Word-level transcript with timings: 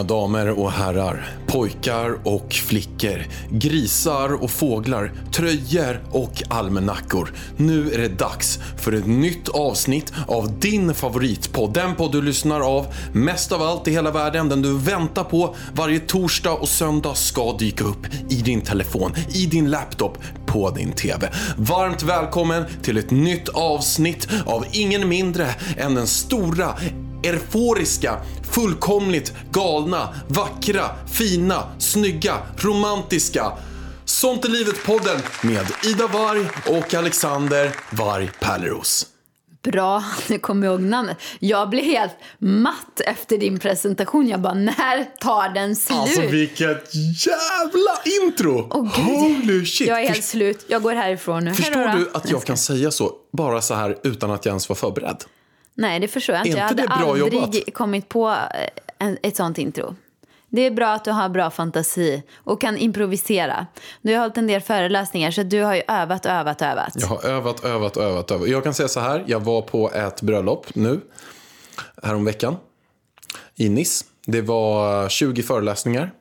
Mina 0.00 0.08
damer 0.08 0.50
och 0.50 0.72
herrar, 0.72 1.28
pojkar 1.46 2.18
och 2.24 2.52
flickor, 2.52 3.26
grisar 3.50 4.42
och 4.42 4.50
fåglar, 4.50 5.12
tröjor 5.32 6.00
och 6.10 6.42
almanackor. 6.48 7.32
Nu 7.56 7.92
är 7.92 7.98
det 7.98 8.08
dags 8.08 8.58
för 8.78 8.92
ett 8.92 9.06
nytt 9.06 9.48
avsnitt 9.48 10.12
av 10.26 10.58
din 10.58 10.94
favoritpodd. 10.94 11.72
Den 11.72 11.94
podd 11.94 12.12
du 12.12 12.22
lyssnar 12.22 12.60
av 12.60 12.86
mest 13.12 13.52
av 13.52 13.62
allt 13.62 13.88
i 13.88 13.90
hela 13.90 14.10
världen. 14.10 14.48
Den 14.48 14.62
du 14.62 14.78
väntar 14.78 15.24
på 15.24 15.54
varje 15.74 16.00
torsdag 16.00 16.52
och 16.52 16.68
söndag 16.68 17.14
ska 17.14 17.52
dyka 17.52 17.84
upp 17.84 18.06
i 18.28 18.34
din 18.34 18.60
telefon, 18.60 19.12
i 19.34 19.46
din 19.46 19.70
laptop, 19.70 20.18
på 20.46 20.70
din 20.70 20.92
TV. 20.92 21.28
Varmt 21.56 22.02
välkommen 22.02 22.64
till 22.82 22.96
ett 22.96 23.10
nytt 23.10 23.48
avsnitt 23.48 24.28
av 24.46 24.64
ingen 24.72 25.08
mindre 25.08 25.46
än 25.76 25.94
den 25.94 26.06
stora 26.06 26.74
euforiska, 27.22 28.16
fullkomligt 28.52 29.32
galna, 29.50 30.08
vackra, 30.28 30.84
fina, 31.12 31.62
snygga, 31.78 32.34
romantiska 32.56 33.52
Sånt 34.10 34.44
är 34.44 34.48
livet-podden 34.48 35.20
med 35.42 35.66
Ida 35.84 36.06
Varg 36.06 36.46
och 36.66 36.94
Alexander 36.94 37.76
Varg 37.90 38.30
Pärleros. 38.40 39.06
Bra, 39.62 40.04
nu 40.28 40.38
kommer 40.38 40.66
jag 40.66 40.72
ihåg 40.72 40.82
namnet. 40.82 41.16
Jag 41.38 41.70
blev 41.70 41.84
helt 41.84 42.16
matt 42.38 43.00
efter 43.06 43.38
din 43.38 43.58
presentation. 43.58 44.28
Jag 44.28 44.40
bara, 44.40 44.54
när 44.54 45.18
tar 45.20 45.54
den 45.54 45.76
slut? 45.76 45.98
Alltså 45.98 46.20
vilket 46.20 46.94
jävla 47.26 48.22
intro! 48.22 48.82
Gud. 48.96 49.04
Holy 49.04 49.66
shit! 49.66 49.88
Jag 49.88 50.02
är 50.02 50.08
helt 50.08 50.24
slut. 50.24 50.64
Jag 50.68 50.82
går 50.82 50.94
härifrån 50.94 51.44
nu. 51.44 51.54
Förstår 51.54 51.80
Hejdå 51.80 51.98
du 51.98 52.10
att 52.12 52.30
jag 52.30 52.44
kan 52.44 52.56
säga 52.56 52.90
så, 52.90 53.12
bara 53.32 53.62
så 53.62 53.74
här 53.74 53.98
utan 54.02 54.30
att 54.30 54.44
jag 54.44 54.52
ens 54.52 54.68
var 54.68 54.76
förberedd? 54.76 55.24
Nej, 55.80 56.00
det 56.00 56.08
förstår 56.08 56.36
jag 56.36 56.46
inte. 56.46 56.58
Är 56.58 56.62
Jag 56.62 56.70
inte 56.70 56.82
hade 56.82 57.04
aldrig 57.04 57.32
jobbat? 57.32 57.74
kommit 57.74 58.08
på 58.08 58.28
eh, 58.28 58.36
en, 58.98 59.18
ett 59.22 59.36
sånt 59.36 59.58
intro. 59.58 59.96
Det 60.48 60.66
är 60.66 60.70
bra 60.70 60.92
att 60.92 61.04
du 61.04 61.10
har 61.10 61.28
bra 61.28 61.50
fantasi 61.50 62.22
och 62.36 62.60
kan 62.60 62.76
improvisera. 62.76 63.66
Du 64.02 64.12
har 64.14 64.20
hållit 64.20 64.36
en 64.36 64.46
del 64.46 64.60
föreläsningar 64.60 65.30
så 65.30 65.42
du 65.42 65.62
har 65.62 65.74
ju 65.74 65.82
övat, 65.88 66.26
övat, 66.26 66.62
övat. 66.62 66.92
Jag 66.96 67.06
har 67.06 67.26
övat, 67.26 67.64
övat, 67.64 67.96
övat, 67.96 68.30
övat. 68.30 68.48
Jag 68.48 68.64
kan 68.64 68.74
säga 68.74 68.88
så 68.88 69.00
här, 69.00 69.24
jag 69.26 69.40
var 69.40 69.62
på 69.62 69.90
ett 69.92 70.22
bröllop 70.22 70.66
nu, 70.74 71.00
häromveckan, 72.02 72.56
i 73.54 73.68
Nice. 73.68 74.04
Det 74.26 74.40
var 74.40 75.08
20 75.08 75.42
föreläsningar. 75.42 76.12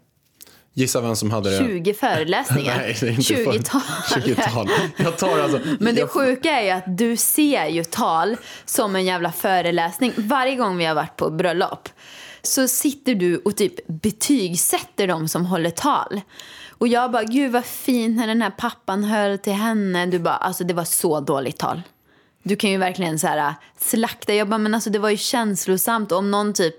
Gissa 0.73 1.01
vem 1.01 1.15
som 1.15 1.31
hade 1.31 1.49
det? 1.49 1.57
20 1.57 1.93
föreläsningar. 1.93 2.77
Nej, 2.81 2.97
det 2.99 3.07
är 3.07 3.11
inte 3.11 3.21
20-tal. 3.21 3.81
för... 3.81 4.19
20-tal. 4.19 4.69
Jag 4.97 5.17
tar 5.17 5.39
alltså... 5.39 5.59
Men 5.79 5.95
det 5.95 6.01
jag... 6.01 6.09
sjuka 6.09 6.49
är 6.51 6.63
ju 6.63 6.69
att 6.69 6.97
du 6.97 7.17
ser 7.17 7.67
ju 7.67 7.83
tal 7.83 8.37
som 8.65 8.95
en 8.95 9.05
jävla 9.05 9.31
föreläsning. 9.31 10.13
Varje 10.17 10.55
gång 10.55 10.77
vi 10.77 10.85
har 10.85 10.95
varit 10.95 11.15
på 11.15 11.29
bröllop 11.29 11.89
så 12.41 12.67
sitter 12.67 13.15
du 13.15 13.37
och 13.37 13.55
typ 13.55 13.87
betygsätter 13.87 15.07
dem 15.07 15.27
som 15.27 15.45
håller 15.45 15.69
tal. 15.69 16.21
Och 16.69 16.87
jag 16.87 17.11
bara, 17.11 17.23
gud 17.23 17.51
vad 17.51 17.65
fint 17.65 18.17
när 18.17 18.27
den 18.27 18.41
här 18.41 18.51
pappan 18.57 19.03
höll 19.03 19.37
till 19.37 19.53
henne. 19.53 20.05
Du 20.05 20.19
bara, 20.19 20.35
alltså 20.35 20.63
det 20.63 20.73
var 20.73 20.83
så 20.83 21.19
dåligt 21.19 21.57
tal. 21.57 21.81
Du 22.43 22.55
kan 22.55 22.69
ju 22.69 22.77
verkligen 22.77 23.19
så 23.19 23.27
här 23.27 23.37
äh, 23.37 23.53
slakta. 23.77 24.33
Jag 24.33 24.49
bara, 24.49 24.57
men 24.57 24.73
alltså 24.73 24.89
det 24.89 24.99
var 24.99 25.09
ju 25.09 25.17
känslosamt. 25.17 26.11
Om 26.11 26.31
någon 26.31 26.53
typ 26.53 26.75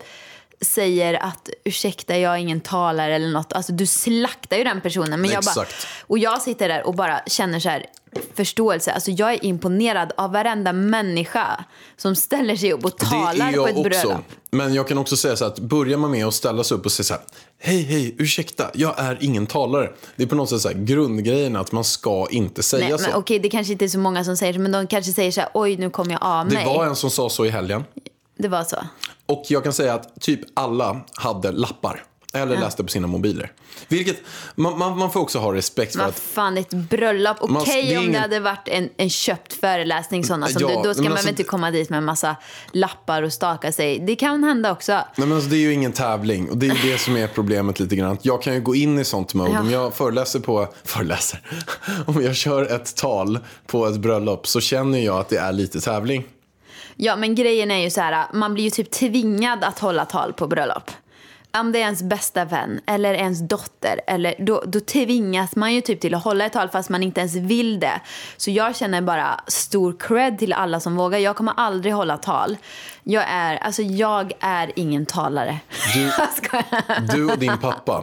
säger 0.65 1.15
att 1.22 1.48
ursäkta 1.65 2.19
jag 2.19 2.32
är 2.34 2.38
ingen 2.38 2.60
talare 2.60 3.15
eller 3.15 3.28
något. 3.28 3.53
Alltså 3.53 3.72
du 3.72 3.87
slaktar 3.87 4.56
ju 4.56 4.65
den 4.65 4.81
personen. 4.81 5.21
Men 5.21 5.31
jag 5.31 5.44
bara, 5.44 5.66
och 6.06 6.19
jag 6.19 6.43
sitter 6.43 6.69
där 6.69 6.87
och 6.87 6.94
bara 6.94 7.21
känner 7.26 7.60
så 7.60 7.69
här 7.69 7.87
förståelse. 8.34 8.93
Alltså 8.93 9.10
jag 9.10 9.34
är 9.34 9.44
imponerad 9.44 10.12
av 10.16 10.32
varenda 10.32 10.72
människa 10.72 11.65
som 11.97 12.16
ställer 12.16 12.56
sig 12.56 12.72
upp 12.72 12.84
och 12.84 12.93
Det 12.98 13.06
talar 13.06 13.53
på 13.53 13.66
ett 13.69 13.82
bröllop. 13.82 14.25
Men 14.50 14.75
jag 14.75 14.88
kan 14.88 14.98
också 14.98 15.16
säga 15.16 15.37
så 15.37 15.44
att 15.44 15.59
börjar 15.59 15.98
man 15.98 16.10
med 16.10 16.26
att 16.26 16.34
ställa 16.34 16.65
sig 16.65 16.77
upp 16.77 16.84
och 16.87 16.92
säga 16.92 17.04
så 17.04 17.15
här. 17.15 17.22
Hej, 17.59 17.82
hej, 17.82 18.15
ursäkta, 18.19 18.71
jag 18.75 18.98
är 18.98 19.19
ingen 19.21 19.47
talare. 19.47 19.91
Det 20.16 20.22
är 20.22 20.27
på 20.27 20.34
något 20.34 20.48
sätt 20.48 20.60
så 20.60 20.69
här 20.69 20.75
grundgrejen 20.75 21.56
att 21.56 21.72
man 21.72 21.84
ska 21.84 22.27
inte 22.31 22.62
säga 22.62 22.88
Nej, 22.88 22.98
så. 22.98 23.04
men 23.10 23.15
okej, 23.15 23.38
det 23.38 23.48
kanske 23.48 23.72
inte 23.72 23.84
är 23.84 23.88
så 23.88 23.98
många 23.98 24.25
som 24.25 24.37
säger 24.37 24.53
så, 24.53 24.60
men 24.60 24.72
de 24.72 24.87
kanske 24.87 25.12
säger 25.12 25.32
så 25.32 25.41
här, 25.41 25.50
oj 25.54 25.77
nu 25.77 25.91
kom 25.91 26.10
jag 26.10 26.19
av 26.22 26.48
Det 26.48 26.54
mig. 26.54 26.66
var 26.66 26.87
en 26.87 26.97
som 26.97 27.10
sa 27.10 27.31
så 27.31 27.47
i 27.47 27.48
helgen. 27.50 27.84
Det 28.42 28.48
var 28.48 28.64
så. 28.64 28.76
Och 29.26 29.44
jag 29.48 29.64
kan 29.64 29.72
säga 29.72 29.94
att 29.94 30.20
typ 30.20 30.40
alla 30.54 31.00
hade 31.14 31.52
lappar. 31.52 32.04
Eller 32.32 32.60
läste 32.60 32.82
på 32.82 32.88
sina 32.88 33.06
mobiler. 33.06 33.52
Vilket, 33.88 34.16
man, 34.54 34.78
man, 34.78 34.98
man 34.98 35.10
får 35.12 35.20
också 35.20 35.38
ha 35.38 35.54
respekt 35.54 35.92
för 35.92 35.98
Vad 35.98 36.08
att 36.08 36.18
fan, 36.18 36.58
ett 36.58 36.70
bröllop. 36.70 37.36
Okej 37.40 37.82
det 37.82 37.94
är 37.94 37.98
om 37.98 38.02
ingen- 38.02 38.12
det 38.12 38.18
hade 38.18 38.40
varit 38.40 38.68
en, 38.68 38.88
en 38.96 39.10
köpt 39.10 39.52
föreläsning 39.52 40.24
sådana 40.24 40.46
som 40.48 40.62
Ja, 40.62 40.68
du. 40.68 40.74
Då 40.88 40.94
ska 40.94 41.02
man 41.02 41.12
alltså- 41.12 41.26
väl 41.26 41.32
inte 41.32 41.42
komma 41.42 41.70
dit 41.70 41.90
med 41.90 41.96
en 41.96 42.04
massa 42.04 42.36
lappar 42.72 43.22
och 43.22 43.32
staka 43.32 43.72
sig. 43.72 43.98
Det 43.98 44.16
kan 44.16 44.44
hända 44.44 44.72
också. 44.72 44.92
Nej, 44.92 45.04
men 45.16 45.32
alltså, 45.32 45.50
det 45.50 45.56
är 45.56 45.60
ju 45.60 45.72
ingen 45.72 45.92
tävling 45.92 46.50
och 46.50 46.56
det 46.56 46.66
är 46.66 46.92
det 46.92 46.98
som 46.98 47.16
är 47.16 47.26
problemet 47.26 47.80
lite 47.80 47.96
grann. 47.96 48.18
Jag 48.22 48.42
kan 48.42 48.54
ju 48.54 48.60
gå 48.60 48.74
in 48.74 48.98
i 48.98 49.04
sånt 49.04 49.34
mode. 49.34 49.50
Ja. 49.52 49.60
Om 49.60 49.70
jag 49.70 49.94
föreläser 49.94 50.40
på, 50.40 50.68
föreläser, 50.84 51.42
om 52.06 52.22
jag 52.22 52.36
kör 52.36 52.74
ett 52.74 52.96
tal 52.96 53.38
på 53.66 53.86
ett 53.86 53.96
bröllop 53.98 54.46
så 54.46 54.60
känner 54.60 54.98
jag 54.98 55.18
att 55.18 55.28
det 55.28 55.38
är 55.38 55.52
lite 55.52 55.80
tävling. 55.80 56.24
Ja, 57.02 57.16
men 57.16 57.34
grejen 57.34 57.70
är 57.70 57.78
ju 57.78 57.90
så 57.90 58.00
här, 58.00 58.26
man 58.32 58.54
blir 58.54 58.64
ju 58.64 58.70
typ 58.70 58.90
tvingad 58.90 59.64
att 59.64 59.78
hålla 59.78 60.04
tal 60.04 60.32
på 60.32 60.46
bröllop. 60.46 60.90
Om 61.52 61.72
det 61.72 61.78
är 61.78 61.82
ens 61.82 62.02
bästa 62.02 62.44
vän 62.44 62.80
eller 62.86 63.14
ens 63.14 63.40
dotter, 63.48 64.00
eller 64.06 64.34
då, 64.38 64.62
då 64.66 64.80
tvingas 64.80 65.56
man 65.56 65.74
ju 65.74 65.80
typ 65.80 66.00
till 66.00 66.14
att 66.14 66.24
hålla 66.24 66.44
ett 66.44 66.52
tal 66.52 66.68
fast 66.68 66.88
man 66.90 67.02
inte 67.02 67.20
ens 67.20 67.36
vill 67.36 67.80
det. 67.80 68.00
Så 68.36 68.50
jag 68.50 68.76
känner 68.76 69.00
bara 69.00 69.40
stor 69.46 69.96
cred 69.98 70.38
till 70.38 70.52
alla 70.52 70.80
som 70.80 70.96
vågar. 70.96 71.18
Jag 71.18 71.36
kommer 71.36 71.52
aldrig 71.56 71.94
hålla 71.94 72.16
tal. 72.16 72.56
Jag 73.02 73.24
är, 73.28 73.56
alltså 73.56 73.82
jag 73.82 74.32
är 74.40 74.72
ingen 74.76 75.06
talare. 75.06 75.58
Du-. 75.94 76.10
Du 77.16 77.32
och 77.32 77.38
din 77.38 77.58
pappa. 77.58 78.02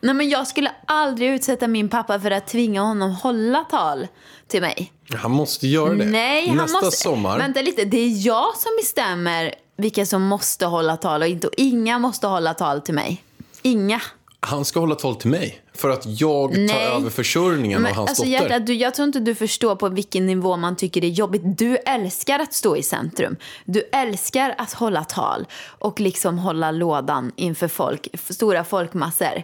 Nej 0.00 0.14
men 0.14 0.28
jag 0.28 0.46
skulle 0.46 0.72
aldrig 0.86 1.30
utsätta 1.30 1.68
min 1.68 1.88
pappa 1.88 2.20
för 2.20 2.30
att 2.30 2.46
tvinga 2.46 2.82
honom 2.82 3.10
hålla 3.10 3.64
tal 3.64 4.06
till 4.48 4.60
mig. 4.60 4.92
Han 5.14 5.30
måste 5.30 5.66
göra 5.66 5.94
det. 5.94 6.04
Nej, 6.04 6.48
han 6.48 6.56
Nästa 6.56 6.80
måste... 6.80 6.96
sommar. 6.96 7.38
Vänta 7.38 7.62
lite, 7.62 7.84
det 7.84 7.98
är 7.98 8.26
jag 8.26 8.56
som 8.56 8.70
bestämmer 8.80 9.54
vilka 9.76 10.06
som 10.06 10.22
måste 10.22 10.66
hålla 10.66 10.96
tal 10.96 11.22
och 11.22 11.28
inte. 11.28 11.46
Och 11.46 11.54
inga 11.56 11.98
måste 11.98 12.26
hålla 12.26 12.54
tal 12.54 12.80
till 12.80 12.94
mig. 12.94 13.22
Inga. 13.62 14.00
Han 14.40 14.64
ska 14.64 14.80
hålla 14.80 14.94
tal 14.94 15.16
till 15.16 15.30
mig. 15.30 15.60
För 15.74 15.90
att 15.90 16.06
jag 16.20 16.52
tar 16.52 16.58
Nej. 16.58 16.86
över 16.86 17.10
försörjningen 17.10 17.82
Men, 17.82 17.90
av 17.90 17.96
hans 17.96 18.10
alltså, 18.10 18.22
dotter. 18.24 18.32
hjärtat, 18.32 18.66
du, 18.66 18.74
jag 18.74 18.94
tror 18.94 19.06
inte 19.06 19.20
du 19.20 19.34
förstår 19.34 19.76
på 19.76 19.88
vilken 19.88 20.26
nivå 20.26 20.56
man 20.56 20.76
tycker 20.76 21.00
det 21.00 21.06
är 21.06 21.10
jobbigt. 21.10 21.42
Du 21.44 21.76
älskar 21.76 22.38
att 22.38 22.54
stå 22.54 22.76
i 22.76 22.82
centrum. 22.82 23.36
Du 23.64 23.88
älskar 23.92 24.54
att 24.58 24.72
hålla 24.72 25.04
tal 25.04 25.46
och 25.78 26.00
liksom 26.00 26.38
hålla 26.38 26.70
lådan 26.70 27.32
inför 27.36 27.68
folk, 27.68 28.08
stora 28.30 28.64
folkmassor. 28.64 29.42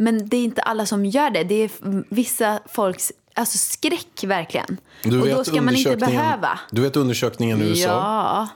Men 0.00 0.28
det 0.28 0.36
är 0.36 0.44
inte 0.44 0.62
alla 0.62 0.86
som 0.86 1.04
gör 1.06 1.30
det. 1.30 1.44
Det 1.44 1.54
är 1.54 1.70
vissa 2.14 2.60
folks 2.72 3.12
alltså 3.34 3.58
skräck 3.58 4.24
verkligen. 4.24 4.76
Du 5.02 5.20
och 5.20 5.28
då 5.28 5.44
ska 5.44 5.62
man 5.62 5.76
inte 5.76 5.90
undersökningen- 5.90 5.98
behöva. 6.16 6.58
Du 6.70 6.82
vet 6.82 6.96
undersökningen 6.96 7.62
i 7.62 7.64
USA? 7.64 7.86
Ja. 7.86 8.48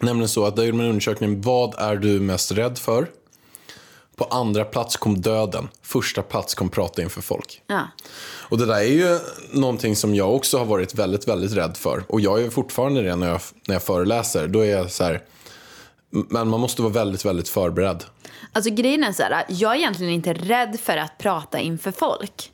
Nämligen 0.00 0.28
så 0.28 0.44
att 0.46 0.56
där 0.56 0.62
gjorde 0.64 0.76
man 0.76 0.84
en 0.86 0.90
undersökning. 0.90 1.40
Vad 1.40 1.74
är 1.78 1.96
du 1.96 2.20
mest 2.20 2.52
rädd 2.52 2.78
för? 2.78 3.10
På 4.16 4.24
andra 4.24 4.64
plats 4.64 4.96
kom 4.96 5.20
döden. 5.20 5.68
Första 5.82 6.22
plats 6.22 6.54
kom 6.54 6.68
prata 6.68 7.02
inför 7.02 7.20
folk. 7.22 7.62
ja. 7.66 7.80
Och 8.50 8.58
det 8.58 8.66
där 8.66 8.74
är 8.74 8.82
ju 8.82 9.18
någonting 9.52 9.96
som 9.96 10.14
jag 10.14 10.34
också 10.34 10.58
har 10.58 10.64
varit 10.64 10.94
väldigt, 10.94 11.28
väldigt 11.28 11.52
rädd 11.52 11.76
för. 11.76 12.04
Och 12.08 12.20
jag 12.20 12.42
är 12.42 12.50
fortfarande 12.50 13.02
det 13.02 13.16
när 13.16 13.28
jag, 13.28 13.40
när 13.66 13.74
jag 13.74 13.82
föreläser. 13.82 14.48
Då 14.48 14.60
är 14.60 14.70
jag 14.70 14.90
så 14.90 15.04
här, 15.04 15.22
men 16.10 16.48
man 16.48 16.60
måste 16.60 16.82
vara 16.82 16.92
väldigt, 16.92 17.24
väldigt 17.24 17.48
förberedd. 17.48 18.04
Alltså 18.52 18.70
grejen 18.70 19.04
är 19.04 19.12
så 19.12 19.22
här, 19.22 19.44
jag 19.48 19.72
är 19.72 19.76
egentligen 19.76 20.12
inte 20.12 20.32
rädd 20.32 20.80
för 20.80 20.96
att 20.96 21.18
prata 21.18 21.58
inför 21.58 21.92
folk. 21.92 22.52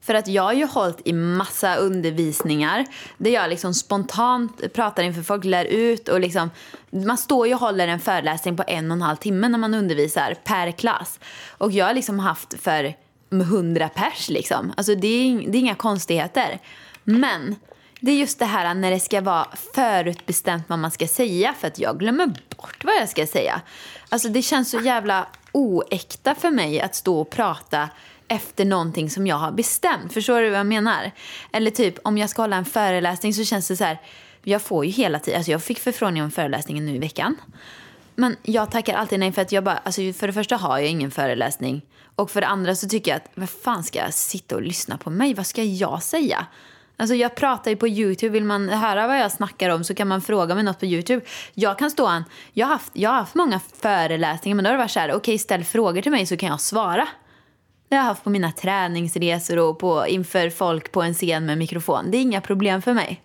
För 0.00 0.14
att 0.14 0.28
jag 0.28 0.42
har 0.42 0.52
ju 0.52 0.66
hållit 0.66 1.00
i 1.04 1.12
massa 1.12 1.76
undervisningar 1.76 2.86
där 3.16 3.30
jag 3.30 3.50
liksom 3.50 3.74
spontant 3.74 4.72
pratar 4.72 5.02
inför 5.02 5.22
folk, 5.22 5.44
lär 5.44 5.64
ut 5.64 6.08
och 6.08 6.20
liksom 6.20 6.50
man 6.90 7.18
står 7.18 7.46
ju 7.46 7.54
och 7.54 7.60
håller 7.60 7.88
en 7.88 8.00
föreläsning 8.00 8.56
på 8.56 8.64
en 8.66 8.90
och 8.90 8.96
en 8.96 9.02
halv 9.02 9.16
timme 9.16 9.48
när 9.48 9.58
man 9.58 9.74
undervisar 9.74 10.34
per 10.44 10.70
klass. 10.70 11.20
Och 11.48 11.72
jag 11.72 11.86
har 11.86 11.94
liksom 11.94 12.18
haft 12.18 12.54
för 12.60 12.94
hundra 13.30 13.88
pers 13.88 14.28
liksom. 14.28 14.72
Alltså 14.76 14.94
det 14.94 15.08
är, 15.08 15.50
det 15.50 15.58
är 15.58 15.60
inga 15.60 15.74
konstigheter. 15.74 16.58
Men 17.04 17.56
det 18.00 18.10
är 18.10 18.16
just 18.16 18.38
det 18.38 18.44
här 18.44 18.74
när 18.74 18.90
det 18.90 19.00
ska 19.00 19.20
vara 19.20 19.46
förutbestämt 19.74 20.64
vad 20.68 20.78
man 20.78 20.90
ska 20.90 21.08
säga 21.08 21.54
för 21.60 21.68
att 21.68 21.78
jag 21.78 21.98
glömmer 21.98 22.26
bort 22.26 22.84
vad 22.84 22.94
jag 22.94 23.08
ska 23.08 23.26
säga. 23.26 23.60
Alltså 24.08 24.28
det 24.28 24.42
känns 24.42 24.70
så 24.70 24.80
jävla 24.80 25.26
oäkta 25.52 26.34
för 26.34 26.50
mig 26.50 26.80
att 26.80 26.94
stå 26.94 27.20
och 27.20 27.30
prata 27.30 27.88
efter 28.28 28.64
någonting 28.64 29.10
som 29.10 29.26
jag 29.26 29.36
har 29.36 29.52
bestämt. 29.52 30.12
Förstår 30.12 30.40
du 30.40 30.50
vad 30.50 30.58
jag 30.58 30.66
menar? 30.66 31.10
Eller 31.52 31.70
typ 31.70 31.98
om 32.02 32.18
jag 32.18 32.30
ska 32.30 32.42
hålla 32.42 32.56
en 32.56 32.64
föreläsning 32.64 33.34
så 33.34 33.44
känns 33.44 33.68
det 33.68 33.76
så 33.76 33.84
här. 33.84 33.98
Jag 34.42 34.62
får 34.62 34.84
ju 34.84 34.90
hela 34.90 35.18
tiden, 35.18 35.38
alltså 35.38 35.52
jag 35.52 35.62
fick 35.62 35.78
förfrågning 35.78 36.22
om 36.22 36.30
föreläsningen 36.30 36.86
nu 36.86 36.94
i 36.94 36.98
veckan. 36.98 37.36
Men 38.14 38.36
jag 38.42 38.70
tackar 38.70 38.94
alltid 38.94 39.20
nej 39.20 39.32
för 39.32 39.42
att 39.42 39.52
jag 39.52 39.64
bara, 39.64 39.76
alltså 39.76 40.12
för 40.12 40.26
det 40.26 40.32
första 40.32 40.56
har 40.56 40.78
jag 40.78 40.88
ingen 40.88 41.10
föreläsning. 41.10 41.82
Och 42.14 42.30
för 42.30 42.40
det 42.40 42.46
andra 42.46 42.74
så 42.74 42.88
tycker 42.88 43.10
jag 43.10 43.16
att, 43.16 43.30
vad 43.34 43.50
fan 43.50 43.84
ska 43.84 43.98
jag 43.98 44.14
sitta 44.14 44.54
och 44.54 44.62
lyssna 44.62 44.98
på 44.98 45.10
mig? 45.10 45.34
Vad 45.34 45.46
ska 45.46 45.62
jag 45.62 46.02
säga? 46.02 46.46
Alltså 47.00 47.14
jag 47.14 47.34
pratar 47.34 47.70
ju 47.70 47.76
på 47.76 47.88
YouTube, 47.88 48.32
vill 48.32 48.44
man 48.44 48.68
höra 48.68 49.06
vad 49.06 49.20
jag 49.20 49.32
snackar 49.32 49.70
om 49.70 49.84
så 49.84 49.94
kan 49.94 50.08
man 50.08 50.22
fråga 50.22 50.54
mig 50.54 50.64
något 50.64 50.80
på 50.80 50.86
YouTube. 50.86 51.24
Jag 51.54 51.78
kan 51.78 51.90
stå 51.90 52.06
en, 52.06 52.24
jag 52.52 52.66
har 52.66 52.72
haft, 52.72 52.90
jag 52.92 53.10
har 53.10 53.16
haft 53.16 53.34
många 53.34 53.60
föreläsningar 53.80 54.56
men 54.56 54.64
då 54.64 54.68
har 54.68 54.72
det 54.72 54.78
varit 54.78 54.90
så 54.90 55.00
här, 55.00 55.08
okej 55.08 55.16
okay, 55.16 55.38
ställ 55.38 55.64
frågor 55.64 56.02
till 56.02 56.12
mig 56.12 56.26
så 56.26 56.36
kan 56.36 56.48
jag 56.48 56.60
svara. 56.60 57.08
Det 57.88 57.96
har 57.96 58.02
jag 58.02 58.08
haft 58.08 58.24
på 58.24 58.30
mina 58.30 58.52
träningsresor 58.52 59.58
och 59.58 59.78
på, 59.78 60.06
inför 60.08 60.50
folk 60.50 60.92
på 60.92 61.02
en 61.02 61.14
scen 61.14 61.46
med 61.46 61.58
mikrofon. 61.58 62.10
Det 62.10 62.16
är 62.16 62.20
inga 62.22 62.40
problem 62.40 62.82
för 62.82 62.94
mig. 62.94 63.22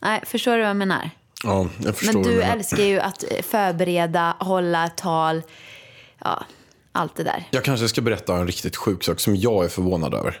Nej, 0.00 0.20
förstår 0.26 0.52
du 0.52 0.58
vad 0.58 0.68
jag 0.68 0.76
menar? 0.76 1.10
Ja, 1.44 1.68
jag 1.84 1.96
förstår 1.96 2.14
Men 2.14 2.22
du 2.22 2.42
älskar 2.42 2.82
ju 2.82 3.00
att 3.00 3.24
eh, 3.30 3.42
förbereda, 3.42 4.36
hålla 4.38 4.88
tal, 4.88 5.42
ja, 6.18 6.44
allt 6.92 7.14
det 7.16 7.24
där. 7.24 7.44
Jag 7.50 7.64
kanske 7.64 7.88
ska 7.88 8.00
berätta 8.00 8.36
en 8.36 8.46
riktigt 8.46 8.76
sjuk 8.76 9.04
sak 9.04 9.20
som 9.20 9.36
jag 9.36 9.64
är 9.64 9.68
förvånad 9.68 10.14
över. 10.14 10.40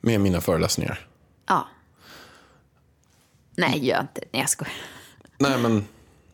Med 0.00 0.20
mina 0.20 0.40
föreläsningar. 0.40 1.08
Ja. 1.46 1.68
Nej, 3.56 3.86
gör 3.86 4.00
inte 4.00 4.20
det. 4.20 4.26
Nej, 4.32 4.40
jag 4.40 4.50
skojar. 4.50 4.74
Nej, 5.38 5.58
men 5.58 5.84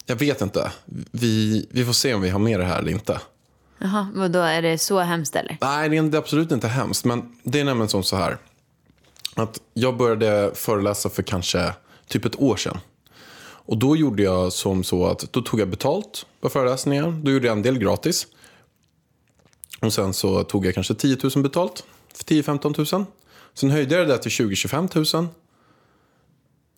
jag 0.07 0.17
vet 0.17 0.41
inte. 0.41 0.73
Vi, 1.11 1.67
vi 1.71 1.85
får 1.85 1.93
se 1.93 2.15
om 2.15 2.21
vi 2.21 2.31
har 2.31 2.39
med 2.39 2.61
det 2.61 2.65
här 2.65 2.79
eller 2.79 2.93
inte. 2.93 3.21
Jaha, 3.79 4.09
och 4.17 4.31
då 4.31 4.39
är 4.39 4.63
det 4.63 4.79
så 4.79 4.99
hemskt 5.01 5.37
eller? 5.37 5.59
Nej, 5.61 5.89
det 5.89 5.97
är 5.97 6.19
absolut 6.19 6.53
inte 6.53 6.69
hemskt. 6.69 7.05
Men 7.05 7.37
det 7.43 7.61
är 7.61 7.65
nämligen 7.65 7.89
som 7.89 8.03
så 8.03 8.17
här. 8.17 8.39
Att 9.35 9.61
jag 9.75 9.97
började 9.97 10.55
föreläsa 10.55 11.09
för 11.09 11.23
kanske 11.23 11.75
typ 12.07 12.25
ett 12.25 12.41
år 12.41 12.57
sedan. 12.57 12.79
Och 13.65 13.79
då 13.79 13.97
gjorde 13.97 14.23
jag 14.23 14.53
som 14.53 14.85
så 14.85 15.07
att 15.07 15.33
då 15.33 15.43
tog 15.43 15.61
jag 15.61 15.69
betalt 15.69 16.27
på 16.41 16.49
föreläsningar. 16.49 17.21
Då 17.23 17.31
gjorde 17.31 17.47
jag 17.47 17.57
en 17.57 17.63
del 17.63 17.79
gratis. 17.79 18.27
Och 19.81 19.93
sen 19.93 20.13
så 20.15 20.45
tog 20.45 20.67
jag 20.67 20.75
kanske 20.75 20.95
10 20.95 21.17
000 21.35 21.43
betalt. 21.43 21.85
För 22.15 22.25
10-15 22.25 22.95
000. 22.97 23.05
Sen 23.55 23.71
höjde 23.71 23.95
jag 23.95 24.07
det 24.09 24.13
där 24.13 24.19
till 24.19 24.31
20-25 24.31 25.17
000. 25.17 25.29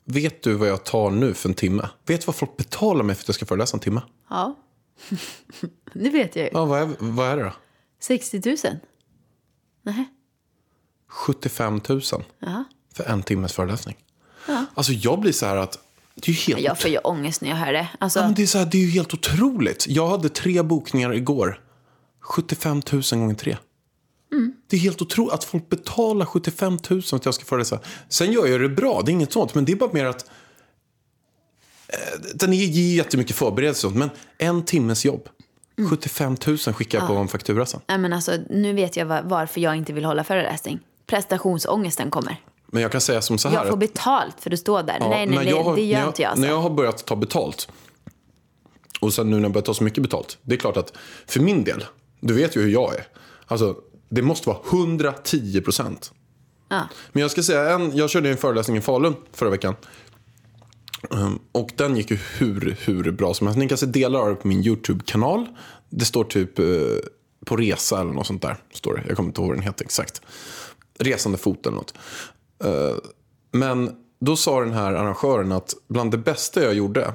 Vet 0.04 0.42
du 0.42 0.54
vad 0.54 0.68
jag 0.68 0.84
tar 0.84 1.10
nu 1.10 1.34
för 1.34 1.48
en 1.48 1.54
timme? 1.54 1.88
Vet 2.06 2.20
du 2.20 2.24
vad 2.26 2.34
folk 2.36 2.56
betalar 2.56 3.02
mig 3.04 3.16
för 3.16 3.22
att 3.22 3.28
jag 3.28 3.34
ska 3.34 3.46
föreläsa 3.46 3.76
en 3.76 3.80
timme? 3.80 4.02
Ja. 4.30 4.54
det 5.92 6.10
vet 6.10 6.36
jag 6.36 6.44
ju. 6.44 6.50
Ja, 6.52 6.64
vad, 6.64 6.82
är, 6.82 6.90
vad 6.98 7.28
är 7.28 7.36
det 7.36 7.42
då? 7.42 7.52
60 8.00 8.42
000? 8.46 8.56
Nej. 9.82 10.04
75 11.08 11.80
000 11.88 12.00
Ja. 12.38 12.64
för 12.94 13.04
en 13.04 13.22
timmes 13.22 13.52
föreläsning. 13.52 13.96
Alltså 14.74 14.92
jag 14.92 15.20
blir 15.20 15.32
så 15.32 15.46
här 15.46 15.56
att 15.56 15.78
det 16.14 16.30
är 16.30 16.34
helt, 16.34 16.60
Jag 16.60 16.80
får 16.80 16.90
ju 16.90 16.98
ångest 16.98 17.40
när 17.42 17.48
jag 17.50 17.56
hör 17.56 17.72
det. 17.72 17.88
Alltså, 17.98 18.18
ja, 18.18 18.24
men 18.24 18.34
det 18.34 18.42
är 18.42 18.46
så 18.46 18.58
här, 18.58 18.66
det 18.66 18.78
är 18.78 18.82
ju 18.82 18.90
helt 18.90 19.14
otroligt. 19.14 19.86
Jag 19.88 20.08
hade 20.08 20.28
tre 20.28 20.62
bokningar 20.62 21.14
igår. 21.14 21.60
75 22.20 22.82
000 22.92 23.02
gånger 23.10 23.34
tre. 23.34 23.56
Mm. 24.32 24.52
Det 24.66 24.76
är 24.76 24.80
helt 24.80 25.02
otroligt 25.02 25.32
att 25.34 25.44
folk 25.44 25.68
betalar 25.68 26.26
75 26.26 26.78
000 26.90 27.02
för 27.02 27.16
att 27.16 27.24
jag 27.24 27.34
ska 27.34 27.44
föreläsa. 27.44 27.78
Sen 28.08 28.32
gör 28.32 28.46
jag 28.46 28.60
det 28.60 28.68
bra, 28.68 29.02
det 29.04 29.10
är 29.10 29.12
inget 29.12 29.32
sånt. 29.32 29.54
Men 29.54 29.64
det 29.64 29.72
är 29.72 29.76
bara 29.76 29.92
mer 29.92 30.04
att 30.04 30.30
eh, 31.88 32.20
den 32.34 32.52
ger 32.52 32.96
jättemycket 32.96 33.36
förberedelse. 33.36 33.88
Men 33.88 34.10
en 34.38 34.64
timmes 34.64 35.04
jobb. 35.04 35.28
Mm. 35.78 35.90
75 35.90 36.36
000 36.46 36.58
skickar 36.58 36.98
jag 36.98 37.08
på 37.08 37.14
en 37.14 37.28
faktura 37.28 37.66
sen. 37.66 37.80
nej, 37.88 37.98
men 37.98 38.12
alltså, 38.12 38.32
nu 38.50 38.72
vet 38.72 38.96
jag 38.96 39.06
var- 39.06 39.22
varför 39.22 39.60
jag 39.60 39.76
inte 39.76 39.92
vill 39.92 40.04
hålla 40.04 40.24
föreläsning. 40.24 40.80
Prestationsångesten 41.06 42.10
kommer. 42.10 42.36
Men 42.66 42.82
jag 42.82 42.92
kan 42.92 43.00
säga 43.00 43.22
som 43.22 43.38
så 43.38 43.48
här. 43.48 43.56
Jag 43.56 43.68
får 43.68 43.76
betalt 43.76 44.36
för 44.40 44.50
att 44.50 44.58
stå 44.58 44.82
där. 44.82 44.96
Ja, 45.00 45.08
nej, 45.08 45.26
nej, 45.26 45.48
jag 45.48 45.64
har- 45.64 45.76
det 45.76 45.82
gör 45.84 45.98
jag, 46.00 46.08
inte 46.08 46.22
jag. 46.22 46.28
Alltså. 46.30 46.40
När 46.42 46.48
jag 46.48 46.60
har 46.60 46.70
börjat 46.70 47.06
ta 47.06 47.16
betalt 47.16 47.68
och 49.00 49.14
sen 49.14 49.30
nu 49.30 49.36
när 49.36 49.42
jag 49.42 49.52
börjat 49.52 49.64
ta 49.64 49.74
så 49.74 49.84
mycket 49.84 50.02
betalt. 50.02 50.38
Det 50.42 50.54
är 50.54 50.58
klart 50.58 50.76
att 50.76 50.92
för 51.26 51.40
min 51.40 51.64
del, 51.64 51.84
du 52.20 52.34
vet 52.34 52.56
ju 52.56 52.60
hur 52.62 52.68
jag 52.70 52.94
är. 52.94 53.06
Alltså, 53.46 53.76
det 54.14 54.22
måste 54.22 54.48
vara 54.48 54.58
110 54.70 55.60
procent. 55.60 56.12
Ja. 56.68 56.88
Men 57.12 57.20
jag 57.20 57.30
ska 57.30 57.42
säga, 57.42 57.74
en, 57.74 57.96
jag 57.96 58.10
körde 58.10 58.30
en 58.30 58.36
föreläsning 58.36 58.76
i 58.76 58.80
Falun 58.80 59.14
förra 59.32 59.50
veckan. 59.50 59.74
Um, 61.10 61.38
Och 61.52 61.72
den 61.76 61.96
gick 61.96 62.10
ju 62.10 62.18
hur, 62.38 62.76
hur 62.80 63.12
bra 63.12 63.34
som 63.34 63.46
helst. 63.46 63.58
Ni 63.58 63.68
kan 63.68 63.78
se 63.78 63.86
delar 63.86 64.20
av 64.20 64.28
det 64.28 64.34
på 64.34 64.48
min 64.48 64.64
YouTube-kanal. 64.64 65.46
Det 65.90 66.04
står 66.04 66.24
typ 66.24 66.58
eh, 66.58 66.64
på 67.46 67.56
resa 67.56 68.00
eller 68.00 68.12
något 68.12 68.26
sånt 68.26 68.42
där. 68.42 68.56
Står 68.72 68.94
det. 68.94 69.02
Jag 69.06 69.16
kommer 69.16 69.28
inte 69.28 69.40
ihåg 69.40 69.48
vad 69.48 69.56
den 69.56 69.64
heter 69.64 69.84
exakt. 69.84 70.22
Resande 70.98 71.38
fot 71.38 71.66
eller 71.66 71.76
något. 71.76 71.94
Eh, 72.64 72.96
men 73.52 73.90
då 74.20 74.36
sa 74.36 74.60
den 74.60 74.72
här 74.72 74.92
arrangören 74.92 75.52
att 75.52 75.74
bland 75.88 76.10
det 76.10 76.18
bästa 76.18 76.62
jag 76.62 76.74
gjorde 76.74 77.14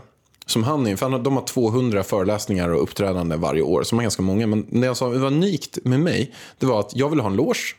som 0.49 0.63
han 0.63 0.87
är, 0.87 0.95
för 0.95 1.09
han 1.09 1.23
de 1.23 1.35
har 1.35 1.43
200 1.43 2.03
föreläsningar 2.03 2.69
och 2.69 2.83
uppträdande 2.83 3.35
varje 3.35 3.61
år, 3.61 3.83
som 3.83 3.97
har 3.97 4.03
ganska 4.03 4.21
många. 4.21 4.47
Men 4.47 4.79
det 4.79 4.85
jag 4.87 4.97
sa 4.97 5.09
det 5.09 5.19
var 5.19 5.27
unikt 5.27 5.77
med 5.83 5.99
mig, 5.99 6.33
det 6.57 6.65
var 6.65 6.79
att 6.79 6.95
jag 6.95 7.09
ville 7.09 7.21
ha 7.21 7.29
en 7.29 7.35
loge. 7.35 7.75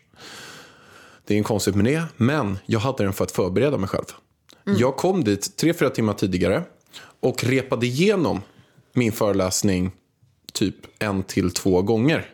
Det 1.27 1.35
är 1.35 1.37
inget 1.37 1.47
konstigt 1.47 1.75
med 1.75 1.85
det, 1.85 2.05
men 2.17 2.59
jag 2.67 2.81
hade 2.81 3.05
den 3.05 3.13
för 3.13 3.25
att 3.25 3.33
förbereda 3.33 3.79
mig 3.79 3.89
själv. 3.89 4.05
Jag 4.65 4.97
kom 4.97 5.25
dit 5.25 5.57
tre, 5.57 5.75
fyra 5.75 5.91
timmar 5.91 6.13
tidigare 6.13 6.63
och 7.21 7.45
repade 7.45 7.87
igenom 7.87 8.41
min 8.93 9.13
föreläsning 9.13 9.91
typ 10.53 10.75
en 10.99 11.23
till 11.23 11.51
två 11.51 11.83
gånger. 11.83 12.29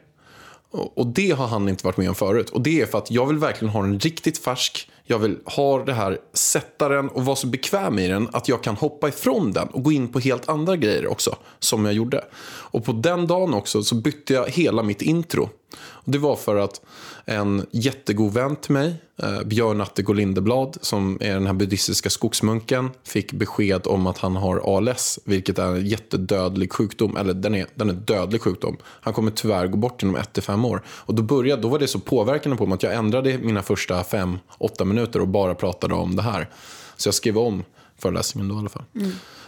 Och 0.70 0.98
och 0.98 1.06
det 1.06 1.30
har 1.30 1.46
han 1.46 1.68
inte 1.68 1.84
varit 1.84 1.96
med 1.96 2.08
om 2.08 2.14
förut. 2.14 2.50
Och 2.50 2.60
det 2.60 2.80
är 2.80 2.86
för 2.86 2.98
att 2.98 3.10
jag 3.10 3.26
vill 3.26 3.38
verkligen 3.38 3.72
ha 3.72 3.82
den 3.82 4.00
riktigt 4.00 4.38
färsk. 4.38 4.90
Jag 5.08 5.18
vill 5.18 5.38
ha 5.44 5.84
det 5.84 5.92
här, 5.92 6.18
sätta 6.32 6.88
den 6.88 7.08
och 7.08 7.24
vara 7.24 7.36
så 7.36 7.46
bekväm 7.46 7.98
i 7.98 8.08
den 8.08 8.28
att 8.32 8.48
jag 8.48 8.62
kan 8.62 8.76
hoppa 8.76 9.08
ifrån 9.08 9.52
den 9.52 9.68
och 9.68 9.82
gå 9.82 9.92
in 9.92 10.12
på 10.12 10.18
helt 10.18 10.48
andra 10.48 10.76
grejer 10.76 11.06
också. 11.06 11.36
Som 11.58 11.84
jag 11.84 11.94
gjorde. 11.94 12.24
Och 12.44 12.84
på 12.84 12.92
den 12.92 13.26
dagen 13.26 13.54
också 13.54 13.82
så 13.82 13.94
bytte 13.94 14.34
jag 14.34 14.48
hela 14.48 14.82
mitt 14.82 15.02
intro. 15.02 15.48
Och 15.78 16.12
det 16.12 16.18
var 16.18 16.36
för 16.36 16.56
att 16.56 16.80
en 17.24 17.66
jättegod 17.70 18.32
vän 18.32 18.56
till 18.56 18.72
mig, 18.72 18.94
eh, 19.22 19.42
Björn 19.42 19.80
Attegård 19.80 20.16
Lindeblad, 20.16 20.76
som 20.80 21.18
är 21.20 21.34
den 21.34 21.46
här 21.46 21.52
buddhistiska 21.52 22.10
skogsmunken, 22.10 22.90
fick 23.04 23.32
besked 23.32 23.86
om 23.86 24.06
att 24.06 24.18
han 24.18 24.36
har 24.36 24.76
ALS, 24.76 25.18
vilket 25.24 25.58
är 25.58 25.66
en 25.66 25.86
jättedödlig 25.86 26.72
sjukdom. 26.72 27.16
Eller 27.16 27.34
den 27.34 27.54
är, 27.54 27.66
den 27.74 27.90
är 27.90 27.94
dödlig 27.94 28.42
sjukdom. 28.42 28.76
Han 28.82 29.14
kommer 29.14 29.30
tyvärr 29.30 29.66
gå 29.66 29.76
bort 29.76 30.02
inom 30.02 30.16
ett 30.16 30.32
till 30.32 30.42
fem 30.42 30.64
år. 30.64 30.82
Och 30.86 31.14
då, 31.14 31.22
började, 31.22 31.62
då 31.62 31.68
var 31.68 31.78
det 31.78 31.88
så 31.88 31.98
påverkande 31.98 32.56
på 32.56 32.66
mig 32.66 32.74
att 32.74 32.82
jag 32.82 32.94
ändrade 32.94 33.38
mina 33.38 33.62
första 33.62 34.04
fem, 34.04 34.38
åtta 34.58 34.84
minuter 34.84 35.20
och 35.20 35.28
bara 35.28 35.54
pratade 35.54 35.94
om 35.94 36.16
det 36.16 36.22
här. 36.22 36.48
Så 36.96 37.06
jag 37.06 37.14
skrev 37.14 37.38
om 37.38 37.64
föreläsningen 37.98 38.48
då 38.48 38.54
i 38.54 38.58
alla 38.58 38.68
fall. 38.68 38.84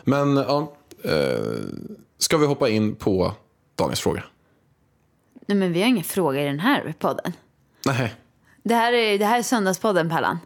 Men 0.04 0.36
ja, 0.36 0.72
eh, 1.02 1.38
ska 2.18 2.36
vi 2.36 2.46
hoppa 2.46 2.68
in 2.68 2.94
på 2.94 3.32
dagens 3.76 4.00
fråga? 4.00 4.22
Nej, 5.48 5.58
men 5.58 5.72
vi 5.72 5.80
har 5.80 5.88
inga 5.88 6.02
frågor 6.02 6.40
i 6.40 6.44
den 6.44 6.60
här 6.60 6.94
podden. 6.98 7.32
Nej. 7.86 8.14
Det 8.62 8.74
här 8.74 8.92
är, 8.92 9.18
det 9.18 9.24
här 9.24 9.38
är 9.38 9.42
Söndagspodden, 9.42 10.08
Pallan. 10.10 10.38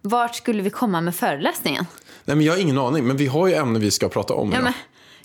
Vart 0.00 0.34
skulle 0.34 0.62
vi 0.62 0.70
komma 0.70 1.00
med 1.00 1.14
föreläsningen? 1.14 1.86
Nej, 2.24 2.36
men 2.36 2.46
jag 2.46 2.52
har 2.52 2.60
ingen 2.60 2.78
aning. 2.78 3.04
Men 3.06 3.16
vi 3.16 3.26
har 3.26 3.46
ju 3.48 3.54
ämne 3.54 3.78
vi 3.78 3.90
ska 3.90 4.08
prata 4.08 4.34
om 4.34 4.48
Ja, 4.48 4.54
idag. 4.54 4.64
men, 4.64 4.72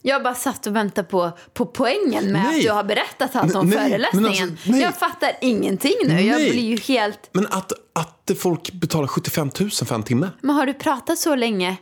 jag 0.01 0.23
bara 0.23 0.35
satt 0.35 0.67
och 0.67 0.75
väntade 0.75 1.07
på, 1.07 1.31
på 1.53 1.65
poängen 1.65 2.31
med 2.31 2.43
Nej. 2.43 2.57
att 2.57 2.63
du 2.63 2.71
har 2.71 2.83
berättat 2.83 3.35
allt 3.35 3.55
om 3.55 3.69
Nej, 3.69 3.77
men 3.77 3.89
föreläsningen. 3.89 4.49
alltså, 4.51 4.71
nej. 4.71 4.81
Jag 4.81 4.95
fattar 4.95 5.31
ingenting 5.41 5.93
nu. 6.05 6.21
Jag 6.21 6.37
Nej. 6.39 6.51
blir 6.51 6.63
ju 6.65 6.77
helt... 6.77 7.29
Men 7.31 7.47
att, 7.47 7.71
att 7.93 8.31
folk 8.39 8.71
betalar 8.71 9.07
75 9.07 9.49
000 9.59 9.69
för 9.71 9.95
en 9.95 10.03
timme? 10.03 10.29
Men 10.41 10.55
har 10.55 10.65
du 10.65 10.73
pratat 10.73 11.17
så 11.19 11.35
länge 11.35 11.75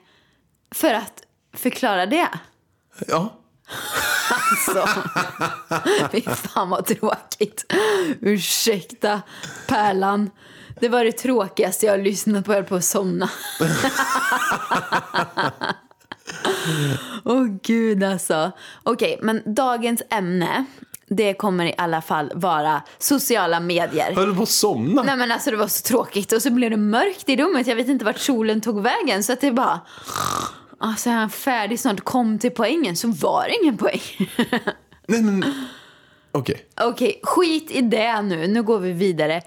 för 0.75 0.93
att 0.93 1.23
förklara 1.53 2.05
det? 2.05 2.27
Ja. 3.07 3.33
Så. 4.65 4.87
Fy 6.11 6.21
fan 6.21 6.69
vad 6.69 6.85
tråkigt. 6.85 7.73
Ursäkta, 8.21 9.21
Pärlan. 9.67 10.29
Det 10.79 10.89
var 10.89 11.03
det 11.03 11.11
tråkigaste 11.11 11.85
jag 11.85 11.93
har 11.93 11.97
lyssnat 11.97 12.45
på. 12.45 12.51
Jag 12.51 12.55
höll 12.55 12.65
på 12.65 12.75
att 12.75 12.85
somna. 12.85 13.29
Åh 17.23 17.45
gud 17.63 18.03
alltså. 18.03 18.51
Okej, 18.83 19.19
men 19.21 19.55
dagens 19.55 20.01
ämne. 20.09 20.65
Det 21.07 21.33
kommer 21.33 21.65
i 21.65 21.75
alla 21.77 22.01
fall 22.01 22.31
vara 22.35 22.81
sociala 22.97 23.59
medier. 23.59 24.15
Höll 24.15 24.29
du 24.29 24.35
på 24.35 24.43
att 24.43 24.49
somna? 24.49 25.03
Nej 25.03 25.17
men 25.17 25.31
alltså 25.31 25.51
det 25.51 25.57
var 25.57 25.67
så 25.67 25.81
tråkigt 25.87 26.31
och 26.31 26.41
så 26.41 26.51
blev 26.51 26.71
det 26.71 26.77
mörkt 26.77 27.29
i 27.29 27.37
rummet. 27.37 27.67
Jag 27.67 27.75
vet 27.75 27.87
inte 27.87 28.05
vart 28.05 28.19
solen 28.19 28.61
tog 28.61 28.81
vägen 28.81 29.23
så 29.23 29.33
att 29.33 29.41
det 29.41 29.51
bara... 29.51 29.79
Alltså 30.77 31.09
är 31.09 31.13
han 31.13 31.29
färdig 31.29 31.79
snart? 31.79 32.01
Kom 32.01 32.39
till 32.39 32.51
poängen 32.51 32.95
så 32.95 33.07
var 33.07 33.47
det 33.47 33.55
ingen 33.63 33.77
poäng. 33.77 34.01
Nej, 35.07 35.21
men... 35.21 35.45
Okej. 36.31 36.65
Okej, 36.81 37.19
skit 37.23 37.71
i 37.71 37.81
det 37.81 38.21
nu. 38.21 38.47
Nu 38.47 38.63
går 38.63 38.79
vi 38.79 38.91
vidare. 38.91 39.41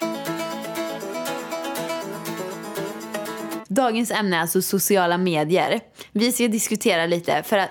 dagens 3.69 4.11
ämne 4.11 4.37
är 4.37 4.41
alltså 4.41 4.63
sociala 4.63 5.19
medier. 5.19 5.81
Vi 6.13 6.33
ska 6.33 6.49
diskutera 6.49 7.07
lite 7.07 7.43
för 7.43 7.59
att 7.59 7.71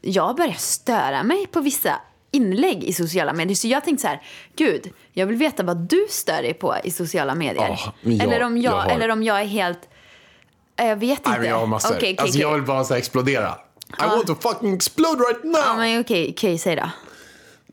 jag 0.00 0.36
börjar 0.36 0.52
störa 0.58 1.22
mig 1.22 1.46
på 1.46 1.60
vissa 1.60 2.00
inlägg 2.30 2.84
i 2.84 2.92
sociala 2.92 3.32
medier. 3.32 3.54
Så 3.54 3.68
jag 3.68 3.84
tänkte 3.84 4.02
så 4.02 4.08
här, 4.08 4.22
gud, 4.56 4.92
jag 5.12 5.26
vill 5.26 5.36
veta 5.36 5.62
vad 5.62 5.76
du 5.76 6.06
stör 6.10 6.42
dig 6.42 6.54
på 6.54 6.74
i 6.84 6.90
sociala 6.90 7.34
medier. 7.34 7.78
Men 8.00 8.16
jag- 8.16 8.26
eller, 8.26 8.42
om 8.42 8.58
jag, 8.58 8.72
jag 8.74 8.80
har- 8.80 8.90
eller 8.90 9.08
om 9.08 9.22
jag 9.22 9.40
är 9.40 9.44
helt... 9.44 9.88
Eh, 10.76 10.86
Jag 10.86 10.96
vet 10.96 11.18
inte. 11.18 11.38
Nej, 11.38 11.48
jag 11.48 11.58
har 11.58 11.66
massor. 11.66 11.88
Okej, 11.96 11.98
okej, 11.98 12.16
alltså, 12.18 12.38
jag 12.38 12.48
okej. 12.50 12.60
vill 12.60 12.66
bara 12.68 12.84
så 12.84 12.94
explodera. 12.94 13.54
I 13.98 14.02
want 14.02 14.26
to 14.26 14.34
fucking 14.34 14.74
explode 14.74 15.20
right 15.24 15.44
now! 15.44 15.60
Ja, 15.66 15.76
men 15.76 16.00
okej, 16.00 16.30
okej, 16.36 16.58
säg 16.58 16.76
då. 16.76 16.90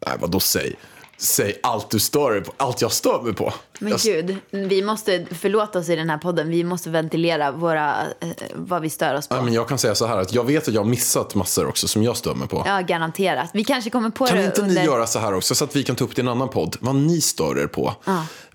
Nej, 0.07 0.15
vadå 0.19 0.39
säg? 0.39 0.75
Säg 1.17 1.60
allt 1.63 1.89
du 1.89 2.00
stör 2.00 2.31
dig 2.31 2.41
på. 2.43 2.53
Allt 2.57 2.81
jag 2.81 2.91
stör 2.91 3.22
mig 3.22 3.33
på. 3.33 3.53
Men 3.79 3.89
jag, 3.91 4.00
gud, 4.00 4.38
vi 4.51 4.81
måste, 4.81 5.25
förlåt 5.31 5.75
oss 5.75 5.89
i 5.89 5.95
den 5.95 6.10
här 6.10 6.17
podden, 6.17 6.50
vi 6.50 6.63
måste 6.63 6.89
ventilera 6.89 7.51
våra, 7.51 7.95
eh, 8.19 8.29
vad 8.53 8.81
vi 8.81 8.89
stör 8.89 9.15
oss 9.15 9.27
på. 9.27 9.36
Nej, 9.36 9.43
men 9.43 9.53
jag 9.53 9.67
kan 9.67 9.77
säga 9.77 9.95
så 9.95 10.05
här 10.05 10.17
att 10.17 10.33
jag 10.33 10.43
vet 10.43 10.67
att 10.67 10.74
jag 10.74 10.81
har 10.81 10.89
missat 10.89 11.36
massor 11.36 11.67
också 11.67 11.88
som 11.88 12.03
jag 12.03 12.17
stör 12.17 12.33
mig 12.36 12.48
på. 12.48 12.63
Ja, 12.65 12.81
garanterat. 12.81 13.50
Vi 13.53 13.63
kanske 13.63 13.89
kommer 13.89 14.10
på 14.10 14.25
Kan 14.27 14.38
det 14.38 14.45
inte 14.45 14.62
under... 14.62 14.75
ni 14.75 14.86
göra 14.86 15.07
så 15.07 15.19
här 15.19 15.33
också 15.33 15.55
så 15.55 15.63
att 15.63 15.75
vi 15.75 15.83
kan 15.83 15.95
ta 15.95 16.05
upp 16.05 16.15
det 16.15 16.19
i 16.19 16.24
en 16.24 16.27
annan 16.29 16.50
podd? 16.50 16.77
Vad 16.79 16.95
ni 16.95 17.22
stör 17.22 17.60
er 17.60 17.67
på. 17.67 17.93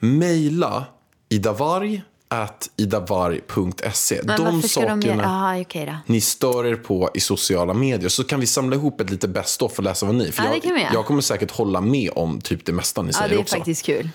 Maila 0.01 0.85
idavarg 1.29 2.03
at 2.29 2.71
idavarg.se. 2.77 4.23
De 4.23 4.37
de 4.37 4.63
sakerna. 4.63 5.23
Ja, 5.23 5.61
okej 5.61 5.87
då. 5.87 6.13
ni 6.13 6.21
stör 6.21 6.67
er 6.67 6.77
på 6.77 7.11
i 7.15 7.21
sociala 7.21 7.75
medier 7.75 8.09
så 8.09 8.25
kan 8.25 8.41
vi 8.41 8.47
samla 8.47 8.77
ihop 8.77 9.01
ett 9.01 9.11
lite 9.11 9.29
best 9.29 9.63
of 9.63 9.79
och 9.79 9.85
läsa 9.85 10.07
vad 10.07 10.15
ni. 10.15 10.33
För 10.33 10.45
Ja, 10.45 10.57
jag, 10.63 10.89
jag 10.95 11.07
kommer 11.07 11.21
säkert 11.21 11.51
hålla 11.51 11.81
med 11.81 12.11
om 12.15 12.41
typ 12.41 12.65
det 12.65 12.73
mesta 12.73 13.03
ni 13.03 13.09
Ja, 13.09 13.13
säger 13.13 13.29
det 13.29 13.35
är 13.35 13.41
också. 13.41 13.57
faktiskt 13.57 13.85
kul. 13.87 14.09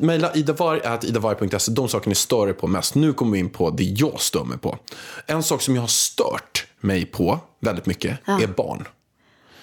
Mejla 0.00 0.34
idavarg.se, 0.34 1.72
de 1.72 1.88
saker 1.88 2.08
ni 2.08 2.14
stör 2.14 2.48
er 2.48 2.52
på 2.52 2.66
mest. 2.66 2.94
Nu 2.94 3.12
kommer 3.12 3.32
vi 3.32 3.38
in 3.38 3.50
på 3.50 3.70
det 3.70 3.84
jag 3.84 4.20
stör 4.20 4.44
mig 4.44 4.58
på. 4.58 4.78
En 5.26 5.42
sak 5.42 5.62
som 5.62 5.74
jag 5.74 5.82
har 5.82 5.88
stört 5.88 6.66
mig 6.80 7.04
på 7.06 7.38
väldigt 7.60 7.86
mycket 7.86 8.18
är 8.28 8.46
barn. 8.46 8.88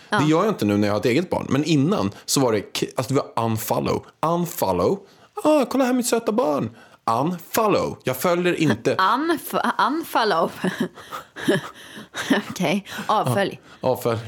Det 0.09 0.25
gör 0.25 0.39
jag 0.43 0.49
inte 0.49 0.65
nu 0.65 0.77
när 0.77 0.87
jag 0.87 0.93
har 0.93 0.99
ett 0.99 1.05
eget 1.05 1.29
barn. 1.29 1.45
Men 1.49 1.63
innan 1.63 2.11
så 2.25 2.39
var 2.39 2.51
det, 2.53 2.63
alltså 2.95 3.13
det 3.13 3.21
var 3.35 3.45
unfollow. 3.45 4.05
Unfollow. 4.25 4.99
Ah, 5.43 5.65
kolla 5.65 5.85
här 5.85 5.93
mitt 5.93 6.05
söta 6.07 6.31
barn. 6.31 6.69
Unfollow. 7.09 7.97
Jag 8.03 8.17
följer 8.17 8.53
inte. 8.53 8.95
Unf- 8.95 9.71
unfollow. 9.87 10.51
okej, 12.49 12.85
avfölj. 13.07 13.59
Avfölj. 13.81 14.19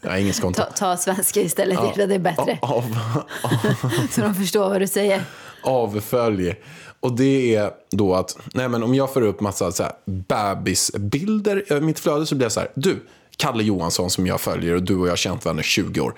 Jag 0.00 0.10
har 0.10 0.16
ingen 0.16 0.32
konto. 0.32 0.62
Ta, 0.62 0.70
ta 0.70 0.96
svenska 0.96 1.40
istället, 1.40 1.78
det 1.94 2.14
är 2.14 2.18
bättre. 2.18 2.58
Av, 2.62 2.84
Så 4.10 4.20
de 4.20 4.34
förstår 4.34 4.68
vad 4.68 4.80
du 4.80 4.86
säger. 4.86 5.22
avfölj. 5.62 6.54
Och 7.00 7.12
det 7.16 7.54
är 7.54 7.70
då 7.90 8.14
att, 8.14 8.38
nej 8.54 8.68
men 8.68 8.82
om 8.82 8.94
jag 8.94 9.12
får 9.12 9.22
upp 9.22 9.40
massa 9.40 9.72
så 9.72 9.82
här 9.82 9.92
bebisbilder 10.04 11.72
i 11.72 11.80
mitt 11.80 12.00
flöde 12.00 12.26
så 12.26 12.34
blir 12.34 12.44
jag 12.44 12.52
så 12.52 12.60
här, 12.60 12.70
du, 12.74 13.06
Kalle 13.36 13.62
Johansson 13.62 14.10
som 14.10 14.26
jag 14.26 14.40
följer 14.40 14.74
och 14.74 14.82
du 14.82 14.96
och 14.96 15.06
jag 15.06 15.12
har 15.12 15.16
känt 15.16 15.44
varandra 15.44 15.60
i 15.60 15.64
20 15.64 16.00
år. 16.00 16.14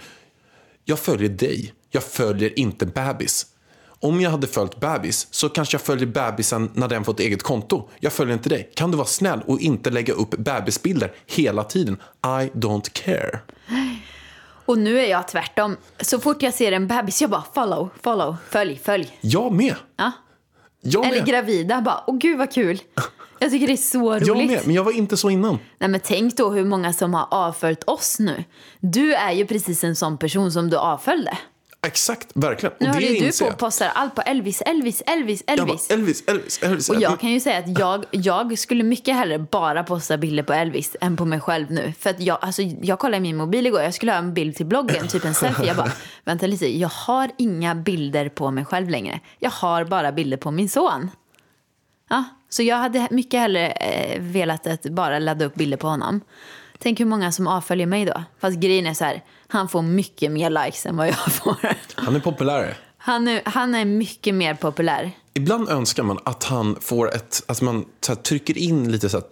Jag 0.85 0.99
följer 0.99 1.29
dig, 1.29 1.73
jag 1.91 2.03
följer 2.03 2.59
inte 2.59 2.87
bebis. 2.87 3.47
Om 4.03 4.21
jag 4.21 4.31
hade 4.31 4.47
följt 4.47 4.81
bebis 4.81 5.29
så 5.31 5.49
kanske 5.49 5.75
jag 5.75 5.83
följer 5.83 6.07
bebisen 6.07 6.71
när 6.75 6.89
den 6.89 7.05
fått 7.05 7.21
eget 7.21 7.43
konto. 7.43 7.89
Jag 8.01 8.13
följer 8.13 8.35
inte 8.35 8.49
dig. 8.49 8.71
Kan 8.75 8.91
du 8.91 8.97
vara 8.97 9.07
snäll 9.07 9.43
och 9.47 9.61
inte 9.61 9.91
lägga 9.91 10.15
upp 10.15 10.31
bebisbilder 10.31 11.13
hela 11.27 11.65
tiden? 11.65 11.95
I 12.25 12.51
don't 12.59 12.91
care. 12.93 13.39
Och 14.65 14.79
nu 14.79 14.99
är 15.01 15.07
jag 15.11 15.29
tvärtom. 15.29 15.77
Så 16.01 16.21
fort 16.21 16.43
jag 16.43 16.55
ser 16.55 16.73
en 16.73 16.87
bebis, 16.87 17.21
jag 17.21 17.31
bara 17.31 17.45
follow, 17.55 17.89
follow, 18.03 18.37
följ, 18.51 18.81
följ. 18.85 19.19
Jag 19.21 19.53
med. 19.53 19.75
Ja. 19.97 20.13
Jag 20.81 21.07
Eller 21.07 21.17
med. 21.17 21.27
gravida, 21.27 21.81
bara, 21.81 22.05
åh 22.07 22.19
gud 22.19 22.39
vad 22.39 22.53
kul. 22.53 22.81
Jag 23.39 23.51
tycker 23.51 23.67
det 23.67 23.73
är 23.73 23.77
så 23.77 24.15
roligt. 24.15 24.27
Jag 24.27 24.37
med, 24.37 24.61
men 24.65 24.75
jag 24.75 24.85
var 24.85 24.93
inte 24.93 25.17
så 25.17 25.31
innan. 25.31 25.59
Nej, 25.79 25.91
men 25.91 26.01
tänk 26.05 26.37
då 26.37 26.51
hur 26.51 26.65
många 26.65 26.93
som 26.93 27.15
har 27.15 27.27
avföljt 27.31 27.85
oss 27.85 28.19
nu. 28.19 28.45
Du 28.81 29.15
är 29.15 29.33
ju 29.33 29.47
precis 29.47 29.85
en 29.85 29.97
sån 29.97 30.19
person 30.19 30.53
som 30.53 30.71
du 30.71 30.77
avföljde. 30.77 31.39
Exakt, 31.87 32.31
verkligen. 32.35 32.75
Nu 32.79 32.89
och 32.89 32.95
håller 32.95 33.07
ju 33.09 33.31
du 33.31 33.39
på 33.39 33.47
och 33.47 33.59
postar 33.59 33.89
allt 33.95 34.15
på 34.15 34.23
Elvis, 34.23 34.63
Elvis, 34.67 35.03
Elvis, 35.07 35.45
Jag 35.47 35.59
bara, 35.59 35.63
Elvis. 35.63 35.91
Elvis, 35.91 36.25
Elvis, 36.27 36.63
Elvis. 36.63 36.91
Och 36.91 37.01
jag 37.01 37.21
kan 37.21 37.31
ju 37.31 37.41
säga 37.41 37.59
att 37.59 37.79
jag, 37.79 38.05
jag 38.11 38.59
skulle 38.59 38.85
mycket 38.85 39.15
hellre 39.15 39.39
bara 39.39 39.85
posta 39.85 40.17
bilder 40.19 40.43
på 40.43 40.53
Elvis 40.53 40.97
än 41.01 41.17
på 41.17 41.25
mig 41.25 41.41
själv 41.41 41.71
nu. 41.71 41.93
För 41.99 42.11
att 42.11 42.21
jag, 42.21 42.39
alltså, 42.41 42.63
jag 42.63 42.99
kollade 42.99 43.17
i 43.17 43.21
min 43.21 43.37
mobil 43.37 43.67
igår, 43.67 43.83
jag 43.83 43.95
skulle 43.95 44.13
ha 44.13 44.19
en 44.19 44.35
bild 44.35 44.57
till 44.57 44.67
bloggen, 44.67 45.09
typ 45.09 45.25
en 45.25 45.35
selfie. 45.35 45.67
Jag 45.67 45.77
bara, 45.77 45.93
vänta 46.25 46.47
lite, 46.47 46.79
jag 46.79 46.89
har 46.89 47.31
inga 47.39 47.75
bilder 47.75 48.29
på 48.29 48.51
mig 48.51 48.65
själv 48.65 48.89
längre. 48.89 49.21
Jag 49.39 49.51
har 49.51 49.85
bara 49.85 50.13
bilder 50.13 50.37
på 50.37 50.51
min 50.51 50.69
son. 50.69 51.11
Ja, 52.09 52.25
så 52.49 52.63
jag 52.63 52.77
hade 52.77 53.09
mycket 53.11 53.41
hellre 53.41 53.71
eh, 53.71 54.21
velat 54.21 54.67
att 54.67 54.83
bara 54.83 55.19
ladda 55.19 55.45
upp 55.45 55.55
bilder 55.55 55.77
på 55.77 55.89
honom. 55.89 56.21
Tänk 56.79 57.01
hur 57.01 57.07
många 57.07 57.33
som 57.33 57.47
avföljer 57.47 57.87
mig 57.87 58.05
då. 58.05 58.25
Fast 58.41 58.59
grejen 58.59 58.87
är 58.87 58.95
så 58.95 59.05
här, 59.05 59.23
han 59.51 59.69
får 59.69 59.83
mycket 59.83 60.31
mer 60.33 60.51
likes 60.51 60.87
än 60.87 60.97
vad 60.97 61.09
jag 61.09 61.33
får. 61.33 61.57
Han 61.95 62.17
är 62.17 62.21
populär. 62.21 62.79
Han 62.99 63.29
är, 63.29 63.43
han 63.45 63.75
är 63.75 63.85
mycket 63.85 64.35
mer 64.35 64.55
populär. 64.55 65.13
Ibland 65.35 65.69
önskar 65.69 66.03
man 66.03 66.19
att 66.25 66.45
han 66.45 66.77
får 66.81 67.15
ett, 67.15 67.43
att 67.47 67.63
man 67.63 67.85
så 68.01 68.13
här, 68.13 68.23
trycker 68.23 68.59
in 68.59 68.93
lite 68.93 69.09
så 69.09 69.17
här, 69.17 69.27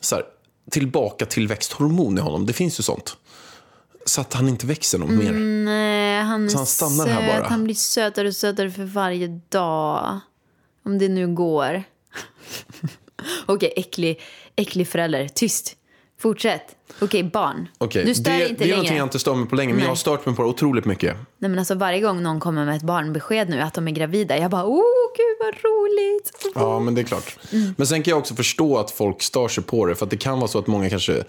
så 0.00 0.14
här, 0.16 0.24
tillbaka 0.70 1.26
tillväxthormon 1.26 2.18
i 2.18 2.20
honom. 2.20 2.46
Det 2.46 2.52
finns 2.52 2.80
ju 2.80 2.82
sånt. 2.82 3.16
Så 4.06 4.20
att 4.20 4.32
han 4.34 4.48
inte 4.48 4.66
växer 4.66 4.98
något 4.98 5.10
mer. 5.10 5.32
Nej, 5.64 6.22
han 6.22 6.50
Så 6.50 6.56
han 6.56 6.66
stannar 6.66 7.06
här 7.06 7.28
söt. 7.28 7.40
bara? 7.40 7.48
Han 7.48 7.64
blir 7.64 7.74
sötare 7.74 8.28
och 8.28 8.36
sötare 8.36 8.70
för 8.70 8.84
varje 8.84 9.40
dag. 9.48 10.20
Om 10.84 10.98
det 10.98 11.08
nu 11.08 11.34
går. 11.34 11.82
Okej, 13.46 13.72
äcklig, 13.76 14.20
äcklig 14.56 14.88
förälder. 14.88 15.28
Tyst. 15.28 15.76
Fortsätt. 16.20 16.62
Okej, 17.00 17.22
barn. 17.22 17.68
Okej, 17.78 18.04
Du 18.04 18.14
stör 18.14 18.30
det, 18.30 18.48
inte 18.48 18.54
det 18.54 18.64
är 18.64 18.66
längre. 18.66 18.76
någonting 18.76 18.96
jag 18.96 19.06
inte 19.06 19.18
stör 19.18 19.34
mig 19.34 19.48
på 19.48 19.56
länge, 19.56 19.72
men 19.74 19.82
jag 19.82 19.88
har 19.88 19.96
stört 19.96 20.26
mig 20.26 20.34
på 20.36 20.42
det 20.42 20.48
otroligt 20.48 20.84
mycket. 20.84 21.16
Nej, 21.38 21.50
men 21.50 21.58
alltså, 21.58 21.74
varje 21.74 22.00
gång 22.00 22.22
någon 22.22 22.40
kommer 22.40 22.64
med 22.64 22.76
ett 22.76 22.82
barnbesked 22.82 23.48
nu 23.48 23.60
att 23.60 23.74
de 23.74 23.88
är 23.88 23.92
gravida, 23.92 24.38
jag 24.38 24.50
bara 24.50 24.64
åh 24.64 24.82
gud 25.16 25.36
vad 25.40 25.54
roligt. 25.72 26.32
Ja, 26.54 26.80
men 26.80 26.94
det 26.94 27.00
är 27.00 27.04
klart. 27.04 27.38
Mm. 27.52 27.74
Men 27.78 27.86
sen 27.86 28.02
kan 28.02 28.10
jag 28.10 28.18
också 28.18 28.34
förstå 28.34 28.78
att 28.78 28.90
folk 28.90 29.22
stör 29.22 29.48
sig 29.48 29.64
på 29.64 29.86
det, 29.86 29.94
för 29.94 30.04
att 30.04 30.10
det 30.10 30.16
kan 30.16 30.38
vara 30.38 30.48
så 30.48 30.58
att 30.58 30.66
många 30.66 30.90
kanske, 30.90 31.16
eh, 31.16 31.24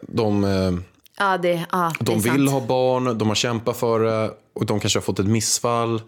de, 0.00 0.44
eh, 0.44 0.72
Ja, 1.18 1.38
det, 1.38 1.66
ja, 1.72 1.92
det 1.98 2.04
de 2.04 2.20
vill 2.20 2.32
sant. 2.32 2.50
ha 2.50 2.60
barn, 2.60 3.18
de 3.18 3.28
har 3.28 3.34
kämpat 3.34 3.76
för 3.76 4.00
det 4.00 4.30
och 4.54 4.66
de 4.66 4.80
kanske 4.80 4.98
har 4.98 5.02
fått 5.02 5.18
ett 5.18 5.26
missfall. 5.26 6.02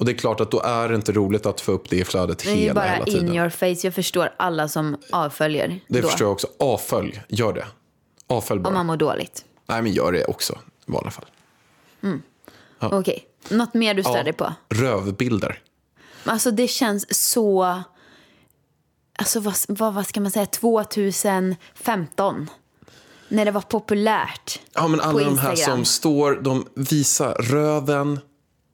Och 0.00 0.06
det 0.06 0.12
är 0.12 0.16
klart 0.16 0.40
att 0.40 0.50
då 0.50 0.60
är 0.60 0.88
det 0.88 0.94
inte 0.94 1.12
roligt 1.12 1.46
att 1.46 1.60
få 1.60 1.72
upp 1.72 1.90
det 1.90 1.96
i 1.96 2.04
flödet 2.04 2.38
Det 2.44 2.50
är 2.50 2.54
hela, 2.54 2.74
bara 2.74 2.84
hela 2.88 3.04
tiden. 3.04 3.28
in 3.28 3.34
your 3.34 3.48
face. 3.50 3.86
Jag 3.86 3.94
förstår 3.94 4.34
alla 4.36 4.68
som 4.68 4.96
avföljer 5.12 5.80
Det 5.88 6.00
då. 6.00 6.08
förstår 6.08 6.24
jag 6.26 6.32
också. 6.32 6.46
Avfölj, 6.58 7.22
gör 7.28 7.52
det. 7.52 7.66
Avfölj 8.26 8.60
bara. 8.60 8.68
Om 8.68 8.74
man 8.74 8.86
mår 8.86 8.96
dåligt. 8.96 9.44
Nej, 9.66 9.82
men 9.82 9.92
gör 9.92 10.12
det 10.12 10.24
också 10.24 10.52
i 10.86 10.92
vanliga 10.92 11.10
fall. 11.10 11.24
Okej, 12.80 13.24
något 13.48 13.74
mer 13.74 13.94
du 13.94 14.02
stör 14.02 14.24
dig 14.24 14.32
på? 14.32 14.52
Rövbilder. 14.68 15.58
Alltså 16.24 16.50
det 16.50 16.68
känns 16.68 17.32
så... 17.32 17.82
Alltså 19.18 19.40
vad, 19.40 19.54
vad, 19.68 19.94
vad 19.94 20.06
ska 20.06 20.20
man 20.20 20.30
säga? 20.30 20.46
2015. 20.46 22.50
När 23.28 23.44
det 23.44 23.50
var 23.50 23.60
populärt. 23.60 24.60
Ja, 24.74 24.88
men 24.88 25.00
alla 25.00 25.12
på 25.12 25.18
de 25.18 25.38
här 25.38 25.56
som 25.56 25.84
står, 25.84 26.34
de 26.34 26.66
visar 26.74 27.34
röven. 27.34 28.20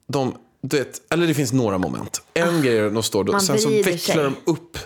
De, 0.07 0.35
du 0.61 0.77
vet, 0.77 1.01
eller 1.13 1.27
det 1.27 1.33
finns 1.33 1.53
några 1.53 1.77
moment. 1.77 2.21
En 2.33 2.61
grej 2.61 2.77
är 2.77 2.85
att 2.85 2.93
de 2.93 3.03
står, 3.03 3.29
Ah, 3.29 3.31
Man 3.31 3.41
sen 3.41 3.59
så 3.59 3.69
vecklar 3.69 4.15
sig. 4.15 4.23
de 4.23 4.35
upp 4.51 4.77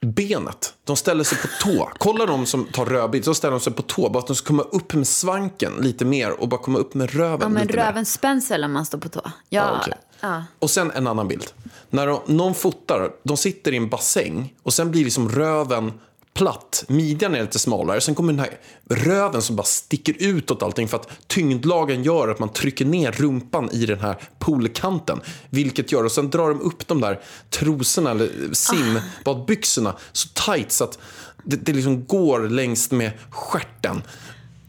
benet. 0.00 0.74
De 0.84 0.96
ställer 0.96 1.24
sig 1.24 1.38
på 1.38 1.48
tå. 1.62 1.90
Kolla 1.98 2.26
de 2.26 2.46
som 2.46 2.64
tar 2.64 2.86
rödbild, 2.86 3.24
så 3.24 3.34
ställer 3.34 3.50
de 3.52 3.60
sig 3.60 3.72
på 3.72 3.82
tå. 3.82 4.08
Bara 4.08 4.18
att 4.18 4.26
de 4.26 4.36
ska 4.36 4.46
komma 4.46 4.62
upp 4.62 4.94
med 4.94 5.06
svanken 5.08 5.72
lite 5.80 6.04
mer 6.04 6.30
och 6.40 6.48
bara 6.48 6.60
komma 6.60 6.78
upp 6.78 6.94
med 6.94 7.10
röven 7.14 7.38
Ja, 7.42 7.48
men 7.48 7.62
lite 7.66 7.76
mer. 7.76 7.84
röven 7.84 8.06
spänns 8.06 8.50
väl 8.50 8.64
om 8.64 8.72
man 8.72 8.86
står 8.86 8.98
på 8.98 9.08
tå? 9.08 9.20
Ja, 9.24 9.32
Ja, 9.48 9.78
okej. 9.82 9.94
ja. 10.20 10.44
Och 10.58 10.70
sen 10.70 10.90
en 10.90 11.06
annan 11.06 11.28
bild. 11.28 11.46
När 11.90 12.06
de, 12.06 12.20
någon 12.26 12.54
fotar, 12.54 13.10
de 13.22 13.36
sitter 13.36 13.72
i 13.72 13.76
en 13.76 13.88
bassäng 13.88 14.54
och 14.62 14.72
sen 14.74 14.90
blir 14.90 15.04
liksom 15.04 15.28
röven 15.28 15.92
platt, 16.34 16.84
midjan 16.88 17.34
är 17.34 17.40
lite 17.40 17.58
smalare. 17.58 18.00
Sen 18.00 18.14
kommer 18.14 18.32
den 18.32 18.40
här 18.40 18.58
röven 18.90 19.42
som 19.42 19.56
bara 19.56 19.66
sticker 19.66 20.14
utåt 20.18 20.62
allting 20.62 20.88
för 20.88 20.96
att 20.96 21.08
tyngdlagen 21.26 22.02
gör 22.02 22.28
att 22.28 22.38
man 22.38 22.48
trycker 22.48 22.84
ner 22.84 23.12
rumpan 23.12 23.70
i 23.72 23.86
den 23.86 24.00
här 24.00 24.16
poolkanten. 24.38 25.20
Vilket 25.50 25.92
gör, 25.92 26.04
och 26.04 26.12
sen 26.12 26.30
drar 26.30 26.48
de 26.48 26.60
upp 26.60 26.88
de 26.88 27.00
där 27.00 27.20
trosorna 27.50 28.10
eller 28.10 28.30
simbadbyxorna 28.52 29.96
så 30.12 30.28
tight 30.28 30.72
så 30.72 30.84
att 30.84 30.98
det, 31.44 31.56
det 31.56 31.72
liksom 31.72 32.04
går 32.04 32.40
längs 32.40 32.90
med 32.90 33.10
stjärten. 33.30 34.02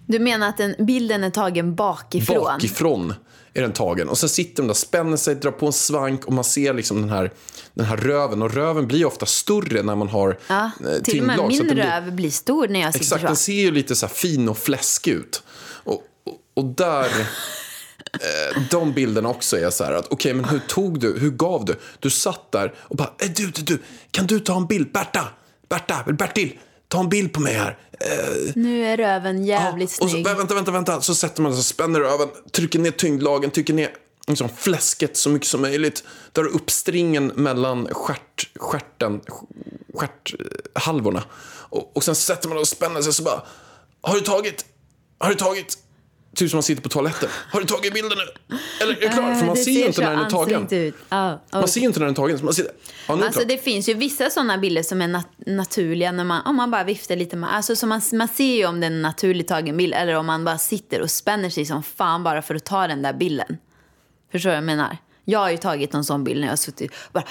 Du 0.06 0.20
menar 0.20 0.50
att 0.50 0.58
den 0.58 0.76
bilden 0.80 1.24
är 1.24 1.30
tagen 1.30 1.76
bakifrån? 1.76 2.44
Bakifrån 2.44 3.14
är 3.54 3.62
den 3.62 3.74
tagen. 3.74 4.10
Och 4.10 4.18
sen 4.18 4.30
sitter 4.30 4.64
de 4.64 4.68
där, 4.68 4.74
spänner 4.74 5.18
sig, 5.18 5.36
drar 5.36 5.52
på 5.52 5.66
en 5.66 5.74
svank 5.74 6.26
och 6.26 6.34
man 6.34 6.44
ser 6.44 6.74
liksom 6.74 7.02
den 7.02 7.10
här, 7.10 7.32
den 7.74 7.86
här 7.86 7.98
röven. 7.98 8.42
Och 8.42 8.54
röven 8.54 8.88
blir 8.88 9.06
ofta 9.06 9.26
större 9.26 9.84
när 9.84 9.96
man 9.96 10.08
har 10.10 10.38
Ja, 10.48 10.72
eh, 10.88 11.04
till 11.04 11.20
och 11.22 11.28
med 11.28 11.38
min 11.48 11.58
den 11.58 11.68
blir- 11.76 11.84
röv 11.84 12.12
blir 12.16 12.30
stor 12.32 12.68
när 12.68 12.80
jag 12.80 12.94
sitter 12.94 13.06
Exakt, 13.06 13.22
den 13.24 13.36
så. 13.36 13.42
ser 13.44 13.54
ju 13.54 13.72
lite 13.72 13.96
så 13.96 14.06
här 14.06 14.14
fin 14.14 14.50
och 14.50 14.58
fläskig 14.58 15.12
ut. 15.12 15.44
Och, 15.64 15.94
och, 16.26 16.38
och 16.54 16.66
där... 16.66 17.06
eh, 18.14 18.62
De 18.72 18.94
bilderna 18.94 19.30
också 19.30 19.58
är 19.60 19.70
så 19.70 19.84
här 19.84 19.94
att 19.94 20.08
okej, 20.12 20.34
men 20.34 20.46
hur 20.46 20.60
tog 20.60 21.00
du, 21.00 21.20
hur 21.20 21.30
gav 21.32 21.66
du? 21.66 21.76
Du 22.00 22.10
satt 22.10 22.52
där 22.52 22.74
och 22.78 22.96
bara, 22.96 23.14
eh, 23.20 23.30
du, 23.36 23.46
du, 23.52 23.62
du, 23.62 23.80
kan 24.12 24.28
du 24.28 24.40
ta 24.40 24.58
en 24.58 24.66
bild? 24.68 24.92
Berta, 24.92 25.28
Berta, 25.70 26.04
Bertil, 26.14 26.60
ta 26.92 27.00
en 27.00 27.10
bild 27.10 27.34
på 27.34 27.42
mig 27.42 27.54
här. 27.54 27.78
Eh, 28.00 28.52
Nu 28.56 28.86
är 28.86 28.98
röven 28.98 29.46
jävligt 29.46 29.90
och 29.90 29.96
så, 29.96 30.10
snygg. 30.10 30.26
vänta, 30.26 30.56
vänta, 30.56 30.72
vänta. 30.72 31.02
Så 31.02 31.16
sätter 31.16 31.42
man 31.42 31.56
sig, 31.56 31.64
spänner 31.64 32.00
röven, 32.00 32.28
trycker 32.52 32.80
ner 32.80 32.92
tyngdlagen, 32.92 33.52
trycker 33.52 33.74
ner 33.74 33.90
liksom 34.28 34.50
fläsket 34.50 35.18
så 35.18 35.30
mycket 35.30 35.48
som 35.48 35.62
möjligt. 35.62 36.04
Drar 36.32 36.46
upp 36.46 36.72
stringen 36.72 37.28
mellan 37.28 37.88
stjärt, 37.94 38.50
stjärten, 38.60 39.22
stjärthalvorna. 39.94 41.24
Och, 41.50 41.98
och 41.98 42.04
sen 42.04 42.16
sätter 42.16 42.50
man 42.50 42.58
och 42.58 42.68
spänner 42.68 43.02
sig 43.02 43.14
så 43.14 43.24
bara, 43.24 43.42
har 44.02 44.16
du 44.16 44.22
tagit? 44.22 44.66
Har 45.18 45.30
du 45.30 45.36
tagit? 45.36 45.78
Typ 46.36 46.50
som 46.50 46.58
man 46.58 46.64
sitter 46.64 46.82
på 46.82 46.90
toaletten. 46.90 47.30
Har 47.52 47.60
du 47.60 47.66
tagit 47.66 47.94
bilden 47.94 48.18
nu? 48.18 48.56
Eller 48.82 48.96
är 48.96 49.00
det 49.00 49.08
klart? 49.08 49.38
För 49.40 49.46
man 49.46 49.56
Det 49.56 49.62
ser 49.62 49.72
ju 49.72 49.86
inte 49.86 50.02
när 50.02 50.12
den 50.12 50.20
är 50.26 50.30
tagen. 50.30 50.68
Ut. 50.72 50.96
Ja, 51.10 51.40
Man 51.52 51.68
ser 51.68 51.82
ju 51.82 51.88
inte 51.88 52.00
när 52.00 52.06
den 52.06 52.14
är 52.14 52.16
tagen. 52.16 52.38
Så 52.40 52.46
man 52.46 52.54
ser, 52.54 52.66
ja, 53.08 53.16
nu 53.16 53.22
är 53.22 53.26
Alltså 53.26 53.46
det 53.46 53.58
finns 53.58 53.90
ju 53.90 53.94
vissa 53.94 54.30
sådana 54.30 54.58
bilder 54.58 54.84
som 54.84 55.02
är 55.02 55.08
nat- 55.08 55.26
naturliga 55.46 56.12
när 56.12 56.24
man, 56.24 56.42
om 56.46 56.56
man 56.56 56.72
bara 56.72 56.84
viftar 56.84 57.16
lite 57.16 57.36
med, 57.36 57.56
alltså 57.56 57.76
så 57.76 57.88
man, 57.88 58.02
man 58.14 58.28
ser 58.28 58.56
ju 58.56 58.66
om 58.66 58.80
det 58.80 58.86
är 58.88 58.92
en 58.92 59.02
naturligt 59.02 59.48
tagen 59.48 59.78
bild 59.78 59.94
eller 59.94 60.14
om 60.16 60.26
man 60.26 60.46
bara 60.46 60.58
sitter 60.58 61.02
och 61.02 61.12
spänner 61.12 61.50
sig 61.50 61.66
som 61.66 61.84
fan 61.84 62.24
bara 62.24 62.42
för 62.42 62.56
att 62.56 62.66
ta 62.66 62.88
den 62.88 63.02
där 63.02 63.14
bilden. 63.14 63.58
Förstår 64.32 64.50
du 64.50 64.52
vad 64.52 64.58
jag 64.58 64.64
menar? 64.64 64.98
Jag 65.26 65.40
har 65.40 65.50
ju 65.50 65.58
tagit 65.58 65.94
en 65.94 66.04
sån 66.04 66.24
bild 66.24 66.40
när 66.40 66.48
jag 66.48 66.52
har 66.52 66.58
suttit 66.58 66.92
bara, 67.12 67.24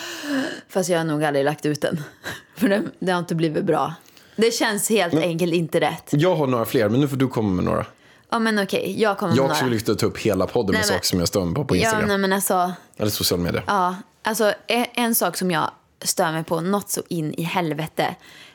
fast 0.68 0.88
jag 0.90 0.98
har 0.98 1.04
nog 1.04 1.24
aldrig 1.24 1.44
lagt 1.44 1.66
ut 1.66 1.80
den. 1.80 2.02
För 2.56 2.68
det, 2.68 2.82
det 2.98 3.12
har 3.12 3.18
inte 3.18 3.34
blivit 3.34 3.64
bra. 3.64 3.94
Det 4.36 4.54
känns 4.54 4.88
helt 4.90 5.14
enkelt 5.14 5.54
inte 5.54 5.80
rätt. 5.80 6.08
Jag 6.10 6.36
har 6.36 6.46
några 6.46 6.64
fler, 6.64 6.88
men 6.88 7.00
nu 7.00 7.08
får 7.08 7.16
du 7.16 7.28
komma 7.28 7.48
med 7.50 7.64
några. 7.64 7.86
Ja 8.30 8.38
men 8.38 8.58
okej, 8.58 9.00
jag 9.02 9.18
kommer 9.18 9.36
Jag 9.36 9.48
med 9.48 9.56
några. 9.62 9.70
vill 9.70 9.96
ta 9.96 10.06
upp 10.06 10.18
hela 10.18 10.46
podden 10.46 10.66
med 10.66 10.72
Nej, 10.72 10.80
men- 10.80 10.88
saker 10.98 11.06
som 11.06 11.18
jag 11.18 11.28
stör 11.28 11.44
mig 11.44 11.54
på 11.54 11.64
på 11.64 11.76
Ja, 11.76 11.80
Instagram. 11.80 12.08
nej 12.08 12.18
men 12.18 12.32
alltså. 12.32 12.72
Eller 12.96 13.10
sociala 13.10 13.42
medier. 13.42 13.64
Ja, 13.66 13.94
alltså 14.22 14.52
en, 14.66 14.86
en 14.94 15.14
sak 15.14 15.36
som 15.36 15.50
jag 15.50 15.70
stör 16.02 16.32
mig 16.32 16.44
på 16.44 16.60
något 16.60 16.90
så 16.90 17.02
in 17.08 17.34
i 17.34 17.42
helvete. 17.42 18.14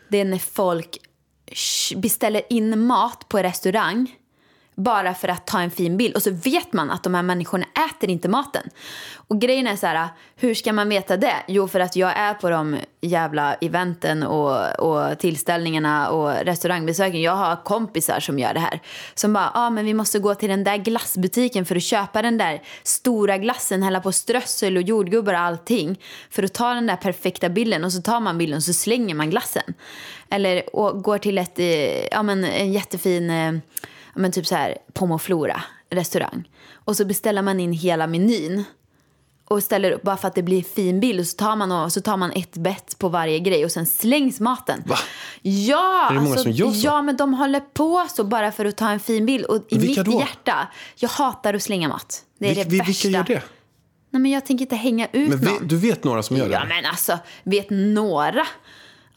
Det 0.10 0.18
är 0.18 0.26
när 0.26 0.38
folk 0.38 0.98
beställer 1.96 2.42
in 2.50 2.86
mat 2.88 3.30
på 3.30 3.38
restaurang 3.40 4.16
bara 4.76 5.14
för 5.14 5.28
att 5.28 5.48
ta 5.48 5.60
en 5.60 5.72
fin 5.72 5.98
bild. 5.98 6.16
Och 6.16 6.22
så 6.22 6.32
vet 6.32 6.74
man 6.74 6.92
att 6.92 7.04
de 7.04 7.14
här 7.14 7.24
människorna 7.24 7.66
äter 7.90 8.10
inte 8.10 8.30
maten. 8.30 8.70
Och 9.28 9.42
grejen 9.42 9.68
är 9.68 9.76
så 9.76 9.88
här, 9.88 10.08
hur 10.36 10.54
ska 10.54 10.74
man 10.74 10.90
veta 10.90 11.18
det? 11.18 11.36
Jo, 11.48 11.68
för 11.68 11.80
att 11.80 11.96
jag 11.96 12.18
är 12.18 12.34
på 12.34 12.50
de 12.50 12.78
jävla 13.02 13.54
eventen 13.54 14.24
och, 14.24 14.80
och 14.80 15.20
tillställningarna 15.20 16.10
och 16.10 16.46
restaurangbesöken. 16.46 17.22
Jag 17.22 17.36
har 17.36 17.64
kompisar 17.64 18.20
som 18.20 18.40
gör 18.40 18.54
det 18.54 18.60
här. 18.60 18.80
Som 19.16 19.34
bara, 19.34 19.52
ja 19.54 19.60
ah, 19.60 19.70
men 19.70 19.86
vi 19.86 19.94
måste 19.94 20.20
gå 20.20 20.36
till 20.36 20.50
den 20.50 20.64
där 20.64 20.78
glassbutiken 20.78 21.66
för 21.66 21.76
att 21.76 21.84
köpa 21.84 22.22
den 22.22 22.38
där 22.38 22.62
stora 22.84 23.38
glassen, 23.38 23.84
hälla 23.84 24.02
på 24.02 24.12
strössel 24.12 24.78
och 24.78 24.84
jordgubbar 24.84 25.34
och 25.34 25.40
allting. 25.40 26.00
För 26.30 26.44
att 26.44 26.54
ta 26.54 26.74
den 26.74 26.88
där 26.88 26.96
perfekta 26.96 27.50
bilden 27.50 27.84
och 27.84 27.94
så 27.94 28.02
tar 28.02 28.20
man 28.20 28.38
bilden 28.38 28.58
och 28.58 28.64
så 28.64 28.74
slänger 28.74 29.16
man 29.16 29.30
glassen. 29.30 29.74
Eller 30.30 30.76
och 30.76 31.04
går 31.04 31.18
till 31.18 31.38
ett, 31.38 31.60
eh, 31.60 32.06
ja 32.06 32.24
men 32.24 32.44
en 32.44 32.74
jättefin 32.74 33.30
eh, 33.30 33.54
men 34.16 34.32
typ 34.32 34.48
så 34.48 34.56
här 34.56 34.78
Pomoflora 34.94 35.62
restaurang. 35.90 36.50
Och 36.74 36.96
så 36.98 37.06
beställer 37.06 37.42
man 37.42 37.60
in 37.60 37.74
hela 37.74 38.08
menyn. 38.08 38.64
Och 39.48 39.64
ställer 39.64 39.92
upp 39.92 40.02
bara 40.02 40.18
för 40.18 40.28
att 40.28 40.36
det 40.36 40.44
blir 40.44 40.64
fin 40.64 41.00
bild. 41.00 41.20
Och 41.20 41.26
så 41.28 41.38
tar 41.38 41.56
man, 41.56 41.72
och 41.72 41.94
så 41.94 42.02
tar 42.02 42.18
man 42.18 42.32
ett 42.32 42.54
bett 42.58 43.00
på 43.00 43.10
varje 43.10 43.40
grej 43.40 43.66
och 43.66 43.72
sen 43.72 43.86
slängs 43.86 44.40
maten. 44.40 44.84
Va? 44.86 44.96
Ja, 45.42 46.08
Är 46.10 46.14
det 46.14 46.22
många 46.22 46.36
som 46.38 46.52
gör 46.52 46.72
så? 46.72 46.86
ja, 46.88 47.02
men 47.02 47.18
de 47.18 47.34
håller 47.34 47.60
på 47.60 48.06
så 48.16 48.24
bara 48.24 48.52
för 48.52 48.66
att 48.66 48.78
ta 48.78 48.90
en 48.90 49.00
fin 49.00 49.26
bild. 49.26 49.46
Och 49.46 49.66
i 49.70 49.78
Vilka 49.78 50.04
mitt 50.04 50.12
då? 50.14 50.20
hjärta, 50.20 50.68
jag 50.96 51.10
hatar 51.10 51.54
att 51.54 51.64
slänga 51.64 51.88
mat. 51.88 52.24
Det 52.40 52.48
är 52.48 52.52
Vil- 52.56 52.56
det 52.70 52.78
värsta. 52.78 52.86
vilka 52.86 53.08
gör 53.08 53.24
det? 53.24 53.44
Nej, 54.10 54.22
men 54.22 54.32
jag 54.32 54.46
tänker 54.46 54.66
inte 54.66 54.76
hänga 54.76 55.08
ut 55.12 55.30
Men 55.30 55.40
vi, 55.40 55.46
någon. 55.46 55.68
du 55.68 55.78
vet 55.78 56.04
några 56.04 56.24
som 56.24 56.38
gör 56.38 56.48
det? 56.48 56.54
Ja, 56.54 56.66
men 56.66 56.86
alltså, 56.86 57.20
vet 57.44 57.70
några. 57.70 58.46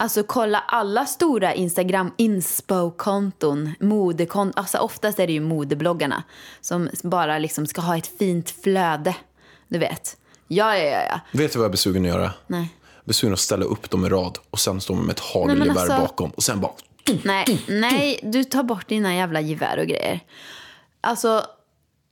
Alltså 0.00 0.23
kolla 0.23 0.59
alla 0.59 1.07
stora 1.07 1.55
Instagram 1.55 2.12
inspo-konton, 2.17 3.75
modekonton. 3.81 4.62
Alltså 4.62 4.78
oftast 4.78 5.19
är 5.19 5.26
det 5.26 5.33
ju 5.33 5.40
modebloggarna 5.40 6.23
som 6.61 6.91
bara 7.02 7.39
liksom 7.39 7.67
ska 7.67 7.80
ha 7.80 7.97
ett 7.97 8.11
fint 8.19 8.50
flöde. 8.63 9.17
Du 9.69 9.78
vet. 9.78 10.17
Ja, 10.49 10.76
ja, 10.76 10.84
ja. 10.84 11.02
ja. 11.11 11.21
Vet 11.32 11.52
du 11.52 11.58
vad 11.58 11.65
jag 11.65 11.69
är 11.69 11.73
besugen 11.73 12.02
att 12.02 12.08
göra? 12.08 12.32
Nej. 12.47 12.75
Besugen 13.04 13.32
att 13.32 13.39
ställa 13.39 13.65
upp 13.65 13.91
dem 13.91 14.06
i 14.06 14.08
rad 14.08 14.39
och 14.50 14.61
sen 14.61 14.80
stå 14.80 14.95
med 14.95 15.11
ett 15.11 15.21
hagelgevär 15.21 15.80
alltså- 15.80 16.00
bakom 16.00 16.30
och 16.30 16.43
sen 16.43 16.61
bara... 16.61 16.73
Nej, 17.23 17.63
nej, 17.69 18.21
du 18.23 18.45
tar 18.45 18.63
bort 18.63 18.89
dina 18.89 19.15
jävla 19.15 19.41
gevär 19.41 19.78
och 19.78 19.87
grejer. 19.87 20.21
Alltså, 21.00 21.45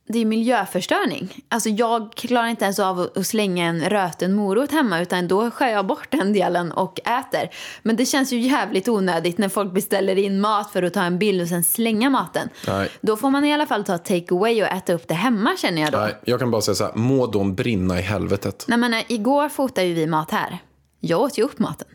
det 0.07 0.19
är 0.19 0.25
miljöförstöring. 0.25 1.43
Alltså, 1.49 1.69
jag 1.69 2.13
klarar 2.15 2.47
inte 2.47 2.65
ens 2.65 2.79
av 2.79 2.99
att- 2.99 3.17
att 3.17 3.27
slänga 3.27 3.65
en 3.65 3.81
röten 3.89 4.33
morot 4.33 4.71
hemma 4.71 4.99
utan 4.99 5.27
då 5.27 5.51
skär 5.51 5.67
jag 5.69 5.87
bort 5.87 6.07
den 6.11 6.33
delen 6.33 6.71
och 6.71 6.99
äter. 6.99 7.49
Men 7.83 7.95
det 7.95 8.05
känns 8.05 8.33
ju 8.33 8.39
jävligt 8.39 8.87
onödigt 8.87 9.37
när 9.37 9.49
folk 9.49 9.73
beställer 9.73 10.15
in 10.17 10.39
mat 10.41 10.71
för 10.71 10.83
att 10.83 10.93
ta 10.93 11.01
en 11.03 11.19
bild 11.19 11.41
och 11.41 11.47
sen 11.47 11.63
slänga 11.63 12.09
maten. 12.09 12.49
Nej. 12.67 12.89
Då 13.01 13.17
får 13.17 13.29
man 13.29 13.45
i 13.45 13.53
alla 13.53 13.65
fall 13.65 13.83
ta 13.83 13.97
take 13.97 14.35
away 14.35 14.61
och 14.63 14.67
äta 14.69 14.93
upp 14.93 15.07
det 15.07 15.13
hemma 15.13 15.55
känner 15.57 15.81
jag 15.81 15.91
då. 15.91 15.97
Nej, 15.97 16.15
jag 16.25 16.39
kan 16.39 16.51
bara 16.51 16.61
säga 16.61 16.75
så 16.75 16.83
här, 16.83 16.93
må 16.95 17.27
de 17.27 17.55
brinna 17.55 17.99
i 17.99 18.01
helvetet. 18.01 18.65
Nej, 18.67 18.77
men, 18.77 18.93
eh, 18.93 19.03
igår 19.07 19.49
fotade 19.49 19.87
ju 19.87 19.93
vi 19.93 20.07
mat 20.07 20.31
här. 20.31 20.57
Jag 20.99 21.21
åt 21.21 21.37
ju 21.37 21.43
upp 21.43 21.59
maten. 21.59 21.87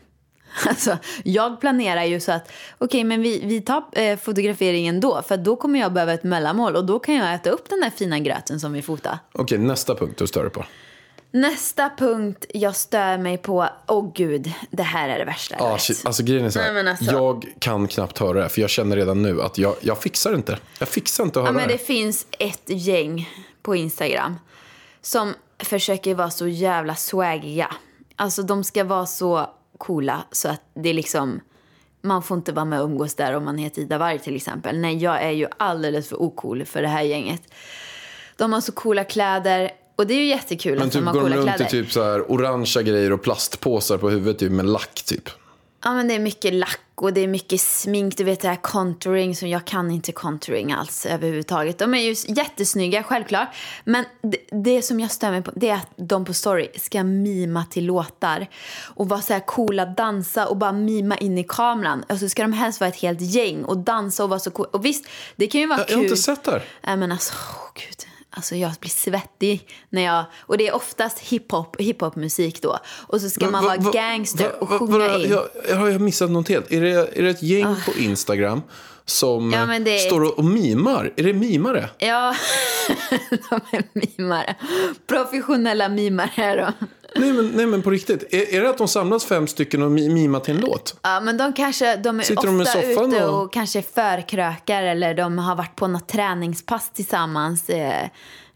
Alltså, 0.67 0.97
jag 1.23 1.61
planerar 1.61 2.03
ju 2.03 2.19
så 2.19 2.31
att 2.31 2.51
okej, 2.77 3.03
men 3.03 3.21
vi, 3.21 3.41
vi 3.45 3.61
tar 3.61 3.83
eh, 3.91 4.17
fotograferingen 4.19 4.99
då. 4.99 5.21
För 5.27 5.37
då 5.37 5.55
kommer 5.55 5.79
jag 5.79 5.93
behöva 5.93 6.13
ett 6.13 6.23
mellanmål 6.23 6.75
och 6.75 6.85
då 6.85 6.99
kan 6.99 7.15
jag 7.15 7.33
äta 7.33 7.49
upp 7.49 7.69
den 7.69 7.79
där 7.81 7.89
fina 7.89 8.19
gröten 8.19 8.59
som 8.59 8.73
vi 8.73 8.81
fotar. 8.81 9.17
Okej, 9.33 9.57
nästa 9.57 9.95
punkt 9.95 10.15
du 10.17 10.27
stör 10.27 10.41
dig 10.43 10.51
på. 10.51 10.65
Nästa 11.31 11.89
punkt 11.97 12.45
jag 12.53 12.75
stör 12.75 13.17
mig 13.17 13.37
på. 13.37 13.67
Åh 13.87 14.11
gud, 14.15 14.51
det 14.71 14.83
här 14.83 15.09
är 15.09 15.19
det 15.19 15.25
värsta 15.25 15.55
jag 15.59 15.67
Ah, 15.67 15.73
vet. 15.73 15.81
shit. 15.81 16.05
Alltså 16.05 16.23
grejen 16.23 16.45
är 16.45 16.49
så 16.49 16.59
här, 16.59 16.73
Nej, 16.73 16.87
alltså- 16.89 17.05
jag 17.11 17.45
kan 17.59 17.87
knappt 17.87 18.17
höra 18.19 18.43
det 18.43 18.49
för 18.49 18.61
jag 18.61 18.69
känner 18.69 18.95
redan 18.95 19.21
nu 19.21 19.41
att 19.41 19.57
jag, 19.57 19.75
jag 19.81 20.01
fixar 20.01 20.33
inte. 20.35 20.57
Jag 20.79 20.87
fixar 20.87 21.23
inte 21.23 21.39
att 21.39 21.45
Ja, 21.45 21.51
höra 21.51 21.59
men 21.59 21.67
det. 21.67 21.73
det 21.73 21.85
finns 21.85 22.25
ett 22.39 22.63
gäng 22.65 23.29
på 23.61 23.75
Instagram 23.75 24.35
som 25.01 25.33
försöker 25.59 26.15
vara 26.15 26.29
så 26.29 26.47
jävla 26.47 26.95
swaggiga. 26.95 27.75
Alltså 28.15 28.43
de 28.43 28.63
ska 28.63 28.83
vara 28.83 29.05
så 29.05 29.49
coola 29.83 30.23
så 30.31 30.49
att 30.49 30.61
det 30.73 30.89
är 30.89 30.93
liksom... 30.93 31.39
Man 32.01 32.23
får 32.23 32.37
inte 32.37 32.51
vara 32.51 32.65
med 32.65 32.81
och 32.81 32.85
umgås 32.85 33.15
där 33.15 33.33
om 33.33 33.45
man 33.45 33.57
heter 33.57 33.81
Ida 33.81 33.97
Warg 33.97 34.19
till 34.19 34.35
exempel. 34.35 34.79
Nej, 34.79 34.97
jag 34.97 35.21
är 35.21 35.31
ju 35.31 35.47
alldeles 35.57 36.09
för 36.09 36.21
ocool 36.21 36.65
för 36.65 36.81
det 36.81 36.87
här 36.87 37.01
gänget. 37.01 37.41
De 38.37 38.53
har 38.53 38.61
så 38.61 38.71
coola 38.71 39.03
kläder 39.03 39.71
och 39.95 40.07
det 40.07 40.13
är 40.13 40.17
ju 40.17 40.25
jättekul 40.25 40.77
Men 40.77 40.87
att 40.87 40.93
typ 40.93 41.01
de 41.01 41.07
har 41.07 41.13
går 41.13 41.21
de 41.21 41.29
coola 41.29 41.35
runt 41.35 41.57
kläder. 41.57 41.65
i 41.65 41.83
typ 41.83 41.91
så 41.91 42.03
här 42.03 42.31
orangea 42.31 42.81
grejer 42.81 43.13
och 43.13 43.21
plastpåsar 43.21 43.97
på 43.97 44.09
huvudet 44.09 44.39
typ 44.39 44.51
med 44.51 44.65
lack 44.65 45.03
typ. 45.05 45.29
Ja, 45.83 45.93
men 45.93 46.07
det 46.07 46.13
är 46.13 46.19
mycket 46.19 46.53
lack 46.53 46.79
och 46.95 47.13
det 47.13 47.21
är 47.21 47.27
mycket 47.27 47.61
smink. 47.61 48.17
Du 48.17 48.23
vet 48.23 48.39
det 48.39 48.47
här 48.47 48.55
contouring 48.55 49.35
som 49.35 49.49
jag 49.49 49.65
kan 49.65 49.91
inte 49.91 50.11
contouring 50.11 50.71
alls 50.71 51.05
överhuvudtaget. 51.05 51.77
De 51.77 51.93
är 51.93 51.99
ju 51.99 52.15
jättesnygga, 52.27 53.03
självklart. 53.03 53.47
Men 53.83 54.05
det, 54.21 54.37
det 54.63 54.81
som 54.81 54.99
jag 54.99 55.11
stör 55.11 55.31
mig 55.31 55.41
på 55.41 55.51
det 55.55 55.69
är 55.69 55.75
att 55.75 55.89
de 55.95 56.25
på 56.25 56.33
story 56.33 56.67
ska 56.75 57.03
mima 57.03 57.65
till 57.65 57.85
låtar. 57.85 58.47
Och 58.95 59.09
vara 59.09 59.21
så 59.21 59.33
här 59.33 59.39
coola, 59.39 59.85
dansa 59.85 60.47
och 60.47 60.57
bara 60.57 60.71
mima 60.71 61.17
in 61.17 61.37
i 61.37 61.43
kameran. 61.43 62.05
Alltså 62.09 62.29
ska 62.29 62.41
de 62.41 62.53
helst 62.53 62.79
vara 62.79 62.87
ett 62.89 63.01
helt 63.01 63.21
gäng 63.21 63.63
och 63.63 63.77
dansa 63.77 64.23
och 64.23 64.29
vara 64.29 64.39
så 64.39 64.51
cool. 64.51 64.67
Och 64.71 64.85
visst, 64.85 65.05
det 65.35 65.47
kan 65.47 65.61
ju 65.61 65.67
vara 65.67 65.79
Jag, 65.79 65.87
kul. 65.87 65.93
jag 65.93 65.99
har 65.99 66.03
inte 66.03 66.17
sett 66.17 66.43
det 66.43 66.51
här. 66.51 66.63
Nej 66.81 66.97
men 66.97 67.11
alltså, 67.11 67.33
åh 67.33 67.71
gud. 67.75 68.12
Alltså 68.35 68.55
jag 68.55 68.71
blir 68.79 68.89
svettig 68.89 69.67
när 69.89 70.01
jag... 70.01 70.25
Och 70.39 70.57
det 70.57 70.67
är 70.67 70.75
oftast 70.75 71.19
hiphop, 71.19 71.75
hiphopmusik 71.81 72.61
då. 72.61 72.79
Och 73.07 73.21
så 73.21 73.29
ska 73.29 73.49
man 73.49 73.63
Va- 73.63 73.69
vara 73.69 73.77
va- 73.79 73.91
gangster 73.91 74.43
va- 74.49 74.55
och 74.59 74.69
va- 74.69 74.79
sjunga 74.79 74.97
va- 74.97 75.19
in. 75.19 75.29
Jag, 75.69 75.75
har 75.75 75.89
jag 75.89 76.01
missat 76.01 76.31
något 76.31 76.49
helt. 76.49 76.71
Är 76.71 76.81
det, 76.81 76.89
är 77.19 77.23
det 77.23 77.29
ett 77.29 77.43
gäng 77.43 77.75
på 77.85 77.91
Instagram 77.99 78.61
som. 79.05 79.51
Ja, 79.51 79.75
eh, 79.75 79.79
det 79.81 79.95
är- 79.95 80.07
står 80.07 80.21
och, 80.23 80.37
och 80.39 80.45
mimar? 80.45 81.13
Är 81.15 81.23
det 81.23 81.33
mimare? 81.33 81.89
Ja, 81.97 82.35
de 83.49 83.59
är 83.71 83.83
mimare. 84.17 84.55
Professionella 85.07 85.89
mimare 85.89 86.31
är 86.35 86.57
de. 86.57 86.87
Nej 87.15 87.33
men, 87.33 87.47
nej 87.47 87.65
men 87.65 87.81
på 87.81 87.89
riktigt. 87.89 88.33
Är, 88.33 88.53
är 88.55 88.61
det 88.61 88.69
att 88.69 88.77
de 88.77 88.87
samlas 88.87 89.25
fem 89.25 89.47
stycken 89.47 89.81
och 89.81 89.91
mi- 89.91 90.09
mimar 90.13 90.39
till 90.39 90.55
en 90.55 90.61
låt? 90.61 90.95
Ja, 91.01 91.19
men 91.19 91.37
de 91.37 91.53
kanske, 91.53 91.95
de 91.95 92.19
är 92.19 92.23
Sitter 92.23 92.47
de 92.47 92.61
ofta 92.61 92.71
soffan 92.73 93.13
ute 93.13 93.25
och- 93.25 93.43
och 93.43 93.53
kanske 93.53 93.81
förkrökar 93.81 94.83
eller 94.83 95.13
de 95.13 95.37
har 95.37 95.55
varit 95.55 95.75
på 95.75 95.87
något 95.87 96.07
träningspass 96.07 96.89
tillsammans. 96.93 97.69
Eh, 97.69 98.07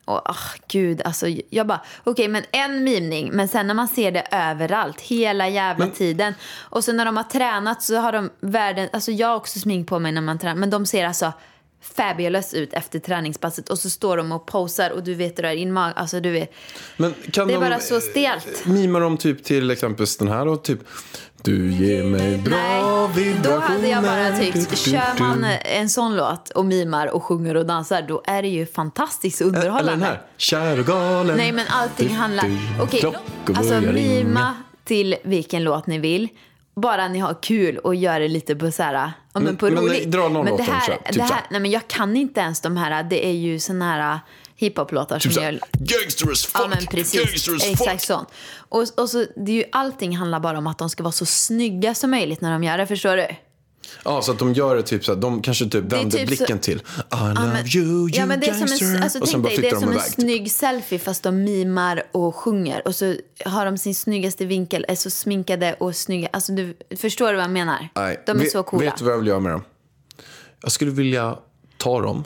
och 0.05 0.29
ah, 0.29 0.35
gud, 0.67 1.01
alltså 1.05 1.27
jag 1.49 1.67
bara, 1.67 1.81
okej 2.03 2.27
men 2.27 2.43
en 2.51 2.83
mimning, 2.83 3.29
men 3.33 3.47
sen 3.47 3.67
när 3.67 3.73
man 3.73 3.87
ser 3.87 4.11
det 4.11 4.27
överallt, 4.31 5.01
hela 5.01 5.47
jävla 5.49 5.85
Men- 5.85 5.93
tiden. 5.95 6.33
Och 6.59 6.83
så 6.83 6.93
när 6.93 7.05
de 7.05 7.17
har 7.17 7.23
tränat 7.23 7.83
så 7.83 7.95
har 7.95 8.11
de 8.11 8.29
världen, 8.39 8.89
alltså 8.93 9.11
jag 9.11 9.27
har 9.27 9.35
också 9.35 9.59
smink 9.59 9.87
på 9.89 9.99
mig 9.99 10.11
när 10.11 10.21
man 10.21 10.39
tränar, 10.39 10.55
men 10.55 10.69
de 10.69 10.85
ser 10.85 11.05
alltså 11.05 11.33
fabulous 11.81 12.53
ut 12.53 12.73
efter 12.73 12.99
träningspasset 12.99 13.69
och 13.69 13.79
så 13.79 13.89
står 13.89 14.17
de 14.17 14.31
och 14.31 14.45
posar 14.45 14.89
och 14.89 15.03
du 15.03 15.13
vet 15.13 15.35
det 15.35 15.41
där 15.41 15.55
in 15.55 15.73
mag, 15.73 15.93
alltså 15.95 16.19
du 16.19 16.31
vet. 16.31 16.51
Men 16.97 17.13
kan 17.31 17.47
Det 17.47 17.53
är 17.53 17.59
de, 17.59 17.69
bara 17.69 17.79
så 17.79 18.01
stelt. 18.01 18.65
Mimar 18.65 18.99
de 18.99 19.17
typ 19.17 19.43
till 19.43 19.71
exempel 19.71 20.05
den 20.19 20.27
här 20.27 20.47
och 20.47 20.63
typ 20.63 20.79
Du 21.41 21.71
ger 21.71 22.03
mig 22.03 22.37
bra 22.37 22.57
Nej, 22.57 22.81
då 22.81 23.07
vibrationer 23.07 23.59
hade 23.59 23.87
jag 23.87 24.03
bara 24.03 24.37
tyckt, 24.37 24.77
kör 24.77 25.19
man 25.19 25.43
en 25.61 25.89
sån 25.89 26.15
låt 26.15 26.49
och 26.49 26.65
mimar 26.65 27.07
och 27.07 27.23
sjunger 27.23 27.57
och 27.57 27.65
dansar, 27.65 28.01
då 28.01 28.21
är 28.25 28.41
det 28.41 28.47
ju 28.47 28.65
fantastiskt 28.65 29.41
Eller 29.41 29.51
den 29.51 29.61
underhållande. 29.61 30.05
här, 30.05 30.21
kär 30.37 30.79
och 30.79 30.85
galen 30.85 31.37
Nej, 31.37 31.51
men 31.51 31.65
allting 31.69 32.09
handlar... 32.09 32.45
Okej, 32.81 32.99
klockor 32.99 33.57
alltså 33.57 33.81
mima 33.81 34.55
till 34.83 35.15
vilken 35.23 35.63
låt 35.63 35.87
ni 35.87 35.99
vill. 35.99 36.29
Bara 36.81 37.07
ni 37.07 37.19
har 37.19 37.37
kul 37.41 37.77
och 37.77 37.95
gör 37.95 38.19
det 38.19 38.27
lite 38.27 38.55
på 38.55 38.71
så 38.71 38.83
här, 38.83 39.11
ja, 39.33 39.39
men, 39.39 39.57
på 39.57 39.65
men 39.65 39.83
roligt. 39.83 40.11
dra 40.11 40.29
någon 40.29 40.45
men 40.45 40.57
det 40.57 40.63
här, 40.63 40.73
här, 40.73 40.97
typ 40.97 41.15
det 41.15 41.23
här, 41.23 41.41
nej 41.49 41.59
men 41.59 41.71
jag 41.71 41.87
kan 41.87 42.17
inte 42.17 42.39
ens 42.39 42.61
de 42.61 42.77
här, 42.77 43.03
det 43.03 43.25
är 43.25 43.31
ju 43.31 43.59
såna 43.59 43.85
här 43.85 44.19
hiphop-låtar 44.55 45.19
Typ 45.19 45.33
som 45.33 45.43
gör 45.43 45.59
gangster 45.71 46.31
as 46.31 46.45
fuck, 46.45 46.61
Ja 46.61 46.67
men 46.67 46.85
precis, 46.85 47.63
exakt 47.63 48.03
sånt. 48.03 48.29
Och, 48.69 48.85
och 48.97 49.09
så, 49.09 49.25
det 49.35 49.51
är 49.51 49.55
ju, 49.55 49.63
allting 49.71 50.17
handlar 50.17 50.39
bara 50.39 50.57
om 50.57 50.67
att 50.67 50.77
de 50.77 50.89
ska 50.89 51.03
vara 51.03 51.11
så 51.11 51.25
snygga 51.25 51.95
som 51.95 52.11
möjligt 52.11 52.41
när 52.41 52.51
de 52.51 52.63
gör 52.63 52.77
det, 52.77 52.87
förstår 52.87 53.17
du? 53.17 53.27
Ja, 54.05 54.21
så 54.21 54.31
att 54.31 54.39
de 54.39 54.53
gör 54.53 54.75
det 54.75 54.83
typ 54.83 55.05
så 55.05 55.13
här, 55.13 55.21
de 55.21 55.41
kanske 55.41 55.65
typ 55.65 55.83
vänder 55.83 56.17
typ 56.17 56.27
blicken 56.27 56.57
så- 56.57 56.63
till 56.63 56.77
I 56.77 56.81
love 57.15 57.33
men- 57.33 57.67
you, 57.75 57.85
you 57.85 58.09
ja, 58.13 58.25
men 58.25 58.39
det 58.39 58.47
är 58.47 58.53
som 58.67 58.87
en, 58.95 59.03
alltså, 59.03 59.19
och 59.19 59.29
sen 59.29 59.41
bara 59.41 59.49
dig, 59.49 59.57
det 59.57 59.67
är 59.67 59.71
de 59.73 59.79
som 59.79 59.89
en 59.89 59.95
typ. 59.99 60.03
snygg 60.13 60.51
selfie 60.51 60.99
fast 60.99 61.23
de 61.23 61.43
mimar 61.43 62.03
och 62.11 62.35
sjunger. 62.35 62.87
Och 62.87 62.95
så 62.95 63.15
har 63.45 63.65
de 63.65 63.77
sin 63.77 63.95
snyggaste 63.95 64.45
vinkel, 64.45 64.85
är 64.87 64.95
så 64.95 65.09
sminkade 65.09 65.73
och 65.79 65.95
snygga. 65.95 66.29
Alltså, 66.33 66.51
du, 66.51 66.77
förstår 66.97 67.27
du 67.27 67.33
vad 67.35 67.43
jag 67.43 67.51
menar? 67.51 67.89
Nej, 67.95 68.23
De 68.25 68.31
är 68.31 68.35
vet, 68.41 68.51
så 68.51 68.63
coola. 68.63 68.85
Vet 68.85 68.97
du 68.97 69.03
vad 69.03 69.13
jag 69.13 69.17
vill 69.17 69.27
göra 69.27 69.39
med 69.39 69.51
dem? 69.51 69.63
Jag 70.61 70.71
skulle 70.71 70.91
vilja 70.91 71.37
ta 71.77 72.01
dem, 72.01 72.23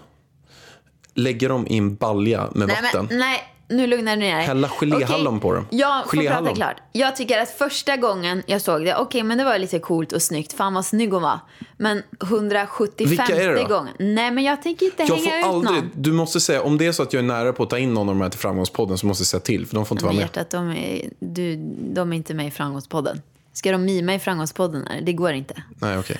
lägga 1.13 1.47
dem 1.47 1.67
i 1.67 1.77
en 1.77 1.95
balja 1.95 2.49
med 2.55 2.67
nej, 2.67 2.77
vatten. 2.81 3.05
men, 3.09 3.19
nej, 3.19 3.39
nu 3.71 3.87
lugnar 3.87 4.15
du 4.15 4.19
ner 4.21 4.35
dig. 4.37 4.45
Hälla 4.45 4.69
geléhallon 4.69 5.39
på 5.39 5.53
dem. 5.53 5.65
Prata 5.71 6.07
Geléhallon. 6.17 6.55
klart. 6.55 6.75
Jag 6.91 7.15
tycker 7.15 7.39
att 7.41 7.49
första 7.49 7.97
gången 7.97 8.43
jag 8.45 8.61
såg 8.61 8.85
det, 8.85 8.95
okej 8.95 9.23
men 9.23 9.37
det 9.37 9.43
var 9.43 9.57
lite 9.57 9.79
coolt 9.79 10.11
och 10.11 10.21
snyggt. 10.21 10.53
Fan 10.53 10.73
vad 10.73 10.85
snygg 10.85 11.13
hon 11.13 11.21
var. 11.21 11.39
Men 11.77 12.03
175 12.23 13.09
Vilka 13.09 13.23
är 13.35 13.49
det 13.53 13.61
då? 13.61 13.67
gången. 13.67 13.93
Nej 13.99 14.31
men 14.31 14.43
jag 14.43 14.61
tänker 14.61 14.85
inte 14.85 15.03
Jag 15.03 15.15
hänga 15.15 15.29
får 15.29 15.39
ut 15.39 15.45
aldrig, 15.45 15.73
någon. 15.83 15.91
du 15.95 16.11
måste 16.11 16.39
säga, 16.39 16.61
om 16.61 16.77
det 16.77 16.85
är 16.85 16.91
så 16.91 17.03
att 17.03 17.13
jag 17.13 17.23
är 17.23 17.27
nära 17.27 17.53
på 17.53 17.63
att 17.63 17.69
ta 17.69 17.77
in 17.77 17.93
någon 17.93 18.09
av 18.09 18.15
de 18.15 18.21
här 18.21 18.29
till 18.29 18.39
Framgångspodden 18.39 18.97
så 18.97 19.05
måste 19.07 19.21
jag 19.21 19.27
säga 19.27 19.41
till, 19.41 19.65
för 19.67 19.75
de 19.75 19.85
får 19.85 19.95
inte 19.95 20.05
vara 20.05 20.13
med. 20.15 20.21
hjärtat, 20.21 20.49
de 20.49 20.69
är, 20.71 21.09
du, 21.19 21.55
de 21.93 22.13
är 22.13 22.17
inte 22.17 22.33
med 22.33 22.47
i 22.47 22.51
Framgångspodden. 22.51 23.21
Ska 23.53 23.71
de 23.71 23.85
mima 23.85 24.13
i 24.15 24.19
Framgångspodden? 24.19 24.85
Nej, 24.89 25.01
det 25.03 25.13
går 25.13 25.31
inte. 25.33 25.63
Nej, 25.79 25.97
okej. 25.97 26.17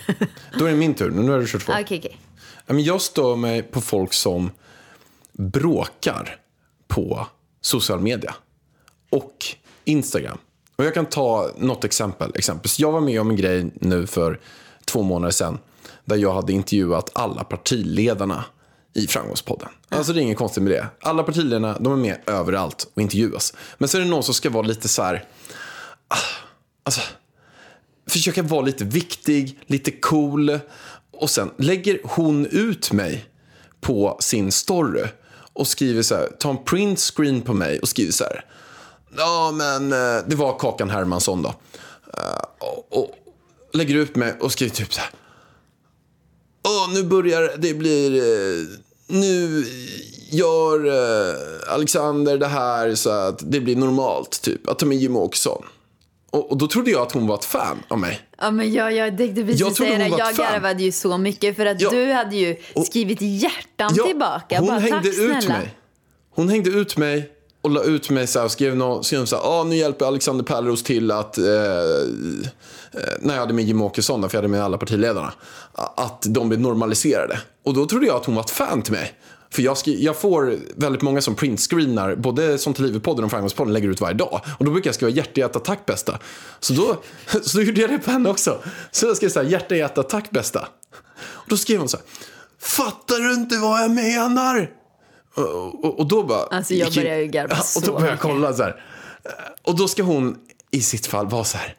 Då 0.59 0.65
är 0.65 0.69
det 0.69 0.75
min 0.77 0.93
tur, 0.93 1.11
nu 1.11 1.31
har 1.31 1.39
du 1.39 1.47
kört 1.47 1.69
okej. 1.81 2.17
Ja, 2.67 2.73
men 2.73 2.83
Jag 2.83 3.01
stör 3.01 3.35
mig 3.35 3.61
på 3.63 3.81
folk 3.81 4.13
som 4.13 4.51
bråkar 5.33 6.35
på 6.87 7.27
social 7.62 8.00
media 8.00 8.36
och 9.10 9.45
Instagram. 9.86 10.38
Och 10.76 10.86
jag 10.86 10.93
kan 10.93 11.06
ta 11.06 11.52
något 11.58 11.84
exempel. 11.84 12.32
Exempelvis, 12.36 12.80
jag 12.80 12.91
var 12.91 13.02
med 13.02 13.21
om 13.21 13.30
en 13.30 13.36
grej 13.36 13.71
nu 13.74 14.08
för 14.08 14.39
två 14.86 15.02
månader 15.04 15.32
sedan 15.32 15.60
där 16.06 16.15
jag 16.15 16.34
hade 16.34 16.54
intervjuat 16.54 17.10
alla 17.13 17.43
partiledarna 17.43 18.45
i 18.93 19.08
Framgångspodden. 19.08 19.69
Alltså 19.89 20.13
det 20.13 20.19
är 20.19 20.21
inget 20.24 20.38
konstigt 20.38 20.63
med 20.63 20.71
det. 20.71 20.88
Alla 21.02 21.24
partiledarna 21.24 21.78
de 21.80 21.93
är 21.93 21.97
med 21.97 22.17
överallt 22.26 22.88
och 22.93 23.02
intervjuas. 23.02 23.54
Men 23.78 23.89
så 23.89 23.97
är 23.97 24.02
det 24.02 24.08
någon 24.08 24.24
som 24.24 24.34
ska 24.34 24.50
vara 24.50 24.67
lite 24.67 24.88
så 24.88 25.04
här... 25.04 25.26
ah, 26.08 26.15
Alltså, 26.84 27.02
försöka 28.08 28.43
vara 28.43 28.62
lite 28.62 28.86
viktig, 28.86 29.60
lite 29.65 29.91
cool. 29.91 30.60
Och 31.12 31.30
sen 31.30 31.52
lägger 31.58 32.00
hon 32.04 32.45
ut 32.45 32.91
mig 32.91 33.26
på 33.82 34.17
sin 34.19 34.52
story 34.52 35.04
och 35.53 35.67
skriver 35.67 36.01
så 36.01 36.15
här, 36.15 36.27
tar 36.27 36.49
en 36.49 36.63
print 36.63 36.99
screen 36.99 37.41
på 37.41 37.53
mig 37.53 37.79
och 37.79 37.87
skriver 37.87 38.11
så 38.11 38.23
här. 38.23 38.45
Ja, 39.17 39.51
men 39.51 39.91
eh, 39.91 40.23
det 40.27 40.35
var 40.35 40.59
Kakan 40.59 40.89
Hermansson 40.89 41.41
då. 41.41 41.49
Eh, 42.17 42.43
och, 42.59 42.99
och 42.99 43.11
lägger 43.73 43.95
ut 43.95 44.15
mig 44.15 44.33
och 44.39 44.51
skriver 44.51 44.75
typ 44.75 44.93
så 44.93 44.99
här. 44.99 45.09
Åh, 46.63 46.93
nu 46.93 47.03
börjar 47.03 47.53
det 47.57 47.73
blir... 47.73 48.15
Eh, 48.15 48.67
nu 49.07 49.65
gör 50.31 50.91
Alexander 51.67 52.37
det 52.37 52.47
här 52.47 52.95
så 52.95 53.09
att 53.09 53.51
det 53.51 53.59
blir 53.59 53.75
normalt, 53.75 54.41
typ. 54.41 54.69
Att 54.69 54.79
ta 54.79 54.85
med 54.85 54.97
Jimmie 54.97 55.21
Åkesson. 55.21 55.63
Och, 56.31 56.51
och 56.51 56.57
då 56.57 56.67
trodde 56.67 56.91
jag 56.91 57.01
att 57.01 57.11
hon 57.11 57.27
var 57.27 57.35
ett 57.35 57.45
fan 57.45 57.83
av 57.87 57.99
mig. 57.99 58.19
Ja, 58.37 58.51
men 58.51 58.73
jag, 58.73 58.93
jag 58.93 59.17
tänkte 59.17 59.43
precis 59.43 59.59
Jag 59.61 59.75
säga 59.75 59.97
det. 59.97 60.07
Jag 60.17 60.35
garvade 60.35 60.83
ju 60.83 60.91
så 60.91 61.17
mycket 61.17 61.55
för 61.55 61.65
att 61.65 61.81
Ja. 61.81 61.89
du 61.89 62.11
hade 62.13 62.35
ju 62.35 62.55
skrivit 62.85 63.21
hjärtan 63.21 63.93
Ja, 63.97 64.05
tillbaka. 64.05 64.59
Hon 64.59 64.67
Bara, 64.67 64.79
hängde 64.79 65.09
ut 65.09 65.15
snälla. 65.15 65.57
mig. 65.57 65.75
Hon 66.35 66.49
hängde 66.49 66.69
ut 66.69 66.97
mig 66.97 67.29
och 67.61 67.69
la 67.71 67.83
ut 67.83 68.09
mig 68.09 68.27
så 68.27 68.39
här, 68.39 68.45
och 68.45 68.51
skrev, 68.51 68.75
nå, 68.75 69.03
skrev 69.03 69.25
så 69.25 69.35
här, 69.35 69.43
ah, 69.59 69.63
nu 69.63 69.75
hjälper 69.75 70.05
Alexander 70.05 70.43
Pärleros 70.43 70.83
till 70.83 71.11
att, 71.11 71.37
eh, 71.37 71.43
eh, 71.45 72.99
när 73.19 73.33
jag 73.33 73.39
hade 73.41 73.53
med 73.53 73.65
Jimmie 73.65 73.85
Åkesson, 73.85 74.21
för 74.29 74.37
jag 74.37 74.41
hade 74.41 74.47
med 74.47 74.63
alla 74.63 74.77
partiledarna, 74.77 75.33
att 75.97 76.25
de 76.29 76.49
blir 76.49 76.59
normaliserade. 76.59 77.39
Och 77.65 77.73
då 77.73 77.85
trodde 77.85 78.05
jag 78.05 78.15
att 78.15 78.25
hon 78.25 78.35
var 78.35 78.43
ett 78.43 78.49
fan 78.49 78.81
till 78.81 78.93
mig. 78.93 79.13
För 79.53 79.61
jag, 79.61 79.77
jag 79.85 80.17
får 80.17 80.57
väldigt 80.75 81.01
många 81.01 81.21
som 81.21 81.35
printscreenar, 81.35 82.15
både 82.15 82.57
som 82.57 82.73
till 82.73 82.85
Livet-podden 82.85 83.23
och 83.23 83.31
Framgångspodden 83.31 83.73
lägger 83.73 83.89
ut 83.89 84.01
varje 84.01 84.15
dag. 84.15 84.41
Och 84.59 84.65
då 84.65 84.71
brukar 84.71 84.87
jag 84.87 84.95
skriva 84.95 85.11
hjärta, 85.11 85.39
hjärta, 85.39 85.59
tack 85.59 85.85
bästa. 85.85 86.19
Så 86.59 86.73
då, 86.73 87.01
så 87.41 87.57
då 87.57 87.63
gjorde 87.63 87.81
jag 87.81 87.89
det 87.89 87.99
på 87.99 88.11
henne 88.11 88.29
också. 88.29 88.63
Så 88.91 89.05
jag 89.05 89.17
skrev 89.17 89.29
så 89.29 89.41
här, 89.41 89.49
hjärta, 89.49 89.75
hjärta, 89.75 90.03
tack 90.03 90.31
bästa. 90.31 90.67
Och 91.23 91.45
då 91.47 91.57
skrev 91.57 91.79
hon 91.79 91.89
så 91.89 91.97
här, 91.97 92.05
fattar 92.59 93.19
du 93.19 93.33
inte 93.33 93.57
vad 93.57 93.83
jag 93.83 93.91
menar? 93.91 94.71
Och, 95.35 95.85
och, 95.85 95.99
och 95.99 96.07
då 96.07 96.23
bara... 96.23 96.43
Alltså, 96.43 96.73
jag 96.73 96.93
börjar 96.93 97.17
ju 97.17 97.27
garva 97.27 97.55
Ja, 97.55 97.63
Och 97.75 97.81
då 97.81 97.85
så 97.85 97.91
började 97.93 98.09
jag 98.09 98.19
kolla 98.19 98.53
så 98.53 98.63
här. 98.63 98.83
Och 99.61 99.77
då 99.77 99.87
ska 99.87 100.03
hon 100.03 100.37
i 100.71 100.81
sitt 100.81 101.07
fall 101.07 101.27
vara 101.27 101.43
så 101.43 101.57
här. 101.57 101.75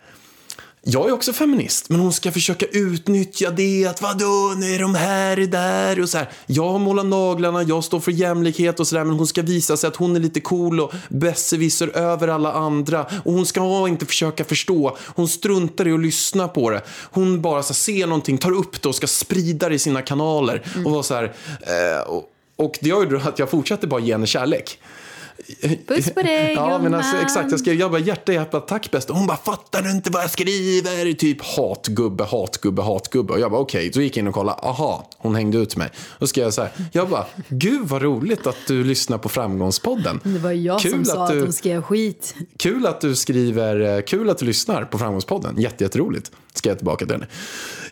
Jag 0.84 1.08
är 1.08 1.12
också 1.12 1.32
feminist, 1.32 1.88
men 1.88 2.00
hon 2.00 2.12
ska 2.12 2.32
försöka 2.32 2.66
utnyttja 2.66 3.50
det 3.50 3.86
att 3.86 4.02
vadå, 4.02 4.54
nu 4.56 4.74
är 4.74 4.78
de 4.78 4.94
här 4.94 5.38
är 5.38 5.46
där 5.46 6.00
och 6.02 6.08
så 6.08 6.18
här. 6.18 6.30
Jag 6.46 6.80
målar 6.80 7.04
naglarna, 7.04 7.62
jag 7.62 7.84
står 7.84 8.00
för 8.00 8.12
jämlikhet 8.12 8.80
och 8.80 8.86
sådär, 8.86 9.04
men 9.04 9.16
hon 9.16 9.26
ska 9.26 9.42
visa 9.42 9.76
sig 9.76 9.88
att 9.88 9.96
hon 9.96 10.16
är 10.16 10.20
lite 10.20 10.40
cool 10.40 10.80
och 10.80 10.92
besserwisser 11.08 11.96
över 11.96 12.28
alla 12.28 12.52
andra 12.52 13.06
och 13.24 13.32
hon 13.32 13.46
ska 13.46 13.88
inte 13.88 14.06
försöka 14.06 14.44
förstå. 14.44 14.96
Hon 15.00 15.28
struntar 15.28 15.88
i 15.88 15.92
att 15.92 16.00
lyssna 16.00 16.48
på 16.48 16.70
det. 16.70 16.82
Hon 17.10 17.42
bara 17.42 17.62
så 17.62 17.72
här, 17.72 17.74
ser 17.74 18.06
någonting, 18.06 18.38
tar 18.38 18.52
upp 18.52 18.82
det 18.82 18.88
och 18.88 18.94
ska 18.94 19.06
sprida 19.06 19.68
det 19.68 19.74
i 19.74 19.78
sina 19.78 20.02
kanaler 20.02 20.62
och 20.84 20.92
vara 20.92 21.02
så 21.02 21.14
här. 21.14 21.32
Eh, 21.60 22.08
och, 22.08 22.24
och 22.56 22.78
det 22.80 22.88
gör 22.88 23.10
ju 23.10 23.20
att 23.20 23.38
jag 23.38 23.50
fortsätter 23.50 23.86
bara 23.86 24.00
ge 24.00 24.12
henne 24.12 24.26
kärlek. 24.26 24.78
Puss 25.86 26.10
på 26.14 26.22
dig, 26.22 26.52
Ja, 26.54 26.78
men 26.82 26.94
alltså, 26.94 27.16
exakt. 27.16 27.50
Jag 27.50 27.60
skrev 27.60 27.74
jag 27.74 27.90
bara 27.90 28.00
hjärta, 28.00 28.32
hjärta, 28.32 28.60
tack 28.60 28.90
bästa. 28.90 29.12
Hon 29.12 29.26
bara, 29.26 29.36
fattar 29.36 29.82
du 29.82 29.90
inte 29.90 30.10
vad 30.10 30.22
jag 30.22 30.30
skriver? 30.30 31.12
Typ 31.12 31.42
hatgubbe, 31.56 32.24
hatgubbe, 32.24 32.82
hatgubbe. 32.82 33.32
Och 33.32 33.40
jag 33.40 33.50
bara, 33.50 33.60
okej. 33.60 33.92
Så 33.92 34.00
gick 34.00 34.16
jag 34.16 34.22
in 34.22 34.28
och 34.28 34.34
kollade. 34.34 34.58
Aha, 34.62 35.10
hon 35.18 35.34
hängde 35.34 35.58
ut 35.58 35.76
mig. 35.76 35.90
Då 36.18 36.26
skrev 36.26 36.44
jag 36.44 36.54
så 36.54 36.62
här. 36.62 36.70
Jag 36.92 37.08
bara, 37.08 37.26
gud 37.48 37.88
vad 37.88 38.02
roligt 38.02 38.46
att 38.46 38.56
du 38.66 38.84
lyssnar 38.84 39.18
på 39.18 39.28
Framgångspodden. 39.28 40.20
Det 40.24 40.38
var 40.38 40.52
jag 40.52 40.80
som 40.80 40.90
Kul 40.90 41.06
sa 41.06 41.12
att 41.24 41.30
att, 41.30 41.36
du- 41.36 41.46
de 41.46 41.52
skrev 41.52 41.82
skit. 41.82 42.34
Kul 42.58 42.86
att 42.86 43.00
du 43.00 43.16
skriver, 43.16 43.96
eh, 43.96 44.02
kul 44.02 44.30
att 44.30 44.38
du 44.38 44.44
lyssnar 44.46 44.84
på 44.84 44.98
Framgångspodden. 44.98 45.60
Jätte, 45.60 45.84
jätteroligt. 45.84 46.30
Skrev 46.54 46.70
jag 46.70 46.78
tillbaka 46.78 47.04
till 47.06 47.14
henne. 47.14 47.26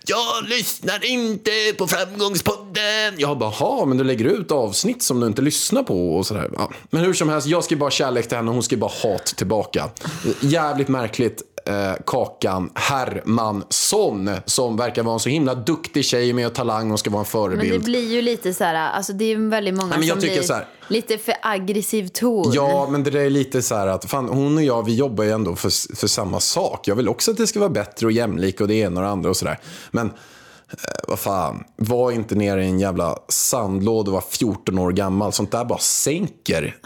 Jag 0.07 0.49
lyssnar 0.49 1.05
inte 1.05 1.51
på 1.79 1.87
Framgångspodden. 1.87 3.15
Jag 3.17 3.39
bara, 3.39 3.51
ha, 3.51 3.85
men 3.85 3.97
du 3.97 4.05
lägger 4.05 4.25
ut 4.25 4.53
avsnitt 4.53 5.03
som 5.03 5.21
du 5.21 5.27
inte 5.27 5.43
lyssnar 5.43 5.83
på 5.83 6.17
och 6.17 6.27
sådär. 6.27 6.51
Ja. 6.57 6.71
Men 6.91 7.05
hur 7.05 7.15
som 7.15 7.29
helst, 7.29 7.47
jag 7.47 7.65
ska 7.65 7.77
bara 7.77 7.91
kärlek 7.91 8.29
till 8.29 8.37
henne 8.37 8.49
och 8.49 8.55
hon 8.55 8.63
ska 8.63 8.77
bara 8.77 8.91
hat 9.03 9.27
tillbaka. 9.27 9.91
Jävligt 10.41 10.89
märkligt. 10.89 11.43
Eh, 11.71 11.93
Kakan 12.07 12.71
Hermansson 12.75 14.31
som 14.45 14.77
verkar 14.77 15.03
vara 15.03 15.15
en 15.15 15.21
så 15.21 15.29
himla 15.29 15.55
duktig 15.55 16.05
tjej 16.05 16.33
med 16.33 16.55
talang 16.55 16.91
och 16.91 16.99
ska 16.99 17.11
vara 17.11 17.21
en 17.21 17.27
Men 17.51 17.51
det 17.51 17.57
förebild. 17.59 17.85
blir 17.85 18.13
ju 18.13 18.23
lite 18.23 18.55
så 18.55 18.65
här, 18.65 18.75
alltså 18.75 19.13
det 19.13 19.25
är 19.25 19.29
ju 19.29 19.49
väldigt 19.49 19.75
många 19.75 19.97
Nej, 19.97 20.09
som 20.09 20.19
blir 20.19 20.53
här- 20.55 20.67
lite 20.89 21.19
för 21.19 21.35
aggressiv 21.43 22.09
ton. 22.09 22.53
Ja, 22.55 22.89
men 22.91 23.03
det 23.05 23.11
där 23.11 23.21
är 23.21 23.31
lite 23.31 23.63
så 23.63 23.75
här 23.75 23.87
att 23.87 24.05
fan, 24.05 24.29
hon 24.29 24.57
och 24.57 24.63
jag, 24.63 24.85
vi 24.87 24.95
jobbar 24.95 25.25
ju 25.25 25.31
ändå 25.31 25.57
för, 25.57 25.97
för 25.97 26.07
samma 26.07 26.41
sak. 26.41 26.89
Jag 26.89 26.97
vill 26.97 27.09
också 27.09 27.31
att 27.31 27.37
det 27.37 27.47
ska 27.47 27.59
vara 27.61 27.71
bättre 27.71 28.07
och 28.07 28.13
jämlik 28.13 28.61
och 28.61 28.69
det 28.69 28.75
ena 28.75 29.01
och 29.01 29.05
det 29.07 29.13
andra 29.13 29.31
och 29.31 29.37
sådär. 29.37 29.59
Men 29.91 30.07
eh, 30.07 30.15
vad 31.09 31.19
fan, 31.19 31.65
var 31.77 32.11
inte 32.13 32.35
nere 32.35 32.65
i 32.65 32.67
en 32.69 32.81
jävla 32.81 33.17
sandlåda 33.29 34.11
och 34.11 34.15
var 34.15 34.25
14 34.31 34.79
år 34.79 34.93
gammal. 34.93 35.33
Sånt 35.33 35.51
där 35.53 35.65
bara 35.65 35.79
sänker. 35.79 36.77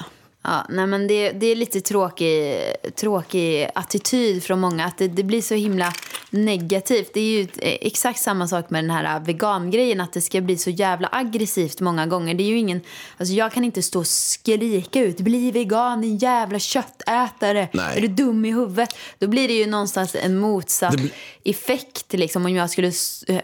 Ja, 0.46 0.66
nej 0.68 0.86
men 0.86 1.06
det, 1.06 1.30
det 1.32 1.46
är 1.46 1.56
lite 1.56 1.80
tråkig, 1.80 2.58
tråkig 2.96 3.68
attityd 3.74 4.42
från 4.42 4.60
många. 4.60 4.84
Att 4.84 4.98
det, 4.98 5.08
det 5.08 5.22
blir 5.22 5.42
så 5.42 5.54
himla 5.54 5.92
negativt. 6.30 7.10
Det 7.14 7.20
är 7.20 7.24
ju 7.24 7.40
eh, 7.40 7.48
exakt 7.80 8.20
samma 8.20 8.48
sak 8.48 8.70
med 8.70 8.84
den 8.84 8.90
här 8.90 9.20
vegangrejen. 9.20 10.00
Att 10.00 10.12
det 10.12 10.20
ska 10.20 10.40
bli 10.40 10.56
så 10.56 10.70
jävla 10.70 11.08
aggressivt 11.12 11.80
många 11.80 12.06
gånger. 12.06 12.34
Det 12.34 12.42
är 12.42 12.48
ju 12.48 12.58
ingen, 12.58 12.80
alltså 13.16 13.34
jag 13.34 13.52
kan 13.52 13.64
inte 13.64 13.82
stå 13.82 13.98
och 13.98 14.06
skrika 14.06 15.00
ut. 15.00 15.16
Bli 15.20 15.50
vegan 15.50 16.00
din 16.00 16.16
jävla 16.18 16.58
köttätare. 16.58 17.68
Nej. 17.72 17.96
Är 17.96 18.00
du 18.00 18.08
dum 18.08 18.44
i 18.44 18.52
huvudet? 18.52 18.96
Då 19.18 19.26
blir 19.26 19.48
det 19.48 19.54
ju 19.54 19.66
någonstans 19.66 20.16
en 20.22 20.38
motsatt 20.38 20.96
blir- 20.96 21.10
effekt. 21.44 22.12
Liksom, 22.12 22.44
om 22.46 22.54
jag 22.56 22.70
skulle 22.70 22.92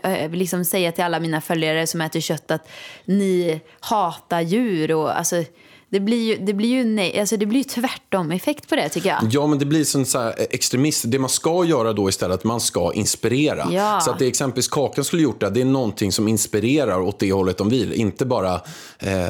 eh, 0.02 0.30
liksom 0.30 0.64
säga 0.64 0.92
till 0.92 1.04
alla 1.04 1.20
mina 1.20 1.40
följare 1.40 1.86
som 1.86 2.00
äter 2.00 2.20
kött 2.20 2.50
att 2.50 2.68
ni 3.04 3.60
hatar 3.80 4.40
djur. 4.40 4.92
Och, 4.92 5.18
alltså, 5.18 5.44
det 5.90 6.00
blir 6.00 6.24
ju, 6.24 6.37
det 6.46 6.55
blir 6.55 6.68
ju, 6.68 6.85
nej, 6.85 7.20
alltså, 7.20 7.37
det 7.37 7.46
blir 7.46 7.59
ju 7.59 7.64
tvärtom 7.64 8.31
effekt 8.33 8.68
på 8.68 8.76
det 8.76 8.88
tycker 8.88 9.09
jag. 9.09 9.18
Ja, 9.31 9.46
men 9.46 9.59
det 9.59 9.64
blir 9.64 9.85
sån 9.85 10.07
så 10.07 10.18
här 10.18 10.35
extremist. 10.50 11.05
Det 11.09 11.18
man 11.18 11.31
ska 11.31 11.64
göra 11.64 11.92
då 11.92 12.09
istället, 12.09 12.35
att 12.35 12.44
man 12.44 12.61
ska 12.61 12.92
inspirera. 12.92 13.68
Ja. 13.72 14.00
Så 14.00 14.11
att 14.11 14.18
det 14.18 14.26
exempelvis 14.26 14.68
Kakan 14.68 15.05
skulle 15.05 15.22
gjort 15.22 15.40
det, 15.40 15.50
det 15.50 15.61
är 15.61 15.64
någonting 15.64 16.12
som 16.12 16.29
inspirerar 16.29 17.00
åt 17.00 17.18
det 17.18 17.33
hållet 17.33 17.59
de 17.59 17.68
vill. 17.68 17.92
Inte 17.92 18.26
bara 18.26 18.55
eh, 18.98 19.29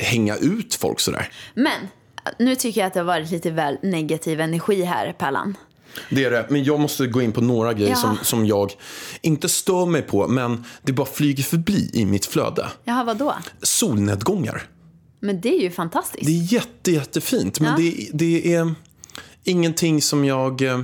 hänga 0.00 0.36
ut 0.36 0.74
folk 0.74 1.00
sådär. 1.00 1.28
Men 1.54 1.88
nu 2.38 2.56
tycker 2.56 2.80
jag 2.80 2.86
att 2.86 2.94
det 2.94 3.00
har 3.00 3.04
varit 3.04 3.30
lite 3.30 3.50
väl 3.50 3.78
negativ 3.82 4.40
energi 4.40 4.82
här, 4.82 5.12
Pallan. 5.18 5.56
Det 6.10 6.24
är 6.24 6.30
det. 6.30 6.46
Men 6.50 6.64
jag 6.64 6.80
måste 6.80 7.06
gå 7.06 7.22
in 7.22 7.32
på 7.32 7.40
några 7.40 7.72
grejer 7.74 7.90
Ja. 7.90 7.96
som, 7.96 8.18
som 8.22 8.46
jag 8.46 8.72
inte 9.20 9.48
stör 9.48 9.86
mig 9.86 10.02
på, 10.02 10.28
men 10.28 10.64
det 10.82 10.92
bara 10.92 11.06
flyger 11.06 11.42
förbi 11.44 11.90
i 11.94 12.04
mitt 12.04 12.26
flöde. 12.26 12.66
Jaha, 12.84 13.04
vadå? 13.04 13.34
Solnedgångar. 13.62 14.62
Men 15.20 15.40
det 15.40 15.48
är 15.58 15.60
ju 15.62 15.70
fantastiskt. 15.70 16.26
Det 16.26 16.32
är 16.32 16.52
jätte, 16.52 16.90
jättefint, 16.92 17.60
men 17.60 17.70
Ja. 17.70 17.76
det, 17.76 18.08
det 18.12 18.54
är 18.54 18.74
ingenting 19.44 20.02
som 20.02 20.24
jag 20.24 20.62
eh, 20.62 20.80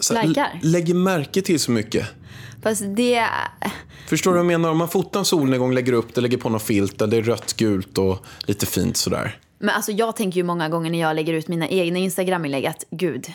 så 0.00 0.14
här, 0.14 0.26
Likar. 0.26 0.50
l- 0.54 0.58
lägger 0.62 0.94
märke 0.94 1.42
till 1.42 1.60
så 1.60 1.70
mycket. 1.70 2.06
Fast 2.62 2.82
det... 2.96 3.26
Förstår 4.08 4.30
du 4.30 4.34
vad 4.34 4.38
jag 4.38 4.46
menar? 4.46 4.70
Om 4.70 4.78
man 4.78 4.88
fotar 4.88 5.20
en 5.20 5.24
solnedgång, 5.26 5.72
lägger 5.74 5.92
upp 5.92 6.14
det, 6.14 6.20
lägger 6.20 6.36
på 6.38 6.48
något 6.48 6.62
filter, 6.62 7.06
det 7.06 7.16
är 7.16 7.22
rött, 7.22 7.52
gult 7.56 7.98
och 7.98 8.18
lite 8.46 8.66
fint 8.66 8.96
sådär. 8.96 9.38
Men 9.58 9.68
alltså 9.74 9.92
jag 9.92 10.16
tänker 10.16 10.36
ju 10.36 10.44
många 10.44 10.68
gånger 10.68 10.90
när 10.90 11.00
jag 11.00 11.16
lägger 11.16 11.32
ut 11.32 11.48
mina 11.48 11.68
egna 11.68 11.98
Instagram-inlägg 11.98 12.66
att 12.66 12.84
gud, 12.90 13.26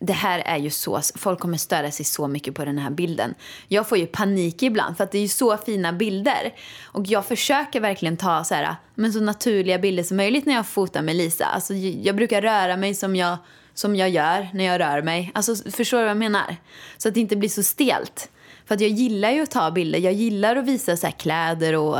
det 0.00 0.12
här 0.12 0.38
är 0.38 0.56
ju 0.56 0.70
så, 0.70 1.00
folk 1.14 1.40
kommer 1.40 1.58
störa 1.58 1.90
sig 1.90 2.04
så 2.04 2.28
mycket 2.28 2.54
på 2.54 2.64
den 2.64 2.78
här 2.78 2.90
bilden. 2.90 3.34
Jag 3.68 3.88
får 3.88 3.98
ju 3.98 4.06
panik 4.06 4.62
ibland 4.62 4.96
för 4.96 5.04
att 5.04 5.12
det 5.12 5.18
är 5.18 5.22
ju 5.22 5.28
så 5.28 5.56
fina 5.56 5.92
bilder. 5.92 6.54
Och 6.84 7.06
jag 7.06 7.26
försöker 7.26 7.80
verkligen 7.80 8.16
ta 8.16 8.44
så, 8.44 8.54
här, 8.54 8.76
men 8.94 9.12
så 9.12 9.20
naturliga 9.20 9.78
bilder 9.78 10.02
som 10.02 10.16
möjligt 10.16 10.46
när 10.46 10.54
jag 10.54 10.66
fotar 10.66 11.02
med 11.02 11.16
Lisa. 11.16 11.44
Alltså, 11.44 11.74
jag 11.74 12.16
brukar 12.16 12.42
röra 12.42 12.76
mig 12.76 12.94
som 12.94 13.16
jag, 13.16 13.36
som 13.74 13.96
jag 13.96 14.10
gör 14.10 14.48
när 14.52 14.64
jag 14.64 14.80
rör 14.80 15.02
mig. 15.02 15.30
Alltså, 15.34 15.70
förstår 15.70 15.98
du 15.98 16.02
vad 16.02 16.10
jag 16.10 16.16
menar? 16.16 16.56
Så 16.98 17.08
att 17.08 17.14
det 17.14 17.20
inte 17.20 17.36
blir 17.36 17.48
så 17.48 17.62
stelt. 17.62 18.30
För 18.66 18.74
att 18.74 18.80
jag 18.80 18.90
gillar 18.90 19.30
ju 19.30 19.42
att 19.42 19.50
ta 19.50 19.70
bilder. 19.70 19.98
Jag 19.98 20.12
gillar 20.12 20.56
att 20.56 20.64
visa 20.64 20.96
så 20.96 21.06
här 21.06 21.12
kläder 21.12 21.76
och 21.76 21.98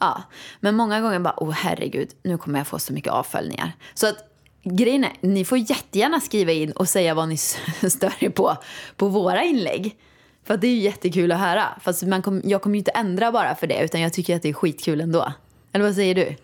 ja. 0.00 0.22
Men 0.60 0.74
många 0.76 1.00
gånger 1.00 1.18
bara, 1.18 1.34
åh 1.36 1.50
herregud, 1.50 2.08
nu 2.22 2.38
kommer 2.38 2.58
jag 2.58 2.66
få 2.66 2.78
så 2.78 2.92
mycket 2.92 3.12
avföljningar. 3.12 3.72
Så 3.94 4.06
att 4.06 4.35
grejen 4.70 5.04
är, 5.04 5.12
ni 5.20 5.44
får 5.44 5.58
jättegärna 5.58 6.20
skriva 6.20 6.52
in 6.52 6.72
och 6.72 6.88
säga 6.88 7.14
vad 7.14 7.28
ni 7.28 7.36
stör 7.90 8.12
er 8.18 8.30
på 8.30 8.56
på 8.96 9.08
våra 9.08 9.44
inlägg. 9.44 9.96
För 10.44 10.56
det 10.56 10.66
är 10.66 10.70
ju 10.70 10.80
jättekul 10.80 11.32
att 11.32 11.40
höra. 11.40 11.64
Fast 11.82 12.02
man 12.02 12.22
kom, 12.22 12.42
jag 12.44 12.62
kommer 12.62 12.74
ju 12.74 12.78
inte 12.78 12.90
ändra 12.90 13.32
bara 13.32 13.54
för 13.54 13.66
det, 13.66 13.84
utan 13.84 14.00
jag 14.00 14.12
tycker 14.12 14.36
att 14.36 14.42
det 14.42 14.48
är 14.48 14.52
skitkul 14.52 15.00
ändå. 15.00 15.32
Eller 15.72 15.84
vad 15.84 15.94
säger 15.94 16.14
du? 16.14 16.36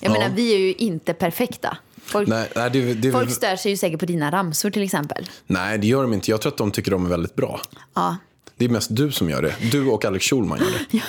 Jag 0.00 0.12
menar, 0.12 0.30
vi 0.34 0.54
är 0.54 0.58
ju 0.58 0.74
inte 0.74 1.14
perfekta. 1.14 1.76
Folk, 2.04 2.28
Nej, 2.28 2.48
nej, 2.56 2.70
det, 2.70 2.94
det, 2.94 3.12
folk 3.12 3.30
stör 3.30 3.56
sig 3.56 3.70
ju 3.70 3.76
säkert 3.76 4.00
på 4.00 4.06
dina 4.06 4.30
ramsor 4.30 4.70
till 4.70 4.82
exempel. 4.82 5.30
nej, 5.46 5.78
det 5.78 5.86
gör 5.86 6.02
de 6.02 6.12
inte. 6.14 6.30
Jag 6.30 6.40
tror 6.40 6.52
att 6.52 6.58
de 6.58 6.70
tycker 6.70 6.90
de 6.90 7.04
är 7.04 7.08
väldigt 7.10 7.34
bra. 7.34 7.60
Ja, 7.94 8.16
Det 8.56 8.64
är 8.64 8.68
mest 8.68 8.96
du 8.96 9.12
som 9.12 9.30
gör 9.30 9.42
det. 9.42 9.54
Du 9.72 9.86
och 9.86 10.04
Alex 10.04 10.24
Schulman 10.24 10.58
gör 10.58 10.66
det. 10.90 11.00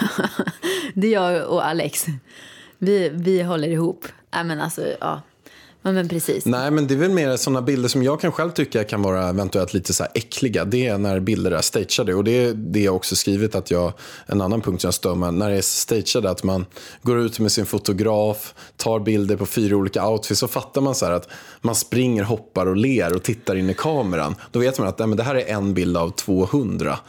det 0.93 1.07
är 1.07 1.11
jag 1.11 1.47
och 1.47 1.65
Alex. 1.67 2.05
Vi, 2.77 3.09
vi 3.13 3.41
håller 3.41 3.67
ihop. 3.67 4.05
Nej 4.33 4.43
men 4.43 4.61
alltså, 4.61 4.81
ja. 4.99 5.21
Ja, 5.89 5.93
men 5.93 6.09
precis. 6.09 6.45
Nej, 6.45 6.71
men 6.71 6.87
det 6.87 6.93
är 6.93 6.97
väl 6.97 7.11
mer 7.11 7.37
sådana 7.37 7.61
bilder 7.61 7.89
som 7.89 8.03
jag 8.03 8.21
kan 8.21 8.31
själv 8.31 8.51
tycka 8.51 8.83
kan 8.83 9.01
vara 9.01 9.29
eventuellt 9.29 9.73
lite 9.73 9.93
så 9.93 10.03
här 10.03 10.11
äckliga. 10.15 10.65
Det 10.65 10.87
är 10.87 10.97
när 10.97 11.19
bilder 11.19 11.51
är 11.51 11.61
stageade. 11.61 12.15
Och 12.15 12.23
det 12.23 12.31
är 12.31 12.53
det 12.53 12.79
jag 12.79 12.95
också 12.95 13.15
skrivit 13.15 13.55
att 13.55 13.71
jag, 13.71 13.93
en 14.25 14.41
annan 14.41 14.61
punkt 14.61 14.81
som 14.81 14.87
jag 14.87 14.93
stör 14.93 15.15
mig 15.15 15.31
när 15.31 15.49
det 15.49 15.55
är 15.55 15.61
stageade, 15.61 16.29
att 16.29 16.43
man 16.43 16.65
går 17.01 17.19
ut 17.19 17.39
med 17.39 17.51
sin 17.51 17.65
fotograf, 17.65 18.53
tar 18.77 18.99
bilder 18.99 19.35
på 19.35 19.45
fyra 19.45 19.75
olika 19.75 20.07
outfits, 20.07 20.39
så 20.39 20.47
fattar 20.47 20.81
man 20.81 20.95
så 20.95 21.05
här 21.05 21.13
att 21.13 21.29
man 21.61 21.75
springer, 21.75 22.23
hoppar 22.23 22.65
och 22.65 22.75
ler 22.75 23.15
och 23.15 23.23
tittar 23.23 23.55
in 23.55 23.69
i 23.69 23.73
kameran. 23.73 24.35
Då 24.51 24.59
vet 24.59 24.79
man 24.79 24.87
att 24.87 24.99
nej, 24.99 25.07
men 25.07 25.17
det 25.17 25.23
här 25.23 25.35
är 25.35 25.53
en 25.53 25.73
bild 25.73 25.97
av 25.97 26.09
200. 26.09 26.99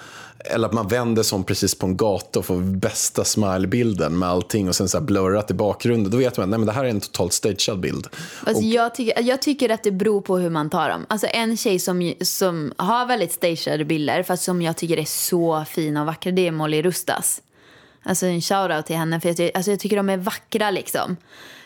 Eller 0.45 0.69
att 0.69 0.75
man 0.75 0.89
vänder 0.89 1.23
som 1.23 1.45
precis 1.45 1.75
på 1.75 1.87
en 1.87 1.97
gata 1.97 2.39
och 2.39 2.47
får 2.47 2.57
bästa 2.57 3.25
smilebilden 3.25 4.19
med 4.19 4.29
allting 4.29 4.69
och 4.69 4.77
sen 4.77 4.89
så 4.89 4.99
här 4.99 5.05
blurrat 5.05 5.51
i 5.51 5.55
bakgrunden. 5.55 6.13
Då 6.13 6.19
vet 6.19 6.37
man 6.37 6.45
att 6.45 6.51
nej, 6.51 6.59
men 6.59 6.67
det 6.67 6.73
här 6.73 6.85
är 6.85 6.89
en 6.89 7.01
totalt 7.01 7.33
stagead 7.33 7.81
bild. 7.81 8.07
Alltså, 8.47 8.63
jag, 8.63 8.95
tycker, 8.95 9.23
jag 9.23 9.43
tycker 9.43 9.71
att 9.71 9.83
det 9.83 9.91
beror 9.91 10.21
på 10.21 10.39
hur 10.39 10.51
man 10.51 10.71
tar 10.71 10.89
dem. 10.89 11.07
Alltså 11.09 11.27
en 11.27 11.57
tjej 11.57 11.79
som, 11.79 12.15
som 12.21 12.73
har 12.77 13.07
väldigt 13.07 13.33
stageade 13.33 13.85
bilder, 13.85 14.23
fast 14.23 14.43
som 14.43 14.63
jag 14.63 14.77
tycker 14.77 14.97
är 14.97 15.05
så 15.05 15.65
fina 15.69 16.01
och 16.01 16.07
vackra, 16.07 16.33
det 16.33 16.47
är 16.47 16.53
Molly 16.53 16.83
Rustas. 16.83 17.43
Alltså 18.03 18.27
en 18.27 18.41
shoutout 18.41 18.87
till 18.87 18.97
henne, 18.97 19.21
för 19.21 19.29
jag, 19.29 19.37
ty- 19.37 19.51
alltså, 19.55 19.71
jag 19.71 19.81
tycker 19.81 19.97
de 19.97 20.09
är 20.11 20.17
vackra 20.17 20.71
liksom. 20.71 21.17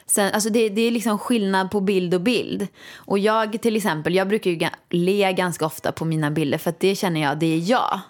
Sen, 0.07 0.33
alltså 0.33 0.51
det, 0.51 0.69
det 0.69 0.83
är 0.83 0.91
liksom 0.91 1.19
skillnad 1.19 1.71
på 1.71 1.81
bild 1.81 2.15
och 2.15 2.21
bild. 2.21 2.67
Och 2.97 3.19
jag 3.19 3.63
till 3.63 3.77
exempel, 3.77 4.15
jag 4.15 4.29
brukar 4.29 4.51
ju 4.51 4.69
le 4.91 5.33
ganska 5.33 5.67
ofta 5.67 5.93
på 5.93 6.05
mina 6.05 6.31
bilder 6.31 6.59
för 6.59 6.71
att 6.71 6.81
det 6.81 6.95
känner 6.95 7.21
jag, 7.21 7.39
det 7.39 7.47
är 7.47 7.71
jag. 7.71 8.01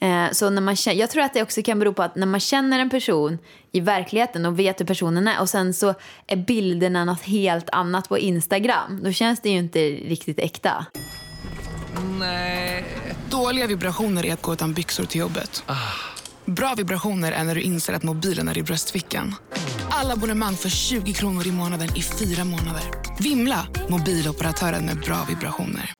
Eh, 0.00 0.30
så 0.32 0.50
när 0.50 0.62
man, 0.62 0.74
kä- 0.74 0.92
jag 0.92 1.10
tror 1.10 1.22
att 1.22 1.34
det 1.34 1.42
också 1.42 1.62
kan 1.62 1.78
bero 1.78 1.92
på 1.92 2.02
att 2.02 2.16
när 2.16 2.26
man 2.26 2.40
känner 2.40 2.78
en 2.78 2.90
person 2.90 3.38
i 3.72 3.80
verkligheten 3.80 4.46
och 4.46 4.58
vet 4.58 4.80
hur 4.80 4.84
personen 4.86 5.28
är 5.28 5.40
och 5.40 5.48
sen 5.48 5.74
så 5.74 5.94
är 6.26 6.36
bilderna 6.36 7.04
något 7.04 7.22
helt 7.22 7.70
annat 7.70 8.08
på 8.08 8.18
Instagram. 8.18 9.00
Då 9.04 9.12
känns 9.12 9.40
det 9.40 9.48
ju 9.50 9.58
inte 9.58 9.78
riktigt 9.88 10.38
äkta. 10.38 10.86
Dåliga 13.30 13.66
vibrationer 13.66 14.26
är 14.26 14.32
att 14.32 14.42
gå 14.42 14.52
utan 14.52 14.72
byxor 14.72 15.04
till 15.04 15.20
jobbet. 15.20 15.64
Bra 16.44 16.74
vibrationer 16.76 17.32
är 17.32 17.44
när 17.44 17.54
du 17.54 17.60
inser 17.60 17.92
att 17.92 18.02
mobilen 18.02 18.48
är 18.48 18.58
i 18.58 18.62
bröstfickan. 18.62 19.34
Alla 19.90 20.12
abonnemang 20.12 20.54
för 20.56 20.68
20 20.68 21.12
kronor 21.12 21.46
i 21.46 21.52
månaden 21.52 21.88
i 21.96 22.02
fyra 22.02 22.44
månader. 22.44 22.82
Vimla! 23.18 23.66
Mobiloperatören 23.88 24.86
med 24.86 25.00
bra 25.00 25.16
vibrationer. 25.28 25.92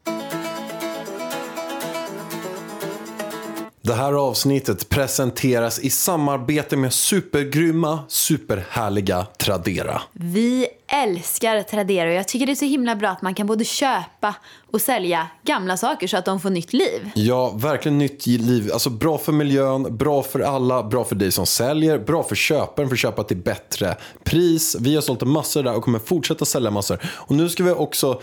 Det 3.86 3.94
här 3.94 4.12
avsnittet 4.12 4.88
presenteras 4.88 5.78
i 5.78 5.90
samarbete 5.90 6.76
med 6.76 6.92
supergrymma, 6.92 8.00
superhärliga 8.08 9.26
Tradera. 9.38 10.02
Vi 10.12 10.66
älskar 10.86 11.62
Tradera 11.62 12.08
och 12.08 12.14
jag 12.14 12.28
tycker 12.28 12.46
det 12.46 12.52
är 12.52 12.56
så 12.56 12.64
himla 12.64 12.96
bra 12.96 13.08
att 13.08 13.22
man 13.22 13.34
kan 13.34 13.46
både 13.46 13.64
köpa 13.64 14.34
och 14.72 14.80
sälja 14.80 15.26
gamla 15.42 15.76
saker 15.76 16.06
så 16.06 16.16
att 16.16 16.24
de 16.24 16.40
får 16.40 16.50
nytt 16.50 16.72
liv. 16.72 17.10
Ja, 17.14 17.50
verkligen 17.50 17.98
nytt 17.98 18.26
liv. 18.26 18.70
Alltså 18.72 18.90
bra 18.90 19.18
för 19.18 19.32
miljön, 19.32 19.96
bra 19.96 20.22
för 20.22 20.40
alla, 20.40 20.82
bra 20.82 21.04
för 21.04 21.14
dig 21.14 21.32
som 21.32 21.46
säljer, 21.46 21.98
bra 21.98 22.22
för 22.22 22.36
köparen 22.36 22.88
för 22.88 22.94
att 22.94 23.00
köpa 23.00 23.24
till 23.24 23.36
bättre 23.36 23.96
pris. 24.24 24.76
Vi 24.80 24.94
har 24.94 25.02
sålt 25.02 25.22
massor 25.22 25.62
där 25.62 25.74
och 25.74 25.84
kommer 25.84 25.98
fortsätta 25.98 26.44
sälja 26.44 26.70
massor. 26.70 26.98
Och 27.04 27.34
nu 27.34 27.48
ska 27.48 27.64
vi 27.64 27.70
också 27.70 28.20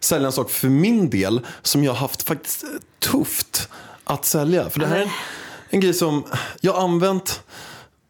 sälja 0.00 0.26
en 0.26 0.32
sak 0.32 0.50
för 0.50 0.68
min 0.68 1.10
del 1.10 1.40
som 1.62 1.84
jag 1.84 1.92
har 1.92 1.98
haft 1.98 2.22
faktiskt 2.22 2.64
tufft 2.98 3.68
att 4.12 4.24
sälja. 4.24 4.70
För 4.70 4.80
det 4.80 4.86
här 4.86 4.96
är 4.96 5.02
en, 5.02 5.08
en 5.70 5.80
grej 5.80 5.94
som 5.94 6.24
jag 6.60 6.72
har 6.72 6.82
använt 6.84 7.42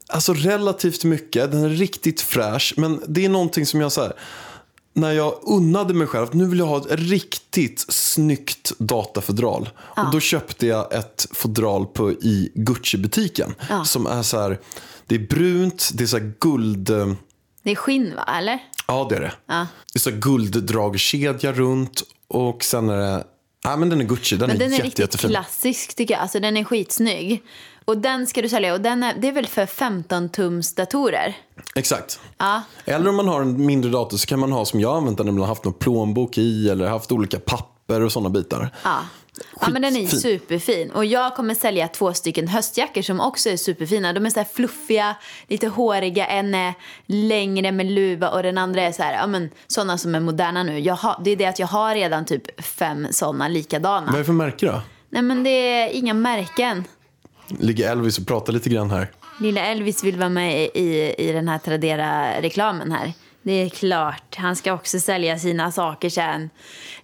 alltså 0.09 0.35
relativt 0.35 1.05
mycket. 1.05 1.51
Den 1.53 1.65
är 1.65 1.69
riktigt 1.69 2.21
fräsch. 2.21 2.75
Men 2.77 3.03
det 3.09 3.25
är 3.25 3.29
någonting 3.29 3.67
som 3.67 3.81
jag 3.81 3.93
så 3.93 4.01
här, 4.03 4.13
när 4.95 5.13
jag 5.13 5.35
unnade 5.43 5.95
mig 5.95 6.07
själv 6.07 6.25
att 6.25 6.33
nu 6.35 6.47
vill 6.47 6.59
jag 6.59 6.67
ha 6.67 6.77
ett 6.79 6.87
riktigt 6.91 7.85
snyggt 7.89 8.73
datafodral. 8.79 9.71
Och 9.79 10.11
då 10.13 10.21
köpte 10.21 10.67
jag 10.67 10.93
ett 10.95 11.27
fodral 11.33 11.87
på, 11.87 12.11
i 12.13 12.53
Gucci-butiken. 12.55 13.55
Som 13.85 14.07
är 14.07 14.23
så 14.23 14.41
här, 14.41 14.61
det 15.07 15.15
är 15.15 15.19
brunt, 15.27 15.91
det 15.95 16.05
är 16.05 16.09
så 16.09 16.19
guld... 16.41 16.91
eh, 16.91 17.13
Det 17.63 17.71
är 17.71 17.75
skinn 17.75 18.15
va, 18.17 18.25
eller? 18.39 18.59
Ja, 18.87 19.07
det 19.11 19.17
är 19.17 19.21
det. 19.21 19.33
Det 19.93 19.99
är 19.99 19.99
så 19.99 20.11
gulddragkedja 20.11 21.53
runt 21.53 22.03
och 22.29 22.65
sen 22.65 22.89
är 22.89 22.97
det... 22.97 23.25
Nej, 23.65 23.77
men 23.77 23.89
den 23.89 24.01
är 24.01 24.05
Gucci. 24.05 24.37
Den 24.37 24.47
Men 24.49 24.57
är, 24.57 24.61
den 24.61 24.69
är 24.69 24.73
jätte, 24.73 24.87
riktigt 24.87 24.99
jättefin. 24.99 25.31
klassisk 25.31 25.95
tycker 25.95 26.15
jag. 26.15 26.21
Alltså 26.21 26.41
den 26.41 26.57
är 26.57 26.65
skitsnygg. 26.65 27.43
Och 27.85 27.99
den 27.99 28.27
ska 28.27 28.43
du 28.43 28.49
sälja 28.49 28.75
och 28.75 28.81
den 28.81 29.03
är, 29.03 29.15
det 29.21 29.29
är 29.29 29.33
väl 29.33 29.47
för 29.47 29.67
15 29.67 30.29
tums 30.29 30.75
datorer? 30.75 31.37
Exakt. 31.75 32.21
Ja. 32.39 32.63
Eller 32.85 33.09
om 33.09 33.17
man 33.17 33.29
har 33.29 33.41
en 33.41 33.67
mindre 33.67 33.91
dator 33.91 34.17
så 34.17 34.27
kan 34.27 34.41
man 34.41 34.53
ha 34.53 34.65
som 34.65 34.81
jag 34.81 34.97
använt 34.97 35.19
den 35.19 35.39
har 35.39 35.47
haft 35.47 35.65
någon 35.65 35.75
plånbok 35.75 36.39
i 36.39 36.69
eller 36.71 36.87
haft 36.89 37.13
olika 37.13 37.39
papper 37.39 38.01
och 38.01 38.13
sådana 38.13 38.29
bitar. 38.31 38.71
Ja. 38.85 38.99
Ja, 39.61 39.69
men 39.71 39.83
den 39.83 39.97
är 39.97 40.01
Skitfin. 40.01 40.21
superfin. 40.21 40.91
Och 40.91 41.05
jag 41.05 41.37
kommer 41.37 41.55
sälja 41.55 41.89
två 41.89 42.13
stycken 42.15 42.49
höstjackor 42.49 43.03
som 43.03 43.21
också 43.21 43.49
är 43.51 43.57
superfina. 43.57 44.13
De 44.13 44.27
är 44.27 44.31
så 44.31 44.39
här 44.41 44.47
fluffiga, 44.55 45.17
lite 45.49 45.69
håriga. 45.69 46.27
En 46.27 46.55
är 46.55 46.75
längre 47.07 47.73
med 47.73 47.87
luva 47.87 48.31
och 48.31 48.43
den 48.43 48.59
andra 48.59 48.83
är 48.83 48.93
så 48.93 49.03
här, 49.03 49.13
ja 49.13 49.27
men 49.27 49.51
sådana 49.67 49.99
som 49.99 50.15
är 50.15 50.21
moderna 50.21 50.63
nu. 50.63 50.91
Har, 50.91 51.21
det 51.25 51.31
är 51.31 51.37
det 51.37 51.47
att 51.47 51.59
jag 51.59 51.67
har 51.67 51.95
redan 51.95 52.25
typ 52.25 52.63
fem 52.65 53.07
sådana 53.11 53.49
likadana. 53.49 54.07
Vad 54.07 54.15
är 54.15 54.19
det 54.19 54.25
för 54.25 54.33
märke 54.33 54.67
då? 54.67 54.83
Nej 55.11 55.23
men 55.23 55.45
det 55.45 55.51
är 55.51 55.89
inga 55.89 56.15
märken. 56.15 56.85
Ligger 57.49 57.91
Elvis 57.91 58.19
och 58.19 58.27
pratar 58.27 58.53
lite 58.53 58.69
grann 58.71 58.91
här. 58.91 59.11
Lilla 59.41 59.61
Elvis 59.67 60.05
vill 60.05 60.17
vara 60.17 60.29
med 60.29 60.69
i, 60.75 61.15
i 61.19 61.33
den 61.33 61.49
här 61.49 61.59
Tradera-reklamen 61.59 62.93
här. 62.93 63.13
Det 63.43 63.53
är 63.53 63.69
klart. 63.69 64.35
Han 64.37 64.57
ska 64.57 64.73
också 64.73 65.01
sälja 65.01 65.39
sina 65.39 65.73
saker 65.73 66.11
sen. 66.11 66.51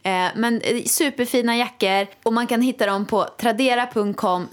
Eh, 0.03 0.27
men 0.37 0.61
eh, 0.61 0.85
superfina 0.85 1.57
jackor. 1.57 2.07
Och 2.23 2.33
man 2.33 2.47
kan 2.47 2.61
hitta 2.63 2.87
dem 2.87 3.07
på 3.07 3.27
tradera.com 3.41 4.49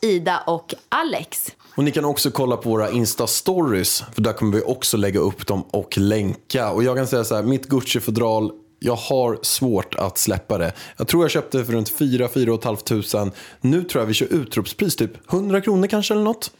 Ida 0.00 0.42
och 0.46 0.74
Alex. 0.88 1.50
Och 1.76 1.84
ni 1.84 1.90
kan 1.90 2.04
också 2.04 2.30
kolla 2.30 2.56
på 2.56 2.70
våra 2.70 2.90
Insta-stories. 2.90 4.04
För 4.14 4.22
där 4.22 4.32
kommer 4.32 4.56
vi 4.56 4.62
också 4.62 4.96
lägga 4.96 5.20
upp 5.20 5.46
dem 5.46 5.64
och 5.70 5.98
länka. 5.98 6.70
Och 6.70 6.84
jag 6.84 6.96
kan 6.96 7.06
säga 7.06 7.24
så 7.24 7.34
här, 7.34 7.42
mitt 7.42 7.66
Gucci-fodral, 7.68 8.52
jag 8.78 8.96
har 8.96 9.38
svårt 9.42 9.94
att 9.94 10.18
släppa 10.18 10.58
det. 10.58 10.72
Jag 10.96 11.08
tror 11.08 11.24
jag 11.24 11.30
köpte 11.30 11.58
det 11.58 11.64
för 11.64 11.72
runt 11.72 11.92
4-4 11.92 13.12
500. 13.12 13.32
Nu 13.60 13.82
tror 13.82 14.02
jag 14.02 14.06
vi 14.06 14.14
kör 14.14 14.32
utropspris, 14.32 14.96
typ 14.96 15.32
100 15.32 15.60
kronor 15.60 15.86
kanske 15.86 16.14
eller 16.14 16.24
något. 16.24 16.50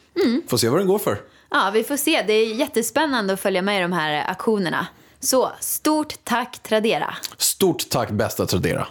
Får 0.47 0.57
se 0.57 0.69
vad 0.69 0.79
den 0.79 0.87
går 0.87 0.99
för. 0.99 1.17
Ja, 1.55 1.71
vi 1.73 1.83
får 1.83 1.97
se. 1.97 2.23
Det 2.27 2.33
är 2.33 2.55
jättespännande 2.55 3.33
att 3.33 3.39
följa 3.39 3.61
med 3.61 3.79
i 3.79 3.81
de 3.81 3.93
här 3.93 4.29
aktionerna. 4.31 4.87
Så 5.19 5.51
stort 5.59 6.13
tack 6.23 6.59
Tradera. 6.63 7.15
Stort 7.37 7.89
tack 7.89 8.09
bästa 8.09 8.45
Tradera. 8.45 8.87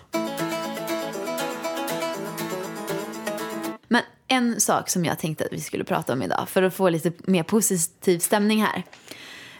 Men 3.89 4.03
en 4.29 4.61
sak 4.61 4.91
som 4.91 5.05
jag 5.05 5.19
tänkte 5.19 5.45
att 5.45 5.53
vi 5.53 5.61
skulle 5.61 5.85
prata 5.85 6.13
om 6.13 6.23
idag 6.23 6.49
för 6.49 6.63
att 6.63 6.75
få 6.75 6.89
lite 6.89 7.13
mer 7.19 7.43
positiv 7.43 8.19
stämning 8.19 8.63
här. 8.63 8.83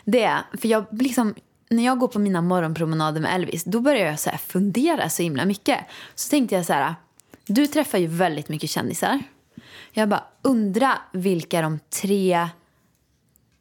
Det 0.05 0.23
är, 0.23 0.43
för 0.61 0.69
jag 0.69 0.85
liksom, 0.91 1.35
när 1.71 1.85
jag 1.85 1.99
går 1.99 2.09
på 2.09 2.19
mina 2.19 2.43
morgonpromenader 2.43 3.21
med 3.21 3.35
Elvis 3.35 3.65
då 3.65 3.81
börjar 3.81 4.07
jag 4.07 4.21
så 4.21 4.31
fundera 4.47 5.09
så 5.09 5.23
himla 5.23 5.45
mycket. 5.45 5.79
Så 6.15 6.31
tänkte 6.31 6.55
jag 6.55 6.67
så 6.67 6.73
här, 6.73 6.95
du 7.47 7.67
träffar 7.67 7.99
ju 7.99 8.07
väldigt 8.07 8.49
mycket 8.49 8.71
kändisar. 8.71 9.23
Jag 9.93 10.09
bara 10.09 10.25
undrar 10.43 10.99
vilka 11.13 11.63
de 11.63 11.79
tre 12.03 12.49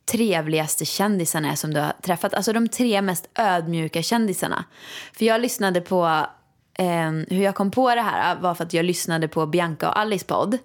trevligaste 0.05 0.85
kändisarna 0.85 1.51
är 1.51 1.55
som 1.55 1.73
du 1.73 1.79
har 1.79 1.93
träffat. 2.01 2.33
Alltså 2.33 2.53
de 2.53 2.67
tre 2.67 3.01
mest 3.01 3.29
ödmjuka 3.35 4.01
kändisarna. 4.01 4.65
För 5.13 5.25
jag 5.25 5.41
lyssnade 5.41 5.81
på, 5.81 6.25
eh, 6.73 7.11
hur 7.11 7.43
jag 7.43 7.55
kom 7.55 7.71
på 7.71 7.95
det 7.95 8.01
här 8.01 8.35
var 8.35 8.55
för 8.55 8.63
att 8.63 8.73
jag 8.73 8.85
lyssnade 8.85 9.27
på 9.27 9.45
Bianca 9.45 9.89
och 9.89 9.99
Alice 9.99 10.25
podd. 10.25 10.57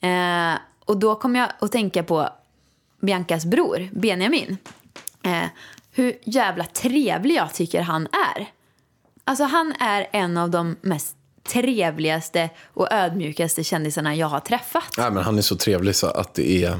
Eh, 0.00 0.58
och 0.84 0.96
då 0.96 1.14
kom 1.14 1.36
jag 1.36 1.48
att 1.58 1.72
tänka 1.72 2.02
på 2.02 2.28
Biancas 3.00 3.44
bror, 3.44 3.88
Benjamin. 3.92 4.56
Eh, 5.24 5.48
hur 5.92 6.18
jävla 6.24 6.64
trevlig 6.64 7.34
jag 7.34 7.54
tycker 7.54 7.80
han 7.80 8.06
är. 8.06 8.46
Alltså 9.24 9.44
han 9.44 9.74
är 9.80 10.08
en 10.12 10.36
av 10.36 10.50
de 10.50 10.76
mest 10.80 11.16
trevligaste 11.48 12.50
och 12.74 12.92
ödmjukaste 12.92 13.64
kändisarna 13.64 14.14
jag 14.14 14.26
har 14.26 14.40
träffat. 14.40 14.94
Nej, 14.98 15.10
men 15.10 15.24
han 15.24 15.38
är 15.38 15.42
så 15.42 15.56
trevlig 15.56 15.96
så 15.96 16.06
att 16.06 16.34
det 16.34 16.64
är, 16.64 16.78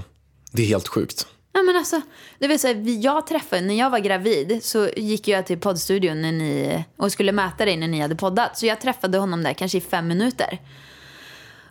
det 0.52 0.62
är 0.62 0.66
helt 0.66 0.88
sjukt. 0.88 1.26
Ja, 1.52 1.62
men 1.62 1.76
alltså, 1.76 2.00
det 2.38 2.48
vill 2.48 2.58
säga, 2.58 2.80
jag 2.82 3.26
träffade, 3.26 3.62
när 3.62 3.74
jag 3.74 3.90
var 3.90 3.98
gravid 3.98 4.58
så 4.62 4.88
gick 4.96 5.28
jag 5.28 5.46
till 5.46 5.60
poddstudion 5.60 6.22
när 6.22 6.32
ni, 6.32 6.84
och 6.96 7.12
skulle 7.12 7.32
möta 7.32 7.64
dig 7.64 7.76
när 7.76 7.88
ni 7.88 8.00
hade 8.00 8.16
poddat. 8.16 8.58
Så 8.58 8.66
jag 8.66 8.80
träffade 8.80 9.18
honom 9.18 9.42
där 9.42 9.52
kanske 9.52 9.78
i 9.78 9.80
fem 9.80 10.08
minuter. 10.08 10.58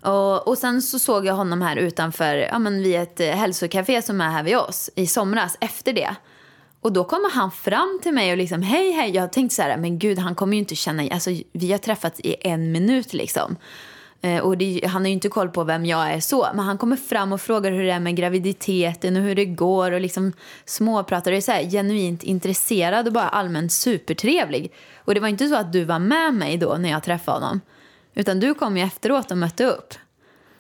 Och, 0.02 0.48
och 0.48 0.58
sen 0.58 0.82
så 0.82 1.00
såg 1.00 1.26
jag 1.26 1.34
honom 1.34 1.62
här 1.62 1.76
utanför, 1.76 2.36
ja 2.36 2.60
men 2.60 2.84
vid 2.84 2.96
ett 2.96 3.20
eh, 3.20 3.28
hälsokafé 3.28 4.02
som 4.02 4.22
är 4.22 4.30
här 4.30 4.44
vid 4.44 4.58
oss 4.58 4.90
i 4.96 5.08
somras 5.08 5.58
efter 5.60 5.94
det. 5.94 6.16
Och 6.82 6.94
då 6.94 7.04
kommer 7.04 7.30
han 7.30 7.52
fram 7.52 8.00
till 8.04 8.14
mig 8.14 8.32
och 8.32 8.38
liksom 8.38 8.62
hej 8.62 8.92
hej. 8.92 9.16
Jag 9.16 9.34
tänkte 9.34 9.56
så 9.56 9.62
här, 9.62 9.78
men 9.78 10.00
gud 10.00 10.20
han 10.20 10.36
kommer 10.36 10.54
ju 10.54 10.60
inte 10.60 10.76
känna, 10.76 11.04
alltså 11.12 11.30
vi 11.52 11.72
har 11.72 11.80
träffats 11.80 12.20
i 12.20 12.36
en 12.42 12.72
minut 12.72 13.14
liksom. 13.14 13.56
Eh, 14.22 14.40
och 14.40 14.58
det, 14.58 14.82
han 14.86 15.02
har 15.02 15.08
ju 15.08 15.14
inte 15.14 15.30
koll 15.30 15.50
på 15.50 15.64
vem 15.64 15.86
jag 15.86 16.14
är 16.14 16.20
så. 16.20 16.48
Men 16.54 16.66
han 16.66 16.78
kommer 16.78 16.96
fram 16.96 17.32
och 17.32 17.42
frågar 17.42 17.72
hur 17.72 17.84
det 17.84 17.92
är 17.92 18.00
med 18.00 18.16
graviditeten 18.16 19.18
och 19.18 19.24
hur 19.24 19.36
det 19.36 19.46
går 19.46 19.92
och 19.92 20.02
liksom 20.02 20.34
småpratar 20.66 21.32
och 21.32 21.38
är 21.38 21.42
så 21.42 21.52
här 21.52 21.64
genuint 21.64 22.24
intresserad 22.24 23.08
och 23.08 23.14
bara 23.14 23.30
allmänt 23.30 23.72
supertrevlig. 23.72 24.74
Och 24.96 25.14
det 25.14 25.20
var 25.20 25.28
inte 25.28 25.48
så 25.48 25.56
att 25.56 25.74
du 25.74 25.84
var 25.84 26.00
med 26.00 26.34
mig 26.34 26.58
då 26.58 26.76
när 26.80 26.90
jag 26.90 27.04
träffade 27.04 27.38
honom. 27.38 27.62
Utan 28.14 28.40
du 28.40 28.54
kom 28.54 28.78
ju 28.78 28.84
efteråt 28.84 29.32
och 29.32 29.38
mötte 29.38 29.66
upp. 29.66 29.94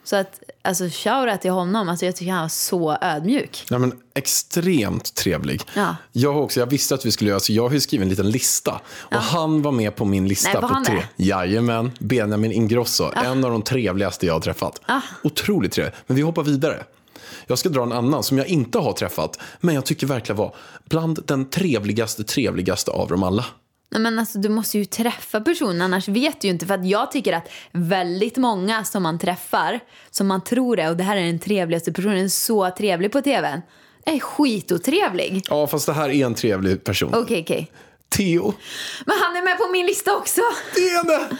Så 0.03 0.15
att, 0.15 0.43
alltså 0.67 0.89
shoutout 0.89 1.41
till 1.41 1.51
honom. 1.51 1.89
Alltså 1.89 2.05
jag 2.05 2.15
tycker 2.15 2.31
han 2.31 2.41
var 2.41 2.49
så 2.49 2.97
ödmjuk. 3.01 3.65
Nej, 3.69 3.79
men 3.79 3.93
extremt 4.15 5.15
trevlig. 5.15 5.61
Ja. 5.75 5.95
Jag, 6.11 6.33
har 6.33 6.41
också, 6.41 6.59
jag 6.59 6.67
visste 6.67 6.95
att 6.95 7.05
vi 7.05 7.11
skulle 7.11 7.29
göra 7.29 7.39
så 7.39 7.53
jag 7.53 7.63
har 7.63 7.73
ju 7.73 7.79
skrivit 7.79 8.03
en 8.03 8.09
liten 8.09 8.31
lista. 8.31 8.81
Och 8.89 9.21
han 9.21 9.61
var 9.61 9.71
med 9.71 9.95
på 9.95 10.05
min 10.05 10.27
lista 10.27 10.49
Nej, 10.53 10.61
på 10.61 10.67
han 10.67 10.85
tre. 10.85 11.03
Jajamän, 11.15 11.91
Benjamin 11.99 12.51
Ingrosso. 12.51 13.11
En 13.15 13.43
av 13.43 13.51
de 13.51 13.61
trevligaste 13.61 14.25
jag 14.25 14.33
har 14.33 14.39
träffat. 14.39 14.81
Ah. 14.85 15.01
Otroligt 15.23 15.71
trevlig. 15.71 15.93
Men 16.07 16.17
vi 16.17 16.21
hoppar 16.21 16.43
vidare. 16.43 16.83
Jag 17.47 17.59
ska 17.59 17.69
dra 17.69 17.83
en 17.83 17.91
annan 17.91 18.23
som 18.23 18.37
jag 18.37 18.47
inte 18.47 18.79
har 18.79 18.93
träffat. 18.93 19.39
Men 19.59 19.75
jag 19.75 19.85
tycker 19.85 20.07
verkligen 20.07 20.37
var 20.37 20.55
bland 20.89 21.19
den 21.25 21.49
trevligaste, 21.49 22.23
trevligaste 22.23 22.91
av 22.91 23.07
dem 23.07 23.23
alla. 23.23 23.45
Nej, 23.89 24.01
men 24.01 24.19
alltså, 24.19 24.39
du 24.39 24.49
måste 24.49 24.77
ju 24.77 24.85
träffa 24.85 25.41
personen, 25.41 25.81
annars 25.81 26.07
vet 26.07 26.41
du 26.41 26.47
ju 26.47 26.53
inte. 26.53 26.65
För 26.65 26.73
att 26.73 26.85
jag 26.85 27.11
tycker 27.11 27.33
att 27.33 27.49
väldigt 27.71 28.37
många 28.37 28.83
som 28.83 29.03
man 29.03 29.19
träffar, 29.19 29.79
som 30.09 30.27
man 30.27 30.43
tror 30.43 30.79
är, 30.79 30.89
och 30.89 30.97
det 30.97 31.03
här 31.03 31.17
är 31.17 31.25
den 31.25 31.39
trevligaste 31.39 31.93
personen, 31.93 32.29
så 32.29 32.69
trevlig 32.77 33.11
på 33.11 33.21
tv, 33.21 33.61
är 34.05 34.19
skitotrevlig. 34.19 35.41
Ja, 35.49 35.67
fast 35.67 35.85
det 35.85 35.93
här 35.93 36.09
är 36.09 36.25
en 36.25 36.33
trevlig 36.33 36.83
person. 36.83 37.13
Okej, 37.13 37.41
okej. 37.41 37.71
Theo. 38.09 38.53
Men 39.05 39.17
han 39.21 39.35
är 39.35 39.43
med 39.43 39.57
på 39.57 39.67
min 39.71 39.85
lista 39.85 40.15
också! 40.15 40.41
Det 40.75 40.89
är 40.89 41.03
det! 41.03 41.37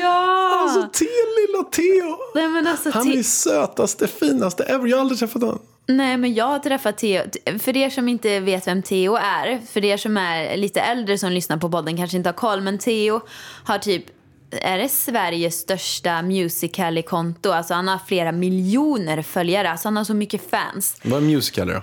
Ja! 0.00 0.62
Alltså, 0.62 0.88
Theo, 0.98 1.08
lilla 1.46 1.62
Theo. 1.64 2.18
Nej, 2.34 2.48
men 2.48 2.66
alltså, 2.66 2.90
Han 2.90 3.12
är 3.12 3.22
sötaste, 3.22 4.06
finaste 4.06 4.64
ever. 4.64 4.86
Jag 4.86 4.96
har 4.96 5.00
aldrig 5.00 5.18
träffat 5.18 5.42
honom. 5.42 5.58
Nej, 5.90 6.16
men 6.16 6.34
jag 6.34 6.44
har 6.44 6.58
träffat 6.58 6.98
Theo. 6.98 7.22
För 7.58 7.76
er 7.76 7.90
som 7.90 8.08
inte 8.08 8.40
vet 8.40 8.66
vem 8.66 8.82
Theo 8.82 9.14
är, 9.14 9.58
för 9.66 9.84
er 9.84 9.96
som 9.96 10.16
är 10.16 10.56
lite 10.56 10.80
äldre 10.80 11.18
som 11.18 11.32
lyssnar 11.32 11.56
på 11.56 11.70
podden 11.70 11.96
kanske 11.96 12.16
inte 12.16 12.28
har 12.28 12.34
koll, 12.34 12.60
men 12.60 12.78
Theo 12.78 13.20
har 13.64 13.78
typ 13.78 14.04
är 14.50 14.78
det 14.78 14.88
Sveriges 14.88 15.54
största 15.54 16.22
Musical.ly-konto? 16.22 17.50
Alltså 17.50 17.74
han 17.74 17.88
har 17.88 17.98
flera 18.06 18.32
miljoner 18.32 19.22
följare. 19.22 19.70
Alltså 19.70 19.88
han 19.88 19.96
har 19.96 20.04
så 20.04 20.14
mycket 20.14 20.50
fans. 20.50 21.00
Vad 21.04 21.22
är 21.22 21.26
musical 21.26 21.68
då? 21.68 21.82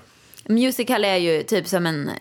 Musical 0.54 1.06
är 1.06 1.16
ju 1.16 1.44
typ 1.44 1.68
som 1.68 1.86
en, 1.86 2.12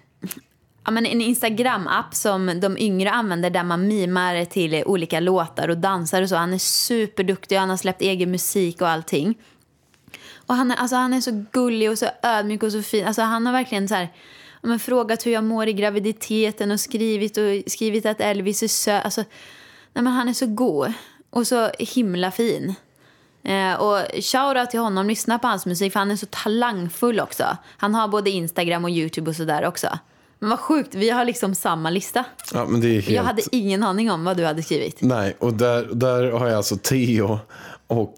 ja, 0.85 0.91
men 0.91 1.07
en 1.07 1.21
Instagram-app 1.21 2.15
som 2.15 2.61
de 2.61 2.79
yngre 2.79 3.11
använder 3.11 3.51
där 3.51 3.65
man 3.65 3.89
mimar 3.89 4.45
till 4.45 4.85
olika 4.87 5.21
låtar 5.21 5.69
och 5.69 5.79
dansar 5.79 6.23
och 6.23 6.29
så. 6.29 6.37
Han 6.37 6.55
är 6.55 6.59
superduktig 6.59 7.57
och 7.57 7.61
han 7.61 7.71
har 7.71 7.77
släppt 7.77 8.03
egen 8.03 8.31
musik 8.31 8.81
och 8.81 8.89
allting. 8.89 9.35
Och 10.47 10.55
han 10.55 10.71
är, 10.71 10.77
alltså, 10.77 10.97
han 10.97 11.13
är 11.13 11.21
så 11.21 11.45
gullig 11.53 11.91
och 11.91 11.99
så 11.99 12.07
ödmjuk 12.23 12.63
och 12.63 12.73
så 12.73 12.83
fin. 12.83 13.07
Alltså, 13.07 13.23
han 13.23 13.47
har 13.47 13.53
verkligen 13.53 13.89
så 13.89 13.95
här, 13.95 14.13
men, 14.63 14.79
frågat 14.79 15.27
hur 15.27 15.33
jag 15.33 15.45
mår 15.45 15.69
i 15.69 15.73
graviditeten 15.73 16.71
och 16.71 16.81
skrivit, 16.81 17.37
och 17.37 17.73
skrivit 17.73 18.07
att 18.07 18.21
Elvis 18.21 18.63
är 18.63 18.69
söt. 18.69 19.05
Alltså, 19.05 19.21
nej, 19.93 20.05
men 20.05 20.07
han 20.07 20.29
är 20.29 20.33
så 20.33 20.47
god 20.47 20.93
och 21.31 21.47
så 21.47 21.71
himla 21.79 22.31
fin. 22.31 22.75
Eh, 23.45 23.75
och 23.75 23.99
shoutout 24.23 24.71
till 24.71 24.81
honom, 24.81 25.07
lyssna 25.07 25.39
på 25.39 25.49
hans 25.49 25.67
musik 25.67 25.93
för 25.93 25.99
han 26.01 26.11
är 26.11 26.17
så 26.17 26.27
talangfull 26.31 27.21
också. 27.21 27.57
Han 27.77 27.95
har 27.95 28.09
både 28.09 28.31
Instagram 28.31 28.85
och 28.85 28.91
YouTube 28.91 29.31
och 29.31 29.37
sådär 29.37 29.65
också. 29.67 29.99
Men 30.39 30.51
vad 30.51 30.61
sjukt, 30.61 30.95
vi 30.95 31.11
har 31.11 31.25
liksom 31.25 31.55
samma 31.55 31.91
lista. 31.91 32.25
Ja, 32.53 32.67
men 32.69 32.81
det 32.81 32.89
är 32.89 32.93
helt... 32.93 33.09
Jag 33.09 33.23
hade 33.23 33.43
ingen 33.53 33.83
aning 33.83 34.11
om 34.11 34.25
vad 34.25 34.37
du 34.37 34.45
hade 34.45 34.63
skrivit. 34.63 34.97
Nej, 35.01 35.37
och 35.39 35.55
där, 35.55 35.89
där 35.93 36.31
har 36.31 36.47
jag 36.47 36.57
alltså 36.57 36.77
Theo 36.77 37.39
och 37.87 38.15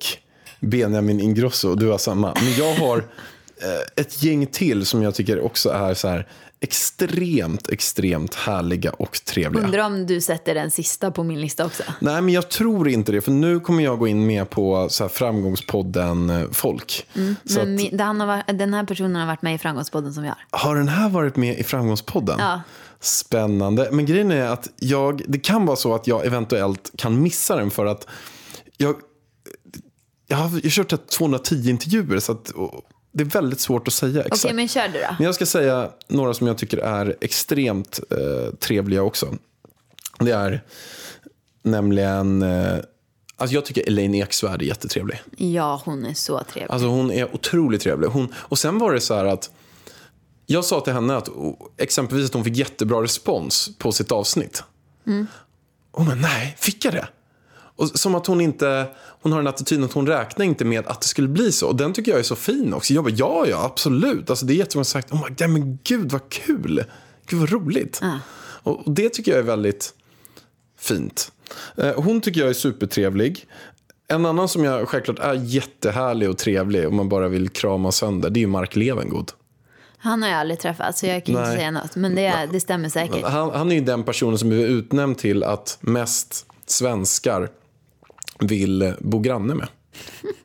Benjamin 0.60 1.20
Ingrosso 1.20 1.68
och 1.68 1.78
du 1.78 1.88
har 1.88 1.98
samma. 1.98 2.34
Men 2.34 2.54
jag 2.58 2.74
har 2.74 2.98
eh, 2.98 4.02
ett 4.02 4.22
gäng 4.22 4.46
till 4.46 4.86
som 4.86 5.02
jag 5.02 5.14
tycker 5.14 5.40
också 5.40 5.70
är 5.70 5.94
så 5.94 6.08
här 6.08 6.26
extremt, 6.60 7.68
extremt 7.68 8.34
härliga 8.34 8.90
och 8.90 9.18
trevliga. 9.24 9.64
Undrar 9.64 9.86
om 9.86 10.06
du 10.06 10.20
sätter 10.20 10.54
den 10.54 10.70
sista 10.70 11.10
på 11.10 11.24
min 11.24 11.40
lista 11.40 11.66
också. 11.66 11.82
Nej, 12.00 12.22
men 12.22 12.34
jag 12.34 12.48
tror 12.48 12.88
inte 12.88 13.12
det. 13.12 13.20
För 13.20 13.32
nu 13.32 13.60
kommer 13.60 13.84
jag 13.84 13.98
gå 13.98 14.08
in 14.08 14.26
med 14.26 14.50
på 14.50 14.88
så 14.90 15.08
framgångspodden 15.08 16.30
eh, 16.30 16.50
Folk. 16.52 17.06
Så 17.44 17.60
Mm, 17.60 17.74
Men 17.74 17.94
att, 17.94 18.00
han 18.00 18.20
har, 18.20 18.52
den 18.52 18.74
här 18.74 18.84
personen 18.84 19.16
har 19.16 19.26
varit 19.26 19.42
med 19.42 19.54
i 19.54 19.58
Framgångspodden 19.58 20.14
som 20.14 20.24
jag 20.24 20.34
har. 20.50 20.58
har 20.60 20.76
den 20.76 20.88
här 20.88 21.08
varit 21.08 21.36
med 21.36 21.58
i 21.58 21.62
Framgångspodden? 21.62 22.36
Ja. 22.38 22.60
Spännande. 23.00 23.88
Men 23.92 24.06
grejen 24.06 24.30
är 24.30 24.46
att 24.48 24.68
jag, 24.76 25.22
det 25.28 25.38
kan 25.38 25.66
vara 25.66 25.76
så 25.76 25.94
att 25.94 26.06
jag 26.06 26.26
eventuellt 26.26 26.90
kan 26.96 27.22
missa 27.22 27.56
den 27.56 27.70
för 27.70 27.86
att 27.86 28.06
jag, 28.76 28.96
jag 30.26 30.36
har 30.36 30.48
jag 30.48 30.62
har 30.62 30.70
kört 30.70 30.92
ett 30.92 31.08
210 31.08 31.70
intervjuer 31.70 32.18
så 32.18 32.32
att, 32.32 32.50
och 32.50 32.82
det 33.12 33.22
är 33.22 33.28
väldigt 33.28 33.60
svårt 33.60 33.88
att 33.88 33.94
säga 33.94 34.22
exakt. 34.22 34.44
Okej, 34.44 34.54
men 34.54 34.68
kör 34.68 34.88
du 34.88 34.98
då. 34.98 35.14
Men 35.18 35.24
jag 35.24 35.34
ska 35.34 35.46
säga 35.46 35.90
några 36.08 36.34
som 36.34 36.46
jag 36.46 36.58
tycker 36.58 36.78
är 36.78 37.16
extremt 37.20 38.00
eh, 38.10 38.54
trevliga 38.54 39.02
också. 39.02 39.34
Det 40.18 40.30
är 40.30 40.62
nämligen, 41.62 42.42
eh, 42.42 42.76
alltså 43.36 43.54
jag 43.54 43.64
tycker 43.64 43.88
Elaine 43.88 44.14
Eksvärd 44.14 44.62
är 44.62 44.66
jättetrevlig. 44.66 45.22
Ja, 45.36 45.82
hon 45.84 46.06
är 46.06 46.14
så 46.14 46.42
trevlig. 46.52 46.72
Alltså 46.72 46.88
hon 46.88 47.10
är 47.10 47.34
otroligt 47.34 47.82
trevlig. 47.82 48.08
Hon, 48.08 48.34
och 48.36 48.58
sen 48.58 48.78
var 48.78 48.92
det 48.92 49.00
så 49.00 49.14
här 49.14 49.24
att 49.24 49.50
jag 50.46 50.64
sa 50.64 50.80
till 50.80 50.92
henne 50.92 51.16
att 51.16 51.28
oh, 51.28 51.54
exempelvis 51.76 52.26
att 52.28 52.34
hon 52.34 52.44
fick 52.44 52.56
jättebra 52.56 53.02
respons 53.02 53.70
på 53.78 53.92
sitt 53.92 54.12
avsnitt. 54.12 54.62
Hon 55.92 56.06
bara, 56.06 56.14
nej, 56.14 56.56
fick 56.58 56.84
jag 56.84 56.94
det? 56.94 57.08
Och 57.76 57.88
som 57.88 58.14
att 58.14 58.26
hon 58.26 58.40
inte, 58.40 58.86
hon 59.22 59.32
har 59.32 59.40
en 59.40 59.46
attityd 59.46 59.84
att 59.84 59.92
hon 59.92 60.06
räknar 60.06 60.44
inte 60.44 60.64
med 60.64 60.86
att 60.86 61.00
det 61.00 61.06
skulle 61.06 61.28
bli 61.28 61.52
så. 61.52 61.68
Och 61.68 61.76
den 61.76 61.92
tycker 61.92 62.10
jag 62.10 62.18
är 62.18 62.24
så 62.24 62.36
fin 62.36 62.74
också. 62.74 62.94
Jag 62.94 63.04
bara, 63.04 63.14
ja, 63.16 63.46
ja, 63.46 63.64
absolut. 63.64 64.30
Alltså 64.30 64.46
det 64.46 64.52
är 64.52 64.56
jättemånga 64.56 64.84
som 64.84 65.00
sagt, 65.02 65.12
oh 65.12 65.24
my 65.24 65.34
God, 65.38 65.50
men 65.50 65.78
gud 65.84 66.12
vad 66.12 66.28
kul. 66.28 66.84
Gud 67.26 67.40
vad 67.40 67.50
roligt. 67.50 68.00
Och, 68.38 68.86
och 68.86 68.92
det 68.92 69.08
tycker 69.08 69.30
jag 69.32 69.38
är 69.38 69.44
väldigt 69.44 69.94
fint. 70.78 71.32
Eh, 71.76 72.02
Hon 72.02 72.20
tycker 72.20 72.40
jag 72.40 72.48
är 72.50 72.54
supertrevlig. 72.54 73.46
En 74.08 74.26
annan 74.26 74.48
som 74.48 74.64
jag 74.64 74.88
självklart 74.88 75.18
är 75.18 75.34
jättehärlig 75.34 76.30
och 76.30 76.38
trevlig 76.38 76.88
om 76.88 76.96
man 76.96 77.08
bara 77.08 77.28
vill 77.28 77.48
krama 77.48 77.92
sönder, 77.92 78.30
det 78.30 78.38
är 78.38 78.40
ju 78.40 78.46
Mark 78.46 78.76
Levengood. 78.76 79.32
Han 79.98 80.22
har 80.22 80.28
jag 80.30 80.38
aldrig 80.38 80.60
träffat, 80.60 80.98
så 80.98 81.06
jag 81.06 81.24
kan 81.24 81.34
inte 81.34 81.48
Nej. 81.48 81.56
säga 81.56 81.70
något. 81.70 81.96
Men 81.96 82.14
det, 82.14 82.48
det 82.52 82.60
stämmer 82.60 82.88
säkert. 82.88 83.24
Han, 83.24 83.50
han 83.50 83.70
är 83.72 83.74
ju 83.74 83.80
den 83.80 84.04
personen 84.04 84.38
som 84.38 84.52
är 84.52 84.56
utnämnd 84.56 85.18
till 85.18 85.42
att 85.42 85.78
mest 85.80 86.46
svenskar 86.66 87.50
vill 88.40 88.94
bo 89.00 89.20
granne 89.20 89.54
med. 89.54 89.68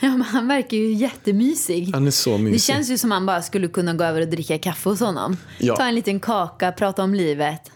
Ja, 0.00 0.10
men 0.10 0.22
han 0.22 0.48
verkar 0.48 0.76
ju 0.76 0.92
jättemysig. 0.92 1.90
Han 1.92 2.06
är 2.06 2.10
så 2.10 2.38
mysig. 2.38 2.54
Det 2.54 2.58
känns 2.58 2.90
ju 2.90 2.98
som 2.98 3.10
han 3.10 3.26
bara 3.26 3.42
skulle 3.42 3.68
kunna 3.68 3.94
gå 3.94 4.04
över 4.04 4.20
och 4.20 4.28
dricka 4.28 4.58
kaffe 4.58 4.88
hos 4.88 5.00
honom. 5.00 5.36
Ja. 5.58 5.76
Ta 5.76 5.84
en 5.84 5.94
liten 5.94 6.20
kaka, 6.20 6.72
prata 6.72 7.02
om 7.02 7.14
livet. 7.14 7.70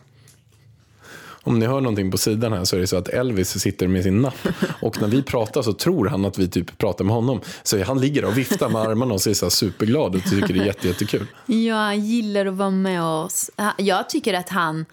Om 1.43 1.59
ni 1.59 1.67
hör 1.67 1.81
någonting 1.81 2.11
på 2.11 2.19
sidan 2.19 2.53
här 2.53 2.65
så 2.65 2.77
är 2.77 2.81
det 2.81 2.87
så 2.87 2.97
att 2.97 3.09
Elvis 3.09 3.59
sitter 3.59 3.89
med 3.89 4.03
sin 4.03 4.23
napp. 4.23 4.49
Och 4.83 5.01
när 5.01 5.09
vi 5.09 5.23
pratar 5.23 5.63
så 5.63 5.73
tror 5.73 6.07
han 6.07 6.25
att 6.25 6.39
vi 6.39 6.49
typ 6.49 6.79
pratar 6.79 7.05
med 7.05 7.15
honom. 7.15 7.41
Så 7.63 7.85
han 7.85 8.01
ligger 8.01 8.25
och 8.25 8.39
viftar 8.39 8.69
med 8.69 8.83
armarna 8.83 9.15
och 9.15 9.21
ser 9.21 9.35
så 9.35 9.51
superglad 9.51 10.15
och 10.15 10.23
tycker 10.25 10.55
det 10.55 10.61
är 10.61 10.67
jätte, 10.67 10.89
jättekul. 10.89 11.27
Ja, 11.47 11.77
han 11.77 12.05
gillar 12.05 12.47
att 12.47 12.55
vara 12.55 12.71
med 12.71 13.03
oss. 13.03 13.51
Jag 13.77 14.09
tycker 14.09 14.35
att 14.35 14.49
han... 14.49 14.85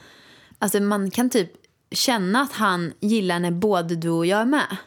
Alltså 0.59 0.79
man 0.79 1.11
kan 1.11 1.29
typ 1.29 1.49
känna 1.91 2.41
att 2.41 2.51
han 2.53 2.93
gillar 2.99 3.39
när 3.39 3.51
både 3.51 3.95
du 3.95 4.09
och 4.09 4.25
jag 4.25 4.39
är 4.41 4.45
med. 4.45 4.77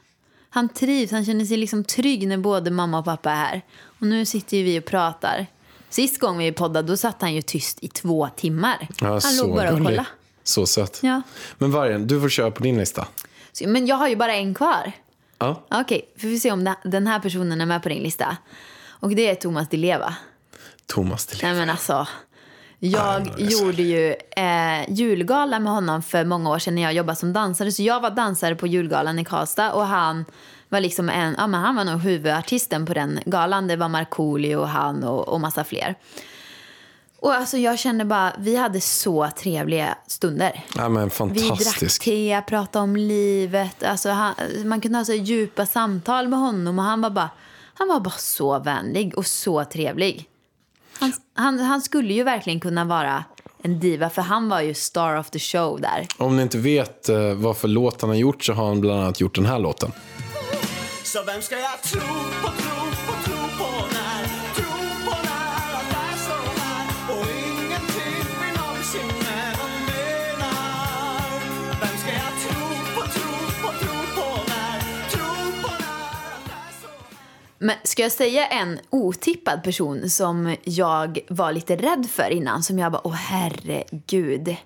Han 0.51 0.69
trivs, 0.69 1.11
han 1.13 1.25
känner 1.25 1.45
sig 1.45 1.57
liksom 1.57 1.85
trygg 1.85 2.29
när 2.29 2.37
både 2.39 2.71
mamma 2.71 2.99
och 2.99 3.05
pappa 3.05 3.31
är 3.31 3.37
här. 3.37 3.63
Och 3.83 4.07
nu 4.07 4.25
sitter 4.27 4.57
ju 4.57 4.63
vi 4.65 4.81
och 4.81 4.85
pratar. 4.85 5.47
Sist 5.91 6.19
gång 6.21 6.39
vi 6.39 6.53
poddade, 6.53 6.89
då 6.89 6.97
satt 6.97 7.21
han 7.23 7.35
ju 7.35 7.43
tyst 7.43 7.79
i 7.85 7.89
två 7.89 8.29
timmar. 8.37 8.89
Ja, 9.01 9.21
han 9.23 9.37
låg 9.37 9.55
bara 9.55 9.71
och 9.73 9.77
kollade. 9.79 10.07
Så 10.45 10.67
söt. 10.67 10.99
Ja. 11.03 11.23
Men 11.59 11.71
Vargen, 11.71 12.07
du 12.07 12.21
får 12.21 12.29
köra 12.29 12.51
på 12.51 12.63
din 12.63 12.79
lista. 12.79 13.07
Så- 13.53 13.69
Men 13.69 13.87
jag 13.87 13.97
har 13.97 14.09
ju 14.09 14.17
bara 14.17 14.35
en 14.35 14.55
kvar. 14.55 14.93
Ja. 15.39 15.67
Okej, 15.71 16.09
får 16.21 16.29
vi 16.29 16.41
se 16.41 16.53
om 16.53 16.75
den 16.85 17.07
här 17.07 17.21
personen 17.21 17.61
är 17.61 17.67
med 17.67 17.83
på 17.83 17.89
din 17.89 18.03
lista. 18.03 18.37
Och 19.01 19.11
det 19.11 19.29
är 19.31 19.35
Thomas 19.35 19.69
Di 19.69 19.77
Leva. 19.77 20.15
Thomas 20.87 21.27
till 21.27 21.39
Nej 21.43 21.55
men 21.55 21.71
alltså. 21.71 22.07
Jag 22.81 23.41
gjorde 23.41 23.83
ju 23.83 24.15
eh, 24.37 24.91
julgala 24.91 25.59
med 25.59 25.73
honom 25.73 26.03
för 26.03 26.25
många 26.25 26.51
år 26.51 26.59
sedan 26.59 26.75
när 26.75 26.83
jag 26.83 26.93
jobbade 26.93 27.17
som 27.17 27.33
dansare. 27.33 27.73
Så 27.73 27.83
jag 27.83 28.01
var 28.01 28.11
dansare 28.11 28.55
på 28.55 28.67
julgalan 28.67 29.19
i 29.19 29.25
Karlstad 29.25 29.73
och 29.73 29.87
han 29.87 30.25
var 30.69 30.81
liksom 30.81 31.09
en, 31.09 31.35
ja 31.39 31.47
men 31.47 31.61
han 31.61 31.77
var 31.77 31.85
nog 31.85 32.01
huvudartisten 32.01 32.87
på 32.87 32.95
den 32.95 33.21
galan. 33.27 33.67
Det 33.67 33.77
var 33.77 33.89
Markoolio 33.89 34.57
och 34.57 34.69
han 34.69 35.05
och, 35.05 35.29
och 35.29 35.41
massa 35.41 35.65
fler. 35.65 35.95
Och 37.21 37.35
alltså 37.35 37.57
jag 37.57 37.79
kände 37.79 38.05
bara, 38.05 38.33
vi 38.39 38.57
hade 38.57 38.81
så 38.81 39.29
trevliga 39.37 39.99
stunder. 40.07 40.65
Ja, 40.77 40.89
men 40.89 41.09
Vi 41.09 41.09
drack 41.19 41.49
fantastisk. 41.49 42.05
te, 42.05 42.43
pratade 42.47 42.83
om 42.83 42.97
livet. 42.97 43.83
Alltså 43.83 44.11
han, 44.11 44.35
man 44.65 44.81
kunde 44.81 44.99
ha 44.99 45.05
så 45.05 45.13
djupa 45.13 45.67
samtal 45.67 46.29
med 46.29 46.39
honom 46.39 46.79
och 46.79 46.85
han 46.85 47.01
var 47.01 47.11
bara, 47.11 47.31
han 47.75 47.89
var 47.89 48.01
bara 48.01 48.11
så 48.11 48.59
vänlig 48.59 49.19
och 49.19 49.27
så 49.27 49.65
trevlig. 49.65 50.29
Han, 50.99 51.13
han, 51.35 51.59
han 51.59 51.83
skulle 51.83 52.15
ju 52.15 52.23
verkligen 52.23 52.61
kunna 52.61 52.85
vara 52.85 53.25
en 53.63 53.81
diva 53.81 54.11
för 54.11 54.23
han 54.23 54.49
var 54.49 54.61
ju 54.61 54.75
star 54.75 55.17
of 55.17 55.31
the 55.31 55.39
show 55.39 55.81
där. 55.81 56.07
Om 56.17 56.37
ni 56.37 56.43
inte 56.43 56.59
vet 56.59 57.09
eh, 57.09 57.35
vad 57.35 57.57
för 57.57 57.69
låt 57.69 58.01
han 58.01 58.11
har 58.11 58.17
gjort 58.17 58.45
så 58.45 58.53
har 58.53 58.67
han 58.67 58.81
bland 58.81 59.01
annat 59.01 59.21
gjort 59.21 59.35
den 59.35 59.47
här 59.47 59.59
låten. 59.59 59.93
Så 61.05 61.23
vem 61.23 61.43
ska 61.43 61.59
jag 61.59 61.83
tro 61.83 62.01
på, 62.43 62.49
tro 62.49 62.88
Men 77.59 77.77
ska 77.83 78.03
jag 78.03 78.13
säga 78.13 78.47
en 78.47 78.81
otippad 78.91 79.63
person 79.63 80.11
som 80.11 80.57
jag 80.65 81.19
var 81.29 81.53
lite 81.53 81.77
rädd 81.77 82.07
för 82.11 82.31
innan? 82.31 82.63
Som 82.63 82.79
jag 82.79 82.93
bara, 82.93 83.07
åh 83.07 83.15
herregud. 83.15 84.57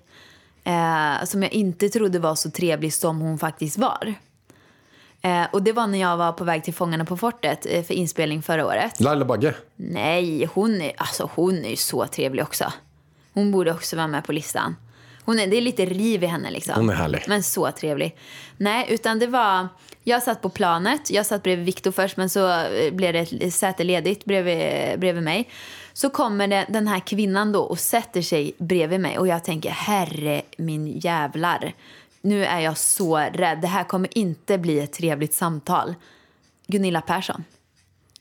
Eh, 0.63 1.25
som 1.25 1.43
jag 1.43 1.53
inte 1.53 1.89
trodde 1.89 2.19
var 2.19 2.35
så 2.35 2.51
trevlig 2.51 2.93
som 2.93 3.21
hon 3.21 3.39
faktiskt 3.39 3.77
var. 3.77 4.13
Eh, 5.21 5.45
och 5.51 5.63
det 5.63 5.71
var 5.71 5.87
när 5.87 5.99
jag 5.99 6.17
var 6.17 6.31
på 6.31 6.43
väg 6.43 6.63
till 6.63 6.73
Fångarna 6.73 7.05
på 7.05 7.17
fortet 7.17 7.65
eh, 7.69 7.83
för 7.83 7.93
inspelning 7.93 8.43
förra 8.43 8.65
året. 8.65 8.99
Laila 8.99 9.25
Bagge. 9.25 9.55
Nej, 9.75 10.45
hon 10.53 10.81
är, 10.81 10.91
alltså, 10.97 11.29
hon 11.35 11.65
är 11.65 11.69
ju 11.69 11.75
så 11.75 12.07
trevlig 12.07 12.43
också. 12.43 12.73
Hon 13.33 13.51
borde 13.51 13.71
också 13.71 13.95
vara 13.95 14.07
med 14.07 14.25
på 14.25 14.31
listan. 14.31 14.75
Hon 15.25 15.39
är, 15.39 15.47
det 15.47 15.57
är 15.57 15.61
lite 15.61 15.85
riv 15.85 16.23
i 16.23 16.27
henne 16.27 16.51
liksom. 16.51 16.75
Hon 16.75 16.89
är 16.89 16.93
härlig. 16.93 17.23
Men 17.27 17.43
så 17.43 17.71
trevlig. 17.71 18.17
Nej, 18.57 18.87
utan 18.89 19.19
det 19.19 19.27
var... 19.27 19.67
Jag 20.03 20.23
satt 20.23 20.41
på 20.41 20.49
planet. 20.49 21.11
Jag 21.11 21.25
satt 21.25 21.43
bredvid 21.43 21.65
Viktor 21.65 21.91
först, 21.91 22.17
men 22.17 22.29
så 22.29 22.49
eh, 22.49 22.93
blev 22.93 23.13
det 23.13 23.19
ett 23.19 23.53
säte 23.53 23.83
ledigt 23.83 24.25
bredvid, 24.25 24.99
bredvid 24.99 25.23
mig. 25.23 25.49
Så 25.93 26.09
kommer 26.09 26.47
det, 26.47 26.65
den 26.69 26.87
här 26.87 26.99
kvinnan 26.99 27.51
då 27.51 27.61
och 27.61 27.79
sätter 27.79 28.21
sig 28.21 28.53
bredvid 28.57 28.99
mig. 28.99 29.17
Och 29.17 29.27
jag 29.27 29.43
tänker, 29.43 29.69
herre 29.69 30.41
min 30.57 30.99
jävlar. 30.99 31.73
Nu 32.21 32.45
är 32.45 32.59
jag 32.59 32.77
så 32.77 33.17
rädd. 33.17 33.61
Det 33.61 33.67
här 33.67 33.83
kommer 33.83 34.17
inte 34.17 34.57
bli 34.57 34.79
ett 34.79 34.93
trevligt 34.93 35.33
samtal. 35.33 35.95
Gunilla 36.67 37.01
Persson. 37.01 37.43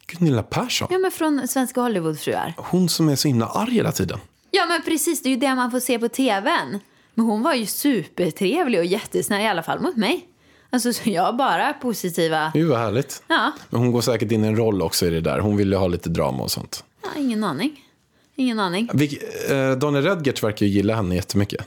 Gunilla 0.06 0.42
Persson. 0.42 0.88
Ja, 0.90 0.98
men 0.98 1.10
från 1.10 1.48
Svenska 1.48 1.80
Hollywoodfruar. 1.80 2.54
Hon 2.56 2.88
som 2.88 3.08
är 3.08 3.16
så 3.16 3.28
himla 3.28 3.46
arg 3.46 3.72
hela 3.72 3.92
tiden. 3.92 4.18
Ja 4.50 4.66
men 4.66 4.82
precis, 4.82 5.22
det 5.22 5.28
är 5.28 5.30
ju 5.30 5.36
det 5.36 5.54
man 5.54 5.70
får 5.70 5.80
se 5.80 5.98
på 5.98 6.08
tvn. 6.08 6.78
Men 7.14 7.26
hon 7.26 7.42
var 7.42 7.54
ju 7.54 7.66
supertrevlig 7.66 8.80
och 8.80 8.86
jättesnäll, 8.86 9.42
i 9.42 9.46
alla 9.46 9.62
fall 9.62 9.80
mot 9.80 9.96
mig. 9.96 10.28
Alltså 10.72 10.92
så 10.92 11.10
jag 11.10 11.22
har 11.22 11.32
bara 11.32 11.72
positiva... 11.72 12.52
Ju 12.54 12.64
vad 12.64 12.78
härligt. 12.78 13.22
Ja, 13.28 13.52
Men 13.70 13.80
hon 13.80 13.92
går 13.92 14.00
säkert 14.00 14.32
in 14.32 14.44
i 14.44 14.48
en 14.48 14.56
roll 14.56 14.82
också 14.82 15.06
i 15.06 15.10
det 15.10 15.20
där. 15.20 15.38
Hon 15.38 15.56
vill 15.56 15.70
ju 15.72 15.76
ha 15.76 15.86
lite 15.86 16.08
drama 16.08 16.42
och 16.42 16.50
sånt. 16.50 16.84
ja 17.02 17.08
ingen 17.20 17.44
aning. 17.44 17.80
Ingen 18.36 18.60
aning. 18.60 18.88
Vilk, 18.94 19.22
eh, 19.50 19.72
Daniel 19.72 20.04
Redgert 20.04 20.42
verkar 20.42 20.66
ju 20.66 20.72
gilla 20.72 20.94
henne 20.94 21.14
jättemycket. 21.14 21.66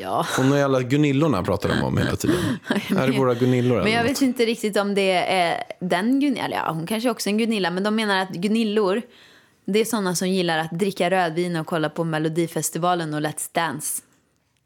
Ja. 0.00 0.26
Hon 0.36 0.52
ju 0.52 0.62
alla 0.62 0.82
Gunillorna 0.82 1.42
pratar 1.42 1.68
de 1.68 1.82
om 1.82 1.98
hela 1.98 2.16
tiden. 2.16 2.36
är 2.98 3.06
det 3.08 3.18
våra 3.18 3.34
Gunillor 3.34 3.82
Men 3.82 3.92
jag 3.92 4.02
något? 4.02 4.10
vet 4.10 4.22
inte 4.22 4.44
riktigt 4.46 4.76
om 4.76 4.94
det 4.94 5.12
är 5.12 5.64
den 5.80 6.20
Gunilla. 6.20 6.48
Ja, 6.50 6.72
hon 6.72 6.86
kanske 6.86 7.10
också 7.10 7.28
är 7.28 7.30
en 7.32 7.38
Gunilla. 7.38 7.70
Men 7.70 7.82
de 7.82 7.94
menar 7.96 8.18
att 8.22 8.30
Gunillor, 8.30 9.02
det 9.64 9.78
är 9.78 9.84
sådana 9.84 10.14
som 10.14 10.28
gillar 10.28 10.58
att 10.58 10.70
dricka 10.70 11.10
rödvin 11.10 11.56
och 11.56 11.66
kolla 11.66 11.88
på 11.88 12.04
Melodifestivalen 12.04 13.14
och 13.14 13.20
Let's 13.20 13.48
Dance. 13.52 14.02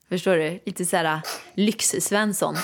Förstår 0.09 0.36
du? 0.36 0.61
Lite 0.66 0.84
så 0.84 0.97
här 0.97 1.20
lyx-Svensson. 1.55 2.57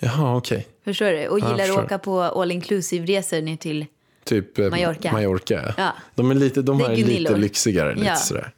Jaha, 0.00 0.36
okej. 0.36 0.66
Förstår 0.84 1.06
du? 1.10 1.28
Och 1.28 1.38
gillar 1.38 1.52
att 1.54 1.60
förstår. 1.60 1.84
åka 1.84 1.98
på 1.98 2.20
all 2.22 2.50
inclusive-resor 2.52 3.42
ner 3.42 3.56
till... 3.56 3.86
Typ 4.24 4.58
eh, 4.58 4.70
Mallorca. 4.70 5.12
Mallorca. 5.12 5.74
Ja. 5.78 5.92
De, 6.14 6.30
är 6.30 6.34
lite, 6.34 6.62
de 6.62 6.80
här 6.80 6.90
är 6.90 6.96
lite 6.96 7.36
lyxigare. 7.36 7.94
Lite 7.94 8.06
Ja. 8.06 8.16
sådär. 8.16 8.52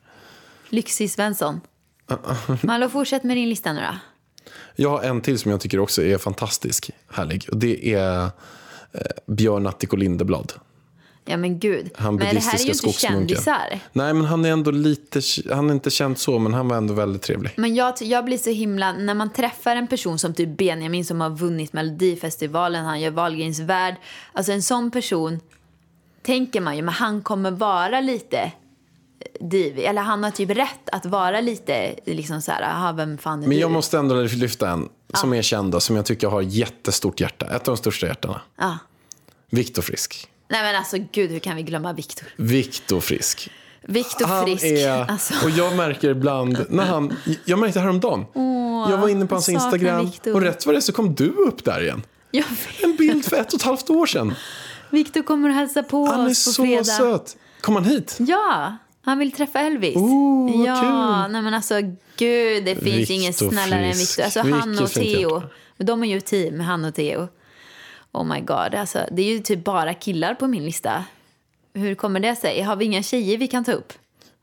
Lyxig 0.69 1.11
Svensson. 1.11 1.61
Malou, 2.63 2.89
fortsätt 2.89 3.25
med 3.25 3.37
din 3.37 3.49
lista 3.49 3.73
nu 3.73 3.81
då. 3.81 3.97
Jag 4.77 4.91
har 4.91 5.03
en 5.03 5.21
till 5.21 5.39
som 5.39 5.51
jag 5.51 5.61
tycker 5.61 5.79
också 5.81 6.03
är 6.03 6.19
fantastisk. 6.19 6.91
Härlig. 7.13 7.47
Och 7.51 7.57
det 7.57 7.95
är 7.95 8.23
eh, 8.25 8.31
Björn 9.27 9.67
Attiko 9.67 9.97
Lindeblad. 9.97 10.53
Ja 11.25 11.37
men 11.37 11.59
gud. 11.59 11.91
Han 11.97 12.15
men 12.15 12.35
det 12.35 12.41
här 12.41 12.55
är 12.55 12.65
ju 12.65 12.73
inte 12.73 12.93
kändisar. 12.93 13.81
Nej, 13.93 14.15
men 14.15 14.25
han 14.25 14.45
är 14.45 14.51
ändå 14.51 14.71
lite... 14.71 15.21
Han 15.51 15.71
är 15.71 15.75
inte 15.75 15.91
känd 15.91 16.19
så, 16.19 16.39
men 16.39 16.55
han 16.55 16.69
var 16.69 16.77
ändå 16.77 16.95
väldigt 16.95 17.23
trevlig. 17.23 17.53
Men 17.57 17.75
jag, 17.75 17.95
jag 18.01 18.25
blir 18.25 18.39
så 18.39 18.51
himla, 18.51 18.93
när 18.93 19.15
man 19.15 19.33
träffar 19.33 19.77
en 19.77 19.87
person 19.89 20.19
som 20.19 20.35
typ 20.35 20.57
Benjamin 20.57 21.05
som 21.05 21.21
har 21.21 21.31
vunnit 21.31 21.73
Melodifestivalen, 21.73 22.85
han 22.85 23.01
gör 23.01 23.11
Wahlgrens 23.11 23.61
värld. 23.61 23.97
Alltså 24.33 24.53
en 24.53 24.63
sån 24.63 24.91
person 24.91 25.41
tänker 26.23 26.61
man 26.61 26.77
ju, 26.77 26.83
men 26.83 26.95
han 26.95 27.23
kommer 27.23 27.51
vara 27.51 28.01
lite 28.01 28.53
divig. 29.41 29.85
Eller 29.85 30.03
han 30.03 30.25
har 30.25 30.31
typ 30.31 30.51
rätt 30.51 30.89
att 30.93 31.07
vara 31.07 31.41
lite 31.41 31.95
liksom 32.07 32.43
så 32.43 32.53
här, 32.53 32.63
aha, 32.63 32.93
vem 32.93 33.19
fan 33.19 33.39
är 33.43 33.47
Men 33.47 33.51
du? 33.57 33.61
jag 33.61 33.71
måste 33.71 33.99
ändå 33.99 34.23
lyfta 34.23 34.71
en 34.71 34.89
som 35.15 35.33
är 35.33 35.43
känd 35.43 35.83
som 35.83 35.97
jag 35.97 36.05
tycker 36.05 36.29
har 36.29 36.43
jättestort 36.43 37.21
hjärta. 37.21 37.47
Ett 37.47 37.69
av 37.69 37.75
de 37.75 37.77
största 37.77 38.07
hjärtana. 38.07 38.41
Ja. 38.59 38.79
Viktor 39.51 39.83
Frisk. 39.83 40.29
Nej 40.53 40.63
men 40.63 40.77
alltså 40.77 40.97
gud, 41.13 41.31
hur 41.31 41.39
kan 41.39 41.57
vi 41.57 41.63
glömma 41.63 41.93
Viktor? 41.93 42.29
Viktor 42.37 43.01
Frisk. 43.01 43.51
Viktor 43.83 44.27
Han 44.27 44.45
Frisk. 44.45 44.65
är, 44.65 45.11
Alltså. 45.11 45.35
och 45.45 45.51
jag 45.51 45.77
märker 45.77 46.11
ibland, 46.11 46.67
när 46.69 46.85
han, 46.85 47.17
jag 47.45 47.59
märkte 47.59 47.81
häromdagen, 47.81 48.25
jag 48.91 48.99
var 48.99 49.09
inne 49.09 49.27
på 49.27 49.35
hans 49.35 49.49
Instagram 49.49 50.07
Viktor. 50.07 50.35
och 50.35 50.41
rätt 50.41 50.67
vad 50.67 50.75
det 50.75 50.79
är 50.79 50.81
så 50.81 50.93
kom 50.93 51.15
du 51.15 51.29
upp 51.29 51.65
där 51.65 51.83
igen. 51.83 52.03
En 52.83 52.97
bild 52.97 53.25
för 53.25 53.37
ett 53.37 53.53
och 53.53 53.59
ett 53.61 53.63
halvt 53.63 53.91
år 53.91 54.07
sedan. 54.07 54.35
Viktor 54.91 55.23
kommer 55.23 55.49
att 55.51 55.55
hälsa 55.55 55.83
på 55.83 56.07
Han 56.07 56.21
är 56.27 56.31
oss 56.31 56.45
på 56.47 56.53
så 56.53 56.63
fredag. 56.65 56.85
söt. 56.85 57.37
Kom 57.61 57.75
han 57.75 57.85
hit? 57.85 58.17
Ja, 58.21 58.77
han 59.05 59.19
vill 59.19 59.33
träffa 59.33 59.61
Elvis. 59.61 59.97
Oh, 59.97 60.67
ja, 60.67 60.81
kul. 61.25 61.33
nej 61.33 61.43
men 61.43 61.55
alltså 61.55 61.75
gud, 62.17 62.65
det 62.65 62.75
finns 62.77 62.87
Victor 62.97 63.15
ingen 63.17 63.33
snällare 63.33 63.85
än 63.87 63.95
Frisk. 63.95 64.11
Viktor. 64.11 64.25
Alltså 64.25 64.41
han 64.41 64.69
Vilket 64.71 64.81
och 64.85 64.91
fint 64.91 65.17
Theo. 65.17 65.43
De 65.79 66.03
är 66.03 66.07
ju 66.07 66.21
team, 66.21 66.61
han 66.61 66.85
och 66.85 66.95
Theo. 66.95 67.29
Oh 68.13 68.25
my 68.25 68.41
god, 68.41 68.75
alltså 68.75 68.99
det 69.11 69.23
är 69.23 69.27
ju 69.27 69.39
typ 69.39 69.65
bara 69.65 69.95
killar 69.95 70.35
på 70.35 70.47
min 70.47 70.65
lista. 70.65 71.05
Hur 71.75 71.95
kommer 71.95 72.21
det 72.21 72.37
sig? 72.37 72.63
Har 72.63 72.77
vi 72.77 72.85
inga 72.85 73.03
tjejer 73.03 73.39
vi 73.39 73.49
kan 73.49 73.65
ta 73.65 73.73
upp? 73.73 73.93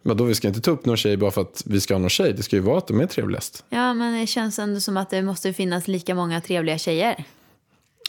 Men 0.02 0.18
då 0.18 0.24
vi 0.24 0.36
ska 0.36 0.48
inte 0.48 0.62
ta 0.62 0.72
upp 0.72 0.86
någon 0.86 0.98
tjej 0.98 1.18
bara 1.18 1.32
för 1.32 1.42
att 1.42 1.64
vi 1.66 1.82
ska 1.82 1.94
ha 1.94 2.00
någon 2.00 2.10
tjej. 2.10 2.34
Det 2.34 2.44
ska 2.44 2.56
ju 2.56 2.62
vara 2.62 2.78
att 2.78 2.88
de 2.88 3.00
är 3.00 3.06
trevligast. 3.06 3.64
Ja, 3.70 3.94
men 3.94 4.20
det 4.20 4.28
känns 4.28 4.60
ändå 4.60 4.80
som 4.80 4.98
att 4.98 5.10
det 5.10 5.22
måste 5.22 5.54
finnas 5.54 5.88
lika 5.88 6.16
många 6.16 6.42
trevliga 6.42 6.78
tjejer. 6.78 7.26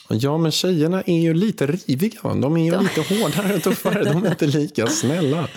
Ja, 0.08 0.38
men 0.38 0.52
tjejerna 0.52 1.02
är 1.02 1.20
ju 1.20 1.34
lite 1.34 1.66
riviga. 1.66 2.20
De 2.22 2.56
är 2.56 2.64
ju 2.64 2.80
lite 2.80 3.14
hårdare 3.14 3.54
och 3.54 3.62
tuffare. 3.62 4.04
De 4.04 4.24
är 4.24 4.30
inte 4.30 4.46
lika 4.46 4.86
snälla. 4.86 5.48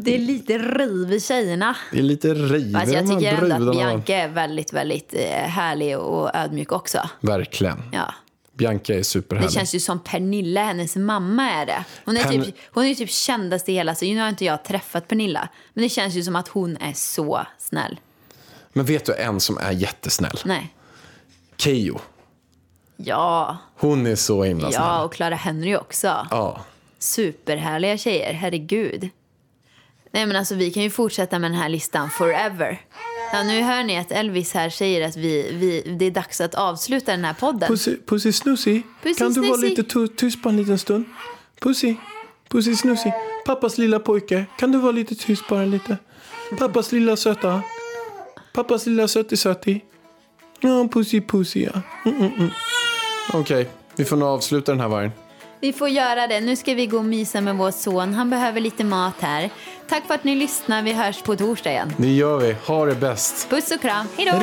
Det 0.00 0.14
är 0.14 0.18
lite 0.18 0.58
riv 0.58 1.12
i 1.12 1.20
tjejerna. 1.20 1.76
Det 1.92 1.98
är 1.98 2.02
lite 2.02 2.34
riv 2.34 2.66
i 2.68 2.72
jag 2.72 3.06
de 3.06 3.18
tycker 3.18 3.50
ändå 3.50 3.70
att. 3.70 3.76
Bianca 3.76 4.16
är 4.16 4.28
väldigt, 4.28 4.72
väldigt 4.72 5.14
eh, 5.14 5.20
härlig 5.30 5.98
och 5.98 6.36
ödmjuk 6.36 6.72
också. 6.72 6.98
Verkligen. 7.20 7.82
Ja. 7.92 8.14
Bianca 8.58 8.92
är 8.92 8.96
Det 8.98 9.04
superhärlig. 9.04 9.52
känns 9.52 9.74
ju 9.74 9.80
som 9.80 9.98
Pernilla, 10.00 10.64
hennes 10.64 10.96
mamma 10.96 11.50
är 11.50 11.66
det. 11.66 11.84
Hon 12.04 12.16
är, 12.16 12.22
Pen- 12.24 12.44
typ, 12.44 12.54
hon 12.72 12.84
är 12.84 12.94
typ 12.94 13.10
kändast 13.10 13.68
i 13.68 13.72
hela, 13.72 13.94
så 13.94 14.04
nu 14.04 14.18
har 14.20 14.28
inte 14.28 14.44
jag 14.44 14.64
träffat 14.64 15.08
Pernilla. 15.08 15.48
Men 15.74 15.82
det 15.82 15.88
känns 15.88 16.14
ju 16.14 16.22
som 16.22 16.36
att 16.36 16.48
hon 16.48 16.76
är 16.76 16.92
så 16.92 17.46
snäll. 17.58 18.00
Men 18.72 18.84
vet 18.86 19.04
du 19.04 19.14
en 19.14 19.40
som 19.40 19.58
är 19.58 19.72
jättesnäll? 19.72 20.38
Nej. 20.44 20.74
Keyyo. 21.56 21.98
Ja, 22.96 23.56
Hon 23.76 24.06
är 24.06 24.16
så 24.16 24.44
himla 24.44 24.70
snäll. 24.70 24.82
ja 24.82 25.02
och 25.04 25.12
Clara 25.12 25.34
Henry 25.34 25.76
också. 25.76 26.26
Ja. 26.30 26.64
Superhärliga 26.98 27.98
tjejer, 27.98 28.32
herregud. 28.32 29.08
Nej 30.12 30.26
men 30.26 30.36
alltså 30.36 30.54
vi 30.54 30.70
kan 30.70 30.82
ju 30.82 30.90
fortsätta 30.90 31.38
med 31.38 31.50
den 31.50 31.60
här 31.60 31.68
listan 31.68 32.10
forever. 32.10 32.80
Ja, 33.32 33.42
nu 33.42 33.62
hör 33.62 33.84
ni 33.84 33.98
att 33.98 34.12
Elvis 34.12 34.54
här 34.54 34.70
säger 34.70 35.08
att 35.08 35.16
vi, 35.16 35.52
vi, 35.52 35.94
det 35.98 36.04
är 36.04 36.10
dags 36.10 36.40
att 36.40 36.54
avsluta 36.54 37.12
den 37.12 37.24
här 37.24 37.34
podden. 37.34 37.68
Pussy, 37.68 37.96
pussy 38.06 38.32
Snussi, 38.32 38.82
Pussy 39.02 39.14
kan 39.18 39.32
du 39.32 39.40
vara 39.40 39.54
Snussi. 39.58 39.68
lite 39.68 39.82
tu- 39.82 40.08
tyst 40.08 40.42
bara 40.42 40.50
en 40.50 40.56
liten 40.56 40.78
stund? 40.78 41.04
Pussy, 41.60 41.94
Pussy 42.48 42.76
Snussi, 42.76 43.12
pappas 43.46 43.78
lilla 43.78 43.98
pojke, 44.00 44.44
kan 44.58 44.72
du 44.72 44.78
vara 44.78 44.92
lite 44.92 45.14
tyst 45.14 45.48
bara 45.48 45.64
lite? 45.64 45.96
Pappas 46.58 46.92
lilla 46.92 47.16
söta, 47.16 47.62
pappas 48.52 48.86
lilla 48.86 49.08
sötti-sötti. 49.08 49.80
Ja, 50.60 50.88
Pussy 50.92 51.20
Pussy 51.20 51.60
ja. 51.64 51.82
Mm, 52.04 52.16
mm, 52.18 52.32
mm. 52.38 52.50
Okej, 53.32 53.68
vi 53.96 54.04
får 54.04 54.16
nog 54.16 54.28
avsluta 54.28 54.72
den 54.72 54.80
här 54.80 54.88
vargen. 54.88 55.10
Vi 55.60 55.72
får 55.72 55.88
göra 55.88 56.26
det. 56.26 56.40
Nu 56.40 56.56
ska 56.56 56.74
vi 56.74 56.86
gå 56.86 56.98
och 56.98 57.04
mysa 57.04 57.40
med 57.40 57.56
vår 57.56 57.70
son. 57.70 58.14
Han 58.14 58.30
behöver 58.30 58.60
lite 58.60 58.84
mat 58.84 59.14
här. 59.20 59.50
Tack 59.88 60.06
för 60.06 60.14
att 60.14 60.24
ni 60.24 60.36
lyssnar. 60.36 60.82
Vi 60.82 60.92
hörs 60.92 61.22
på 61.22 61.36
torsdag 61.36 61.70
igen. 61.70 61.92
Det 61.96 62.12
gör 62.12 62.38
vi, 62.38 62.56
ha 62.66 62.84
det 62.86 62.94
bäst. 62.94 63.50
Puss 63.50 63.70
och 63.70 63.80
kram. 63.80 64.06
Hej 64.16 64.26
då! 64.32 64.38